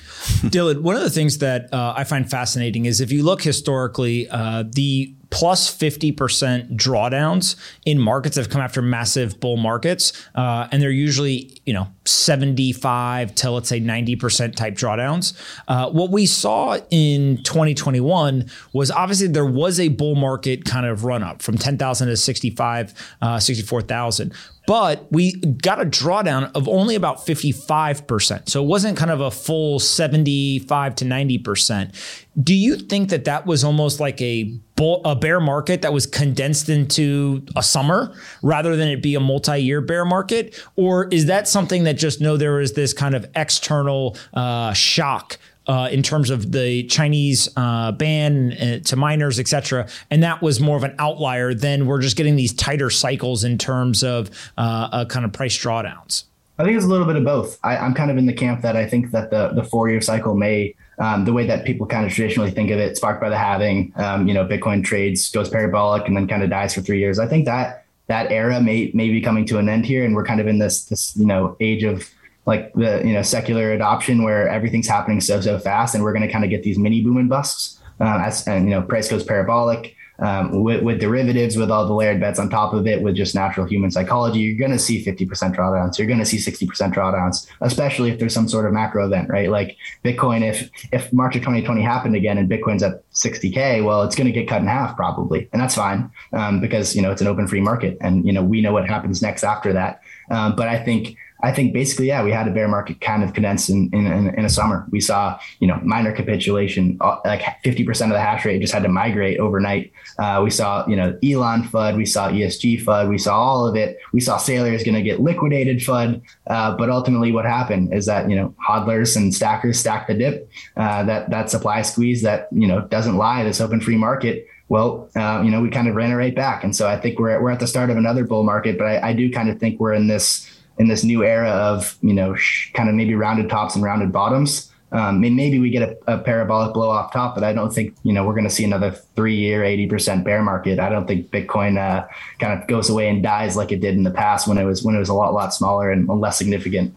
Dylan, 0.44 0.82
one 0.82 0.96
of 0.96 1.02
the 1.02 1.10
things 1.10 1.40
that 1.40 1.74
uh, 1.74 1.94
I 1.96 2.04
find 2.04 2.30
fascinating 2.30 2.86
is 2.86 3.02
if 3.02 3.12
you 3.12 3.24
look 3.24 3.42
historically, 3.42 4.30
uh, 4.30 4.64
the 4.70 5.14
plus 5.34 5.76
50% 5.76 6.76
drawdowns 6.78 7.56
in 7.86 8.00
markets 8.00 8.36
that 8.36 8.44
have 8.44 8.52
come 8.52 8.62
after 8.62 8.84
massive 8.84 9.40
bull 9.40 9.58
markets. 9.58 10.14
Uh, 10.36 10.68
and 10.72 10.80
they're 10.80 10.92
usually, 10.92 11.60
you 11.66 11.74
know, 11.74 11.88
75 12.06 13.34
to 13.36 13.52
let's 13.52 13.70
say 13.70 13.80
90% 13.80 14.56
type 14.56 14.76
drawdowns. 14.76 15.34
Uh, 15.68 15.90
what 15.90 16.12
we 16.12 16.26
saw 16.26 16.78
in 16.90 17.42
2021 17.44 18.46
was 18.74 18.92
obviously 18.92 19.28
there 19.28 19.46
was 19.46 19.80
a 19.80 19.88
bull 19.90 20.16
market 20.16 20.66
kind 20.66 20.86
of 20.86 21.06
run 21.06 21.24
up 21.24 21.42
from 21.42 21.58
10,000 21.58 22.08
to 22.08 22.18
65, 22.18 22.94
uh, 23.22 23.40
64,000. 23.40 24.34
but 24.66 25.12
we 25.12 25.34
got 25.34 25.82
a 25.82 25.86
drawdown 25.86 26.50
of 26.56 26.68
only 26.70 26.96
about 26.96 27.18
55%. 27.18 28.50
So 28.50 28.64
it 28.64 28.68
wasn't 28.68 28.98
kind 28.98 29.12
of 29.12 29.20
a 29.20 29.30
full 29.30 29.80
75 29.80 30.96
to 30.96 31.06
90%. 31.06 31.94
Do 32.42 32.56
you 32.56 32.78
think 32.78 33.10
that 33.10 33.26
that 33.26 33.46
was 33.46 33.64
almost 33.64 34.00
like 34.00 34.22
a 34.22 34.58
bull, 34.76 35.02
a 35.06 35.16
bear 35.16 35.40
market 35.40 35.82
that 35.82 35.94
was 35.94 36.06
condensed 36.06 36.70
into 36.70 37.46
a 37.56 37.62
summer 37.62 38.16
rather 38.42 38.76
than 38.76 38.88
it 38.88 39.04
be 39.04 39.16
a 39.16 39.20
multi-year 39.20 39.82
bear 39.82 40.06
market 40.06 40.60
or 40.76 41.08
is 41.10 41.28
that 41.28 41.48
something 41.48 41.84
that 41.84 41.93
just 41.98 42.22
know 42.22 42.38
there 42.38 42.60
is 42.60 42.74
this 42.74 42.94
kind 42.94 43.16
of 43.16 43.26
external 43.36 44.18
uh, 44.34 44.74
shock 44.74 45.38
uh, 45.68 45.88
in 45.92 46.04
terms 46.04 46.30
of 46.30 46.52
the 46.52 46.84
Chinese 46.84 47.50
uh, 47.56 47.92
ban 47.92 48.54
uh, 48.54 48.80
to 48.80 48.96
miners, 48.96 49.40
et 49.40 49.48
cetera. 49.48 49.88
And 50.12 50.22
that 50.24 50.42
was 50.42 50.60
more 50.60 50.76
of 50.76 50.84
an 50.84 50.96
outlier 51.00 51.54
than 51.54 51.86
we're 51.86 52.02
just 52.02 52.18
getting 52.18 52.36
these 52.36 52.54
tighter 52.54 52.90
cycles 52.90 53.44
in 53.44 53.58
terms 53.58 54.04
of 54.04 54.30
uh, 54.58 55.06
kind 55.06 55.26
of 55.26 55.32
price 55.32 55.58
drawdowns. 55.58 56.26
I 56.60 56.64
think 56.64 56.76
it's 56.76 56.86
a 56.86 56.90
little 56.90 57.08
bit 57.08 57.16
of 57.16 57.24
both. 57.24 57.58
I, 57.64 57.78
am 57.78 57.96
kind 57.96 58.12
of 58.12 58.18
in 58.18 58.28
the 58.28 58.34
camp 58.34 58.62
that 58.62 58.76
I 58.76 58.88
think 58.88 59.12
that 59.12 59.32
the, 59.32 59.50
the 59.50 59.64
four 59.64 59.90
year 59.90 60.02
cycle 60.02 60.36
may, 60.36 60.76
um, 61.00 61.26
the 61.26 61.34
way 61.34 61.48
that 61.48 61.66
people 61.66 61.88
kind 61.88 62.06
of 62.06 62.12
traditionally 62.12 62.52
think 62.52 62.70
of 62.70 62.78
it, 62.78 62.96
sparked 62.96 63.22
by 63.22 63.30
the 63.30 63.38
halving, 63.38 63.92
um, 63.96 64.28
you 64.28 64.36
know, 64.36 64.46
Bitcoin 64.46 64.84
trades, 64.84 65.32
goes 65.32 65.50
parabolic, 65.50 66.08
and 66.08 66.16
then 66.16 66.28
kind 66.28 66.44
of 66.44 66.52
dies 66.52 66.76
for 66.76 66.82
three 66.82 67.00
years. 67.00 67.18
I 67.18 67.28
think 67.28 67.46
that 67.46 67.83
that 68.08 68.32
era 68.32 68.60
may, 68.62 68.92
may 68.94 69.10
be 69.10 69.22
coming 69.22 69.46
to 69.48 69.58
an 69.58 69.70
end 69.70 69.86
here. 69.86 70.04
And 70.04 70.16
we're 70.16 70.26
kind 70.26 70.40
of 70.40 70.48
in 70.48 70.60
this, 70.60 70.86
this, 70.86 71.16
you 71.16 71.26
know, 71.26 71.56
age 71.60 71.84
of 71.84 72.10
like 72.46 72.74
the 72.74 73.02
you 73.06 73.14
know 73.14 73.22
secular 73.22 73.72
adoption 73.72 74.24
where 74.24 74.48
everything's 74.50 74.88
happening 74.88 75.22
so 75.22 75.40
so 75.40 75.58
fast 75.58 75.96
and 75.96 76.04
we're 76.04 76.14
going 76.14 76.26
to 76.26 76.32
kind 76.32 76.44
of 76.44 76.50
get 76.50 76.64
these 76.64 76.78
mini 76.78 77.02
boom 77.02 77.18
and 77.18 77.30
busts 77.30 77.80
uh, 78.02 78.22
as 78.26 78.46
and 78.48 78.66
you 78.66 78.72
know 78.72 78.82
price 78.82 79.10
goes 79.10 79.24
parabolic 79.24 79.96
um, 80.20 80.64
with, 80.64 80.84
with, 80.84 81.00
derivatives 81.00 81.58
with 81.58 81.72
all 81.72 81.86
the 81.86 81.94
layered 81.94 82.20
bets 82.20 82.40
on 82.40 82.50
top 82.50 82.74
of 82.74 82.88
it 82.88 83.02
with 83.02 83.16
just 83.16 83.36
natural 83.36 83.66
human 83.66 83.92
psychology 83.92 84.40
you're 84.40 84.58
going 84.58 84.72
to 84.72 84.80
see 84.80 85.04
50% 85.04 85.28
drawdowns. 85.56 85.98
You're 85.98 86.08
going 86.08 86.20
to 86.20 86.26
see 86.26 86.38
60% 86.38 86.68
drawdowns 86.94 87.48
especially 87.62 88.12
if 88.12 88.20
there's 88.20 88.34
some 88.34 88.48
sort 88.48 88.66
of 88.66 88.74
macro 88.74 89.06
event 89.06 89.30
right? 89.30 89.50
Like 89.50 89.78
bitcoin 90.04 90.48
if 90.48 90.70
if 90.92 91.12
march 91.12 91.36
of 91.36 91.42
2020 91.42 91.82
happened 91.82 92.16
again 92.16 92.38
and 92.38 92.50
bitcoin's 92.50 92.84
at 92.84 93.10
60k 93.12 93.84
well 93.84 94.04
it's 94.04 94.16
going 94.16 94.28
to 94.28 94.34
get 94.34 94.48
cut 94.48 94.62
in 94.62 94.68
half 94.68 94.96
probably 94.96 95.50
and 95.52 95.62
that's 95.62 95.76
fine 95.76 96.12
um, 96.32 96.62
because 96.62 96.96
you 96.96 97.02
know 97.02 97.12
it's 97.12 97.22
an 97.22 97.28
open 97.28 97.48
free 97.48 97.62
market 97.62 97.98
and 98.02 98.26
you 98.26 98.32
know 98.32 98.44
we 98.44 98.62
know 98.62 98.72
what 98.72 98.88
happens 98.88 99.22
next 99.22 99.44
after 99.44 99.74
that. 99.74 100.02
Um, 100.30 100.56
but 100.56 100.68
i 100.68 100.82
think 100.82 101.18
I 101.44 101.52
think 101.52 101.74
basically, 101.74 102.08
yeah, 102.08 102.24
we 102.24 102.32
had 102.32 102.48
a 102.48 102.52
bear 102.52 102.70
market 102.70 103.02
kind 103.02 103.22
of 103.22 103.34
condensed 103.34 103.70
in, 103.70 103.90
in, 103.92 104.08
in 104.08 104.46
a 104.46 104.50
summer. 104.50 104.88
We 104.92 105.02
saw, 105.02 105.38
you 105.60 105.68
know, 105.68 105.78
miner 105.84 106.14
capitulation, 106.14 106.98
uh, 107.02 107.20
like 107.26 107.42
50% 107.64 107.90
of 108.04 108.10
the 108.12 108.20
hash 108.20 108.46
rate 108.46 108.62
just 108.62 108.74
had 108.74 108.84
to 108.84 108.90
migrate 108.90 109.40
overnight. 109.40 109.92
Uh, 110.18 110.40
we 110.42 110.50
saw, 110.50 110.88
you 110.88 110.96
know, 110.96 111.18
Elon 111.22 111.64
FUD, 111.64 111.98
we 111.98 112.06
saw 112.06 112.30
ESG 112.30 112.84
FUD, 112.84 113.10
we 113.10 113.18
saw 113.18 113.38
all 113.38 113.68
of 113.68 113.76
it. 113.76 113.98
We 114.14 114.22
saw 114.22 114.38
Saylor 114.38 114.74
going 114.86 114.96
to 114.96 115.02
get 115.02 115.20
liquidated 115.20 115.80
FUD. 115.80 116.22
Uh, 116.48 116.78
but 116.78 116.90
ultimately 116.90 117.34
what 117.34 117.44
happened 117.44 117.94
is 117.94 118.06
that, 118.06 118.30
you 118.30 118.38
know, 118.38 118.56
hodlers 118.66 119.18
and 119.18 119.36
stackers 119.36 119.78
stack 119.78 120.08
the 120.08 120.14
dip, 120.14 120.50
uh, 120.78 121.04
that, 121.04 121.30
that 121.30 121.50
supply 121.50 121.82
squeeze 121.82 122.22
that, 122.22 122.48
you 122.54 122.68
know, 122.68 122.82
doesn't 122.88 123.18
lie, 123.18 123.44
this 123.44 123.60
open 123.60 123.82
free 123.82 123.98
market 123.98 124.48
well, 124.70 125.10
uh, 125.16 125.42
you 125.44 125.52
know, 125.52 125.62
we 125.62 125.70
kind 125.70 125.88
of 125.88 125.94
ran 125.94 126.10
it 126.10 126.16
right 126.16 126.34
back. 126.34 126.64
And 126.64 126.76
so 126.76 126.88
I 126.88 127.00
think 127.00 127.20
we're, 127.20 127.40
we're 127.40 127.52
at 127.52 127.60
the 127.60 127.68
start 127.68 127.92
of 127.92 127.98
another 127.98 128.24
bull 128.24 128.44
market, 128.44 128.78
but 128.78 128.88
I, 128.88 129.10
I 129.10 129.14
do 129.14 129.32
kind 129.32 129.50
of 129.50 129.60
think 129.60 129.80
we're 129.80 129.94
in 129.94 130.08
this, 130.08 130.50
in 130.78 130.88
this 130.88 131.04
new 131.04 131.24
era 131.24 131.50
of 131.50 131.98
you 132.02 132.14
know 132.14 132.36
sh- 132.36 132.72
kind 132.74 132.90
of 132.90 132.96
maybe 132.96 133.16
rounded 133.16 133.50
tops 133.50 133.76
and 133.76 133.84
rounded 133.84 134.12
bottoms. 134.12 134.70
Um, 134.92 135.22
maybe 135.22 135.58
we 135.58 135.72
get 135.72 135.82
a, 135.82 136.14
a, 136.14 136.18
parabolic 136.20 136.76
blow 136.76 136.92
off 136.92 137.12
top, 137.12 137.34
but 137.34 137.44
I 137.44 137.52
don't 137.52 137.74
think 137.74 137.96
you 138.04 138.14
know 138.14 138.26
we're 138.26 138.36
going 138.36 138.44
to 138.44 138.50
see 138.50 138.64
another 138.64 138.92
three 138.92 139.36
year, 139.36 139.64
eighty 139.64 139.88
percent 139.88 140.24
bear 140.24 140.44
market. 140.44 140.80
I 140.80 140.90
don't 140.90 141.08
think 141.08 141.32
Bitcoin 141.32 141.80
uh, 141.80 142.08
kind 142.40 142.62
of 142.62 142.68
goes 142.68 142.90
away 142.90 143.10
and 143.10 143.24
dies 143.24 143.56
like 143.58 143.72
it 143.72 143.82
did 143.82 143.96
in 143.96 144.04
the 144.04 144.12
past 144.12 144.48
when 144.48 144.60
it 144.60 144.66
was 144.66 144.84
when 144.84 144.96
it 144.96 145.00
was 145.00 145.10
a 145.10 145.14
lot 145.16 145.34
lot 145.34 145.54
smaller 145.54 145.90
and 145.90 146.08
less 146.08 146.38
significant. 146.38 146.96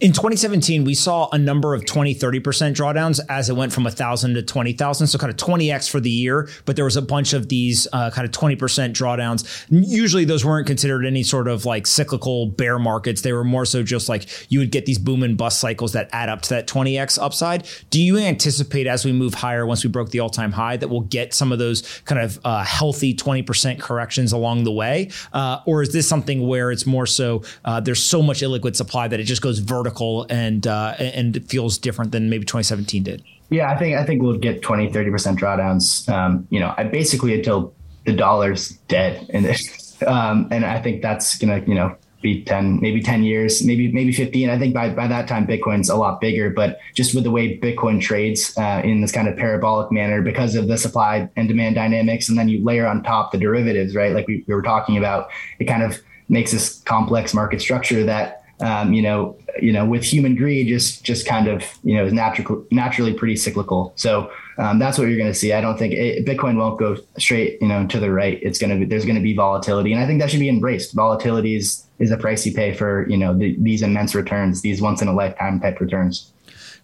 In 0.00 0.12
2017, 0.12 0.84
we 0.84 0.94
saw 0.94 1.28
a 1.32 1.38
number 1.38 1.74
of 1.74 1.84
20, 1.84 2.14
30% 2.14 2.40
drawdowns 2.74 3.20
as 3.28 3.50
it 3.50 3.56
went 3.56 3.72
from 3.72 3.84
1,000 3.84 4.34
to 4.34 4.42
20,000. 4.42 5.06
So 5.06 5.18
kind 5.18 5.30
of 5.30 5.36
20x 5.36 5.90
for 5.90 6.00
the 6.00 6.10
year, 6.10 6.48
but 6.64 6.76
there 6.76 6.84
was 6.84 6.96
a 6.96 7.02
bunch 7.02 7.32
of 7.32 7.48
these 7.48 7.86
uh, 7.92 8.10
kind 8.10 8.26
of 8.26 8.32
20% 8.32 8.58
drawdowns. 8.58 9.66
Usually 9.70 10.24
those 10.24 10.44
weren't 10.44 10.66
considered 10.66 11.04
any 11.04 11.22
sort 11.22 11.48
of 11.48 11.64
like 11.64 11.86
cyclical 11.86 12.46
bear 12.46 12.78
markets. 12.78 13.22
They 13.22 13.32
were 13.32 13.44
more 13.44 13.64
so 13.64 13.82
just 13.82 14.08
like 14.08 14.50
you 14.50 14.58
would 14.58 14.70
get 14.70 14.86
these 14.86 14.98
boom 14.98 15.22
and 15.22 15.36
bust 15.36 15.60
cycles 15.60 15.92
that 15.92 16.08
add 16.12 16.28
up 16.28 16.42
to 16.42 16.48
that 16.50 16.66
20x 16.66 17.18
upside. 17.20 17.68
Do 17.90 18.00
you 18.00 18.18
anticipate 18.18 18.86
as 18.86 19.04
we 19.04 19.12
move 19.12 19.34
higher, 19.34 19.66
once 19.66 19.84
we 19.84 19.90
broke 19.90 20.10
the 20.10 20.20
all 20.20 20.30
time 20.30 20.52
high, 20.52 20.76
that 20.76 20.88
we'll 20.88 21.00
get 21.00 21.34
some 21.34 21.52
of 21.52 21.58
those 21.58 22.00
kind 22.04 22.20
of 22.20 22.38
uh, 22.44 22.64
healthy 22.64 23.14
20% 23.14 23.80
corrections 23.80 24.32
along 24.32 24.64
the 24.64 24.72
way? 24.72 25.10
Uh, 25.32 25.60
or 25.66 25.82
is 25.82 25.92
this 25.92 26.08
something 26.08 26.46
where 26.46 26.70
it's 26.70 26.86
more 26.86 27.06
so 27.06 27.42
uh, 27.64 27.80
there's 27.80 28.02
so 28.02 28.22
much 28.22 28.40
illiquid 28.40 28.76
supply 28.76 29.08
that 29.08 29.20
it 29.20 29.24
just 29.24 29.42
goes 29.42 29.58
vertical 29.66 30.26
and 30.30 30.66
uh, 30.66 30.94
and 30.98 31.44
feels 31.48 31.78
different 31.78 32.12
than 32.12 32.30
maybe 32.30 32.44
2017 32.44 33.02
did. 33.02 33.22
Yeah, 33.50 33.70
I 33.70 33.78
think 33.78 33.96
I 33.96 34.04
think 34.04 34.22
we'll 34.22 34.38
get 34.38 34.62
20, 34.62 34.90
30% 34.90 35.38
drawdowns. 35.38 36.08
Um, 36.08 36.46
you 36.50 36.60
know, 36.60 36.74
I 36.76 36.84
basically 36.84 37.34
until 37.34 37.74
the 38.04 38.12
dollar's 38.12 38.70
dead 38.88 39.28
this. 39.32 39.84
Um, 40.06 40.48
and 40.50 40.66
I 40.66 40.78
think 40.78 41.00
that's 41.00 41.38
gonna, 41.38 41.64
you 41.66 41.74
know, 41.74 41.96
be 42.20 42.42
10, 42.42 42.80
maybe 42.80 43.00
10 43.00 43.22
years, 43.22 43.64
maybe, 43.64 43.90
maybe 43.92 44.12
15. 44.12 44.50
I 44.50 44.58
think 44.58 44.74
by, 44.74 44.90
by 44.90 45.06
that 45.06 45.28
time, 45.28 45.46
Bitcoin's 45.46 45.88
a 45.88 45.96
lot 45.96 46.20
bigger, 46.20 46.50
but 46.50 46.80
just 46.94 47.14
with 47.14 47.24
the 47.24 47.30
way 47.30 47.58
Bitcoin 47.58 48.00
trades 48.00 48.56
uh, 48.58 48.82
in 48.84 49.00
this 49.00 49.12
kind 49.12 49.28
of 49.28 49.36
parabolic 49.36 49.92
manner 49.92 50.22
because 50.22 50.54
of 50.54 50.68
the 50.68 50.76
supply 50.76 51.30
and 51.36 51.48
demand 51.48 51.76
dynamics. 51.76 52.28
And 52.28 52.36
then 52.36 52.48
you 52.48 52.64
layer 52.64 52.86
on 52.86 53.02
top 53.02 53.32
the 53.32 53.38
derivatives, 53.38 53.94
right? 53.94 54.12
Like 54.12 54.26
we, 54.26 54.44
we 54.46 54.54
were 54.54 54.62
talking 54.62 54.98
about, 54.98 55.30
it 55.58 55.64
kind 55.64 55.82
of 55.82 55.98
makes 56.28 56.52
this 56.52 56.80
complex 56.80 57.32
market 57.32 57.60
structure 57.60 58.04
that 58.04 58.35
um, 58.60 58.92
you 58.92 59.02
know, 59.02 59.36
you 59.60 59.72
know, 59.72 59.84
with 59.84 60.02
human 60.02 60.34
greed, 60.34 60.68
just 60.68 61.04
just 61.04 61.26
kind 61.26 61.48
of 61.48 61.62
you 61.82 61.96
know 61.96 62.06
is 62.06 62.12
natural, 62.12 62.64
naturally 62.70 63.12
pretty 63.12 63.36
cyclical. 63.36 63.92
So 63.96 64.30
um, 64.58 64.78
that's 64.78 64.98
what 64.98 65.08
you're 65.08 65.18
going 65.18 65.30
to 65.30 65.38
see. 65.38 65.52
I 65.52 65.60
don't 65.60 65.78
think 65.78 65.92
it, 65.92 66.24
Bitcoin 66.24 66.56
won't 66.56 66.78
go 66.78 66.96
straight, 67.18 67.58
you 67.60 67.68
know, 67.68 67.86
to 67.86 68.00
the 68.00 68.10
right. 68.10 68.38
It's 68.42 68.58
going 68.58 68.70
to 68.70 68.76
be 68.76 68.84
there's 68.84 69.04
going 69.04 69.16
to 69.16 69.22
be 69.22 69.34
volatility, 69.34 69.92
and 69.92 70.02
I 70.02 70.06
think 70.06 70.20
that 70.20 70.30
should 70.30 70.40
be 70.40 70.48
embraced. 70.48 70.94
Volatility 70.94 71.56
is 71.56 71.86
is 71.98 72.10
a 72.10 72.16
price 72.16 72.46
you 72.46 72.52
pay 72.52 72.72
for 72.72 73.08
you 73.08 73.16
know 73.16 73.36
the, 73.36 73.56
these 73.60 73.82
immense 73.82 74.14
returns, 74.14 74.62
these 74.62 74.80
once 74.80 75.02
in 75.02 75.08
a 75.08 75.12
lifetime 75.12 75.60
type 75.60 75.80
returns. 75.80 76.32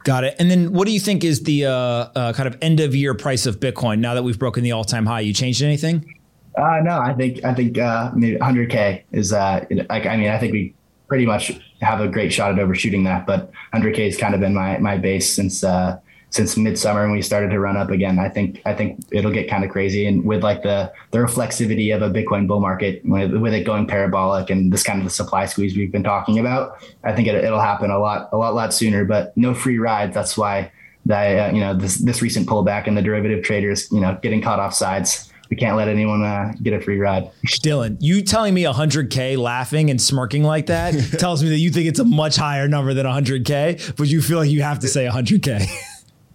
Got 0.04 0.24
it. 0.24 0.34
And 0.38 0.50
then 0.50 0.72
what 0.72 0.86
do 0.86 0.92
you 0.92 1.00
think 1.00 1.22
is 1.22 1.44
the 1.44 1.66
uh, 1.66 1.70
uh, 1.70 2.32
kind 2.32 2.48
of 2.48 2.58
end 2.60 2.80
of 2.80 2.94
year 2.94 3.14
price 3.14 3.46
of 3.46 3.60
Bitcoin 3.60 4.00
now 4.00 4.14
that 4.14 4.24
we've 4.24 4.38
broken 4.38 4.64
the 4.64 4.72
all 4.72 4.84
time 4.84 5.06
high? 5.06 5.20
You 5.20 5.32
changed 5.32 5.62
anything? 5.62 6.18
Uh, 6.56 6.80
no, 6.82 6.98
I 6.98 7.14
think 7.14 7.44
I 7.44 7.54
think 7.54 7.78
uh, 7.78 8.10
maybe 8.14 8.36
100k 8.36 9.04
is 9.12 9.32
uh, 9.32 9.64
like 9.88 10.06
I 10.06 10.16
mean 10.16 10.28
I 10.28 10.38
think 10.38 10.52
we 10.52 10.74
pretty 11.12 11.26
much 11.26 11.52
have 11.82 12.00
a 12.00 12.08
great 12.08 12.32
shot 12.32 12.50
at 12.52 12.58
overshooting 12.58 13.04
that. 13.04 13.26
But 13.26 13.52
100K 13.74 14.06
has 14.06 14.16
kind 14.16 14.34
of 14.34 14.40
been 14.40 14.54
my 14.54 14.78
my 14.78 14.96
base 14.96 15.30
since 15.30 15.62
uh, 15.62 16.00
since 16.30 16.56
midsummer 16.56 17.04
and 17.04 17.12
we 17.12 17.20
started 17.20 17.50
to 17.50 17.60
run 17.60 17.76
up 17.76 17.90
again. 17.90 18.18
I 18.18 18.30
think 18.30 18.62
I 18.64 18.72
think 18.72 19.04
it'll 19.12 19.30
get 19.30 19.46
kind 19.46 19.62
of 19.62 19.70
crazy 19.70 20.06
and 20.06 20.24
with 20.24 20.42
like 20.42 20.62
the 20.62 20.90
the 21.10 21.18
reflexivity 21.18 21.94
of 21.94 22.00
a 22.00 22.08
Bitcoin 22.08 22.46
bull 22.46 22.60
market 22.60 23.02
with, 23.04 23.34
with 23.34 23.52
it 23.52 23.64
going 23.66 23.86
parabolic 23.86 24.48
and 24.48 24.72
this 24.72 24.82
kind 24.82 25.00
of 25.00 25.04
the 25.04 25.10
supply 25.10 25.44
squeeze 25.44 25.76
we've 25.76 25.92
been 25.92 26.02
talking 26.02 26.38
about. 26.38 26.82
I 27.04 27.12
think 27.12 27.28
it, 27.28 27.44
will 27.44 27.60
happen 27.60 27.90
a 27.90 27.98
lot 27.98 28.30
a 28.32 28.38
lot 28.38 28.54
lot 28.54 28.72
sooner. 28.72 29.04
But 29.04 29.36
no 29.36 29.52
free 29.52 29.78
rides. 29.78 30.14
That's 30.14 30.38
why 30.38 30.72
that 31.04 31.50
uh, 31.50 31.52
you 31.52 31.60
know 31.60 31.74
this 31.74 31.96
this 31.98 32.22
recent 32.22 32.48
pullback 32.48 32.86
in 32.86 32.94
the 32.94 33.02
derivative 33.02 33.44
traders 33.44 33.92
you 33.92 34.00
know 34.00 34.18
getting 34.22 34.40
caught 34.40 34.60
off 34.60 34.72
sides 34.72 35.30
we 35.52 35.56
can't 35.56 35.76
let 35.76 35.86
anyone 35.86 36.22
uh, 36.22 36.54
get 36.62 36.72
a 36.72 36.80
free 36.80 36.98
ride. 36.98 37.30
Dylan, 37.44 37.98
you 38.00 38.22
telling 38.22 38.54
me 38.54 38.62
100K 38.62 39.36
laughing 39.36 39.90
and 39.90 40.00
smirking 40.00 40.44
like 40.44 40.64
that 40.68 40.92
tells 41.18 41.42
me 41.42 41.50
that 41.50 41.58
you 41.58 41.68
think 41.68 41.88
it's 41.88 41.98
a 41.98 42.06
much 42.06 42.36
higher 42.36 42.68
number 42.68 42.94
than 42.94 43.04
100K, 43.04 43.94
but 43.96 44.08
you 44.08 44.22
feel 44.22 44.38
like 44.38 44.48
you 44.48 44.62
have 44.62 44.78
to 44.78 44.88
say 44.88 45.04
100K. 45.04 45.68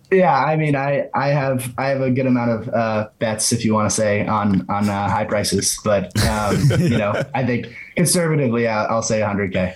Yeah, 0.10 0.34
I 0.34 0.56
mean, 0.56 0.74
I, 0.74 1.10
I 1.14 1.28
have 1.28 1.74
I 1.78 1.90
have 1.90 2.00
a 2.00 2.10
good 2.10 2.26
amount 2.26 2.52
of 2.52 2.74
uh, 2.74 3.10
bets, 3.20 3.52
if 3.52 3.66
you 3.66 3.74
want 3.74 3.90
to 3.90 3.94
say, 3.94 4.26
on 4.26 4.66
on 4.70 4.88
uh, 4.88 5.10
high 5.10 5.26
prices, 5.26 5.78
but 5.84 6.18
um, 6.26 6.56
you 6.80 6.98
know, 6.98 7.22
I 7.36 7.46
think 7.46 7.68
conservatively, 7.98 8.70
I'll, 8.70 8.88
I'll 8.88 9.02
say 9.02 9.20
100k. 9.20 9.76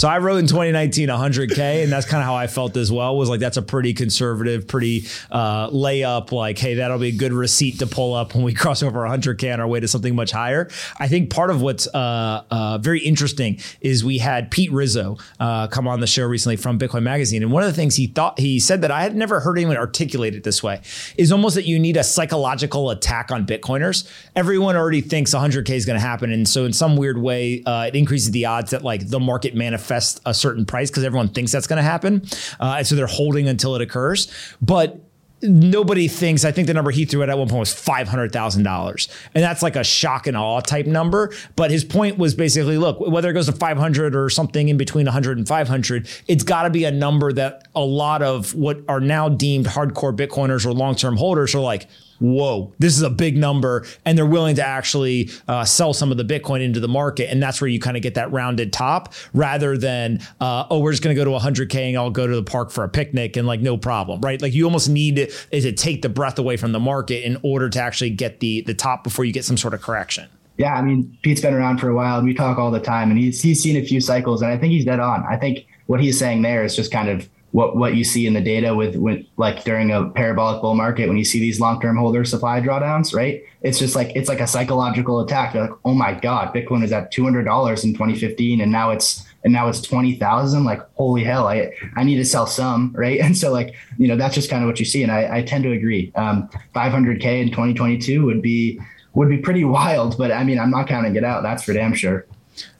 So 0.00 0.08
I 0.08 0.16
wrote 0.16 0.38
in 0.38 0.46
2019 0.46 1.10
100K, 1.10 1.82
and 1.82 1.92
that's 1.92 2.06
kind 2.06 2.22
of 2.22 2.24
how 2.24 2.34
I 2.34 2.46
felt 2.46 2.74
as 2.78 2.90
well. 2.90 3.18
Was 3.18 3.28
like 3.28 3.38
that's 3.38 3.58
a 3.58 3.62
pretty 3.62 3.92
conservative, 3.92 4.66
pretty 4.66 5.04
uh, 5.30 5.68
layup. 5.68 6.32
Like, 6.32 6.56
hey, 6.56 6.76
that'll 6.76 6.98
be 6.98 7.08
a 7.08 7.12
good 7.12 7.34
receipt 7.34 7.80
to 7.80 7.86
pull 7.86 8.14
up 8.14 8.34
when 8.34 8.42
we 8.42 8.54
cross 8.54 8.82
over 8.82 9.00
100K 9.00 9.52
on 9.52 9.60
our 9.60 9.68
way 9.68 9.78
to 9.78 9.86
something 9.86 10.14
much 10.14 10.30
higher. 10.30 10.70
I 10.98 11.06
think 11.06 11.28
part 11.28 11.50
of 11.50 11.60
what's 11.60 11.86
uh, 11.88 12.44
uh, 12.50 12.78
very 12.78 13.00
interesting 13.00 13.60
is 13.82 14.02
we 14.02 14.16
had 14.16 14.50
Pete 14.50 14.72
Rizzo 14.72 15.18
uh, 15.38 15.66
come 15.66 15.86
on 15.86 16.00
the 16.00 16.06
show 16.06 16.24
recently 16.24 16.56
from 16.56 16.78
Bitcoin 16.78 17.02
Magazine, 17.02 17.42
and 17.42 17.52
one 17.52 17.62
of 17.62 17.68
the 17.68 17.76
things 17.76 17.94
he 17.94 18.06
thought 18.06 18.38
he 18.38 18.58
said 18.58 18.80
that 18.80 18.90
I 18.90 19.02
had 19.02 19.14
never 19.14 19.40
heard 19.40 19.58
anyone 19.58 19.76
articulate 19.76 20.34
it 20.34 20.44
this 20.44 20.62
way 20.62 20.80
is 21.18 21.30
almost 21.30 21.56
that 21.56 21.66
you 21.66 21.78
need 21.78 21.98
a 21.98 22.04
psychological 22.04 22.88
attack 22.88 23.30
on 23.30 23.44
Bitcoiners. 23.44 24.10
Everyone 24.34 24.76
already 24.76 25.02
thinks 25.02 25.34
100K 25.34 25.68
is 25.68 25.84
going 25.84 26.00
to 26.00 26.06
happen, 26.06 26.32
and 26.32 26.48
so 26.48 26.64
in 26.64 26.72
some 26.72 26.96
weird 26.96 27.18
way, 27.18 27.62
uh, 27.64 27.82
it 27.82 27.94
increases 27.94 28.30
the 28.30 28.46
odds 28.46 28.70
that 28.70 28.82
like 28.82 29.06
the 29.10 29.20
market 29.20 29.54
manifests 29.54 29.89
manifest 29.90 30.20
a 30.26 30.34
certain 30.34 30.64
price 30.64 30.90
because 30.90 31.04
everyone 31.04 31.28
thinks 31.28 31.52
that's 31.52 31.66
going 31.66 31.78
to 31.78 31.82
happen. 31.82 32.22
Uh, 32.58 32.76
and 32.78 32.86
so 32.86 32.94
they're 32.94 33.06
holding 33.06 33.48
until 33.48 33.74
it 33.74 33.82
occurs. 33.82 34.32
But 34.62 35.00
nobody 35.42 36.06
thinks. 36.06 36.44
I 36.44 36.52
think 36.52 36.66
the 36.66 36.74
number 36.74 36.90
he 36.90 37.04
threw 37.04 37.22
at 37.22 37.30
at 37.30 37.38
one 37.38 37.48
point 37.48 37.60
was 37.60 37.72
five 37.72 38.08
hundred 38.08 38.32
thousand 38.32 38.62
dollars, 38.62 39.08
and 39.34 39.42
that's 39.42 39.62
like 39.62 39.76
a 39.76 39.84
shock 39.84 40.26
and 40.26 40.36
awe 40.36 40.60
type 40.60 40.86
number. 40.86 41.32
But 41.56 41.70
his 41.70 41.84
point 41.84 42.18
was 42.18 42.34
basically, 42.34 42.78
look, 42.78 43.00
whether 43.00 43.30
it 43.30 43.32
goes 43.32 43.46
to 43.46 43.52
five 43.52 43.78
hundred 43.78 44.14
or 44.14 44.28
something 44.30 44.68
in 44.68 44.76
between 44.76 45.06
100 45.06 45.38
and 45.38 45.48
500, 45.48 46.08
it's 46.26 46.44
got 46.44 46.64
to 46.64 46.70
be 46.70 46.84
a 46.84 46.90
number 46.90 47.32
that 47.32 47.68
a 47.74 47.84
lot 47.84 48.22
of 48.22 48.54
what 48.54 48.80
are 48.88 49.00
now 49.00 49.28
deemed 49.28 49.66
hardcore 49.66 50.14
Bitcoiners 50.14 50.66
or 50.66 50.72
long 50.72 50.94
term 50.94 51.16
holders 51.16 51.54
are 51.54 51.60
like, 51.60 51.88
whoa, 52.20 52.72
this 52.78 52.96
is 52.96 53.02
a 53.02 53.10
big 53.10 53.36
number. 53.36 53.84
And 54.04 54.16
they're 54.16 54.26
willing 54.26 54.56
to 54.56 54.64
actually 54.64 55.30
uh, 55.48 55.64
sell 55.64 55.92
some 55.92 56.10
of 56.12 56.16
the 56.16 56.24
Bitcoin 56.24 56.62
into 56.62 56.80
the 56.80 56.88
market. 56.88 57.30
And 57.30 57.42
that's 57.42 57.60
where 57.60 57.68
you 57.68 57.80
kind 57.80 57.96
of 57.96 58.02
get 58.02 58.14
that 58.14 58.30
rounded 58.30 58.72
top 58.72 59.12
rather 59.34 59.76
than, 59.76 60.20
uh, 60.40 60.66
oh, 60.70 60.78
we're 60.78 60.92
just 60.92 61.02
going 61.02 61.16
to 61.16 61.24
go 61.24 61.24
to 61.24 61.44
100K 61.44 61.88
and 61.88 61.96
I'll 61.96 62.10
go 62.10 62.26
to 62.26 62.36
the 62.36 62.42
park 62.42 62.70
for 62.70 62.84
a 62.84 62.88
picnic 62.88 63.36
and 63.36 63.46
like 63.46 63.60
no 63.60 63.76
problem, 63.76 64.20
right? 64.20 64.40
Like 64.40 64.54
you 64.54 64.64
almost 64.64 64.88
need 64.88 65.16
to, 65.16 65.60
to 65.60 65.72
take 65.72 66.02
the 66.02 66.08
breath 66.08 66.38
away 66.38 66.56
from 66.56 66.72
the 66.72 66.80
market 66.80 67.24
in 67.24 67.38
order 67.42 67.68
to 67.70 67.80
actually 67.80 68.10
get 68.10 68.40
the, 68.40 68.62
the 68.62 68.74
top 68.74 69.02
before 69.02 69.24
you 69.24 69.32
get 69.32 69.44
some 69.44 69.56
sort 69.56 69.74
of 69.74 69.82
correction. 69.82 70.28
Yeah, 70.56 70.74
I 70.74 70.82
mean, 70.82 71.16
Pete's 71.22 71.40
been 71.40 71.54
around 71.54 71.78
for 71.78 71.88
a 71.88 71.94
while 71.94 72.18
and 72.18 72.26
we 72.26 72.34
talk 72.34 72.58
all 72.58 72.70
the 72.70 72.80
time 72.80 73.10
and 73.10 73.18
he's, 73.18 73.40
he's 73.40 73.62
seen 73.62 73.76
a 73.76 73.84
few 73.84 74.00
cycles 74.00 74.42
and 74.42 74.52
I 74.52 74.58
think 74.58 74.72
he's 74.72 74.84
dead 74.84 75.00
on. 75.00 75.24
I 75.26 75.36
think 75.36 75.66
what 75.86 76.00
he's 76.00 76.18
saying 76.18 76.42
there 76.42 76.64
is 76.64 76.76
just 76.76 76.92
kind 76.92 77.08
of 77.08 77.26
what 77.52 77.76
what 77.76 77.94
you 77.94 78.04
see 78.04 78.26
in 78.26 78.34
the 78.34 78.40
data 78.40 78.74
with, 78.74 78.96
like 79.36 79.64
during 79.64 79.90
a 79.90 80.08
parabolic 80.10 80.60
bull 80.62 80.74
market 80.74 81.08
when 81.08 81.16
you 81.16 81.24
see 81.24 81.40
these 81.40 81.60
long-term 81.60 81.96
holder 81.96 82.24
supply 82.24 82.60
drawdowns 82.60 83.14
right? 83.14 83.42
It's 83.62 83.78
just 83.78 83.96
like 83.96 84.12
it's 84.14 84.28
like 84.28 84.40
a 84.40 84.46
psychological 84.46 85.20
attack. 85.20 85.54
You're 85.54 85.64
like 85.64 85.78
oh 85.84 85.94
my 85.94 86.14
god 86.14 86.54
bitcoin 86.54 86.82
was 86.82 86.92
at 86.92 87.12
$200 87.12 87.84
in 87.84 87.92
2015 87.92 88.60
and 88.60 88.70
now 88.70 88.90
it's 88.90 89.26
and 89.42 89.52
now 89.52 89.68
it's 89.68 89.80
20,000 89.80 90.64
like 90.64 90.80
holy 90.94 91.24
hell 91.24 91.48
I 91.48 91.72
I 91.96 92.04
need 92.04 92.16
to 92.16 92.24
sell 92.24 92.46
some 92.46 92.92
right? 92.96 93.20
And 93.20 93.36
so 93.36 93.52
like 93.52 93.74
you 93.98 94.06
know 94.06 94.16
that's 94.16 94.34
just 94.34 94.50
kind 94.50 94.62
of 94.62 94.68
what 94.68 94.78
you 94.78 94.86
see 94.86 95.02
and 95.02 95.10
I, 95.10 95.38
I 95.38 95.42
tend 95.42 95.64
to 95.64 95.72
agree. 95.72 96.12
Um, 96.14 96.48
500k 96.74 97.42
in 97.42 97.48
2022 97.48 98.24
would 98.24 98.42
be 98.42 98.80
would 99.14 99.28
be 99.28 99.38
pretty 99.38 99.64
wild 99.78 100.16
but 100.18 100.30
I 100.30 100.44
mean 100.44 100.58
I'm 100.58 100.70
not 100.70 100.86
counting 100.86 101.16
it 101.16 101.24
out 101.24 101.42
that's 101.42 101.64
for 101.64 101.72
damn 101.72 101.94
sure. 101.94 102.26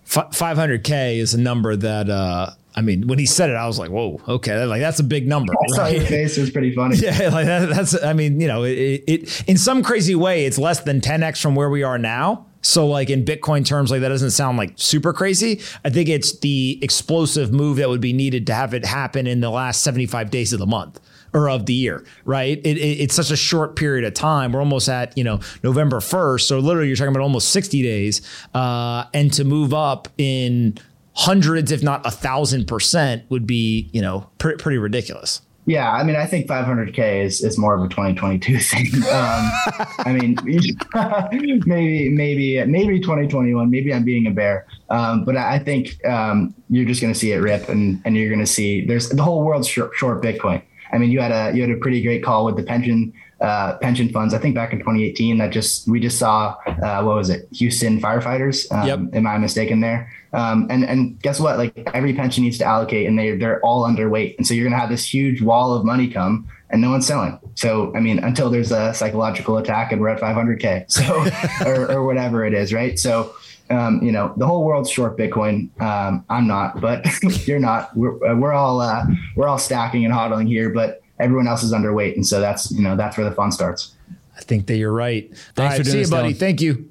500k 0.06 1.18
is 1.18 1.35
a 1.35 1.40
number 1.40 1.76
that 1.76 2.11
uh 2.11 2.50
I 2.74 2.83
mean, 2.83 3.09
when 3.09 3.18
he 3.18 3.26
said 3.26 3.50
it, 3.50 3.54
I 3.54 3.66
was 3.66 3.78
like, 3.78 3.90
"Whoa, 3.90 4.20
okay, 4.28 4.64
like 4.64 4.80
that's 4.80 5.00
a 5.00 5.04
big 5.04 5.26
number." 5.26 5.52
I 5.52 5.74
saw 5.74 5.87
your 5.87 6.04
face; 6.04 6.38
it 6.38 6.42
was 6.42 6.50
pretty 6.50 6.74
funny. 6.74 6.96
Yeah, 7.00 7.30
like 7.30 7.46
that, 7.46 7.68
that's. 7.68 8.00
I 8.02 8.12
mean, 8.12 8.40
you 8.40 8.46
know, 8.46 8.64
it, 8.64 9.04
it 9.06 9.48
in 9.48 9.56
some 9.56 9.83
crazy 9.83 10.14
way, 10.14 10.44
it's 10.44 10.59
less 10.59 10.80
than 10.80 11.00
10x 11.00 11.40
from 11.40 11.54
where 11.54 11.70
we 11.70 11.83
are 11.83 11.98
now. 11.98 12.46
So, 12.62 12.87
like 12.87 13.11
in 13.11 13.24
Bitcoin 13.24 13.64
terms, 13.64 13.90
like 13.90 14.02
that 14.02 14.09
doesn't 14.09 14.33
sound 14.33 14.59
like 14.59 14.72
super 14.76 15.12
crazy. 15.12 15.61
I 15.85 15.90
think 15.90 16.09
it's 16.09 16.38
the 16.40 16.78
explosive 16.83 17.52
move 17.52 17.78
that 17.78 17.88
would 17.88 18.00
be 18.02 18.12
needed 18.12 18.46
to 18.48 18.54
have 18.54 18.74
it 18.74 18.85
happen 18.85 19.26
in 19.26 19.40
the 19.40 19.50
last 19.50 19.83
75 19.83 20.30
days 20.30 20.52
of 20.52 20.59
the 20.59 20.66
month 20.66 21.00
or 21.33 21.48
of 21.48 21.66
the 21.66 21.72
year, 21.72 22.04
right? 22.24 22.59
It, 22.59 22.76
it, 22.76 23.00
it's 23.00 23.14
such 23.14 23.30
a 23.30 23.37
short 23.37 23.76
period 23.76 24.04
of 24.04 24.14
time. 24.14 24.52
We're 24.52 24.61
almost 24.61 24.88
at 24.88 25.16
you 25.16 25.24
know 25.24 25.40
November 25.62 26.00
1st, 26.00 26.42
so 26.42 26.59
literally 26.59 26.88
you're 26.88 26.96
talking 26.96 27.12
about 27.12 27.22
almost 27.22 27.48
60 27.48 27.83
days, 27.83 28.20
uh, 28.54 29.04
and 29.14 29.33
to 29.35 29.44
move 29.44 29.72
up 29.72 30.09
in 30.18 30.76
hundreds, 31.14 31.70
if 31.70 31.83
not 31.83 32.05
a 32.07 32.11
thousand 32.11 32.66
percent, 32.66 33.25
would 33.31 33.46
be 33.46 33.90
you 33.92 34.03
know 34.03 34.29
pr- 34.38 34.57
pretty 34.59 34.79
ridiculous. 34.79 35.42
Yeah, 35.66 35.92
I 35.92 36.03
mean, 36.03 36.16
I 36.16 36.27
think 36.27 36.46
500k 36.46 37.25
is 37.25 37.42
is 37.44 37.59
more 37.59 37.75
of 37.75 37.85
a 37.85 37.88
2022 37.88 38.59
thing. 38.61 38.87
Um, 39.05 39.51
I 39.99 40.16
mean, 40.18 40.37
maybe 41.66 42.09
maybe 42.11 42.64
maybe 42.64 43.01
2021. 43.01 43.70
Maybe 43.70 43.94
I'm 43.94 44.05
being 44.05 44.27
a 44.27 44.31
bear, 44.31 44.66
um, 44.88 45.25
but 45.25 45.37
I 45.37 45.59
think 45.59 46.05
um, 46.07 46.55
you're 46.70 46.87
just 46.87 47.01
going 47.01 47.12
to 47.12 47.18
see 47.18 47.33
it 47.33 47.37
rip, 47.37 47.68
and 47.68 48.01
and 48.05 48.16
you're 48.16 48.31
going 48.31 48.40
to 48.40 48.46
see 48.46 48.85
there's 48.85 49.11
the 49.11 49.23
whole 49.23 49.44
world's 49.44 49.68
short, 49.68 49.94
short 49.94 50.23
Bitcoin. 50.23 50.62
I 50.92 50.99
mean, 50.99 51.11
you 51.11 51.20
had 51.20 51.31
a 51.31 51.55
you 51.55 51.62
had 51.62 51.70
a 51.70 51.77
pretty 51.77 52.03
great 52.03 52.25
call 52.25 52.44
with 52.44 52.57
the 52.57 52.62
pension 52.62 53.12
uh, 53.40 53.79
pension 53.79 54.09
funds. 54.11 54.35
I 54.35 54.38
think 54.38 54.55
back 54.55 54.72
in 54.72 54.81
2018, 54.81 55.38
that 55.38 55.50
just 55.50 55.88
we 55.88 55.98
just 55.98 56.18
saw 56.18 56.57
uh, 56.66 57.03
what 57.03 57.16
was 57.16 57.31
it, 57.31 57.48
Houston 57.53 58.00
firefighters? 58.00 58.70
Um, 58.70 58.87
yep. 58.87 59.14
Am 59.14 59.26
I 59.26 59.38
mistaken 59.38 59.81
there? 59.81 60.12
Um, 60.33 60.66
and 60.70 60.85
and 60.85 61.20
guess 61.22 61.40
what? 61.40 61.59
Like 61.59 61.90
every 61.94 62.14
pension 62.14 62.44
needs 62.44 62.59
to 62.59 62.64
allocate, 62.64 63.07
and 63.07 63.18
they 63.18 63.37
they're 63.37 63.61
all 63.61 63.85
underweight, 63.85 64.37
and 64.37 64.46
so 64.46 64.55
you're 64.55 64.68
gonna 64.68 64.81
have 64.81 64.90
this 64.90 65.12
huge 65.12 65.42
wall 65.42 65.74
of 65.74 65.85
money 65.85 66.09
come, 66.09 66.48
and 66.68 66.81
no 66.81 66.90
one's 66.90 67.07
selling. 67.07 67.38
So 67.55 67.94
I 67.96 68.00
mean, 68.00 68.18
until 68.18 68.50
there's 68.50 68.72
a 68.72 68.94
psychological 68.94 69.57
attack, 69.57 69.90
and 69.92 70.00
we're 70.00 70.11
at 70.11 70.20
500k, 70.20 70.90
so 70.90 71.26
or, 71.66 71.90
or 71.90 72.05
whatever 72.05 72.44
it 72.44 72.55
is, 72.55 72.72
right? 72.72 72.98
So. 72.98 73.35
Um, 73.72 74.03
you 74.03 74.11
know, 74.11 74.35
the 74.37 74.44
whole 74.48 74.64
world's 74.64 74.90
short 74.90 75.16
Bitcoin. 75.16 75.70
Um, 75.81 76.24
I'm 76.29 76.48
not, 76.48 76.81
but 76.81 77.07
you're 77.46 77.61
not. 77.61 77.96
We're, 77.96 78.35
we're 78.35 78.53
all 78.53 78.81
uh, 78.81 79.07
we're 79.37 79.46
all 79.46 79.59
stacking 79.59 80.05
and 80.05 80.12
hodling 80.12 80.48
here, 80.48 80.70
but 80.70 81.03
everyone 81.20 81.46
else 81.46 81.62
is 81.62 81.72
underweight, 81.72 82.14
and 82.14 82.26
so 82.26 82.40
that's 82.40 82.70
you 82.70 82.83
know 82.83 82.96
that's 82.96 83.16
where 83.16 83.28
the 83.28 83.35
fun 83.35 83.52
starts. 83.52 83.94
I 84.37 84.42
think 84.42 84.66
that 84.66 84.76
you're 84.76 84.92
right. 84.92 85.28
Thanks 85.30 85.59
All 85.59 85.64
right, 85.66 85.76
for 85.76 85.83
doing 85.83 85.92
see 85.92 85.98
this, 85.98 86.11
you, 86.11 86.16
buddy. 86.16 86.35
Dylan. 86.35 86.38
Thank 86.38 86.61
you. 86.62 86.89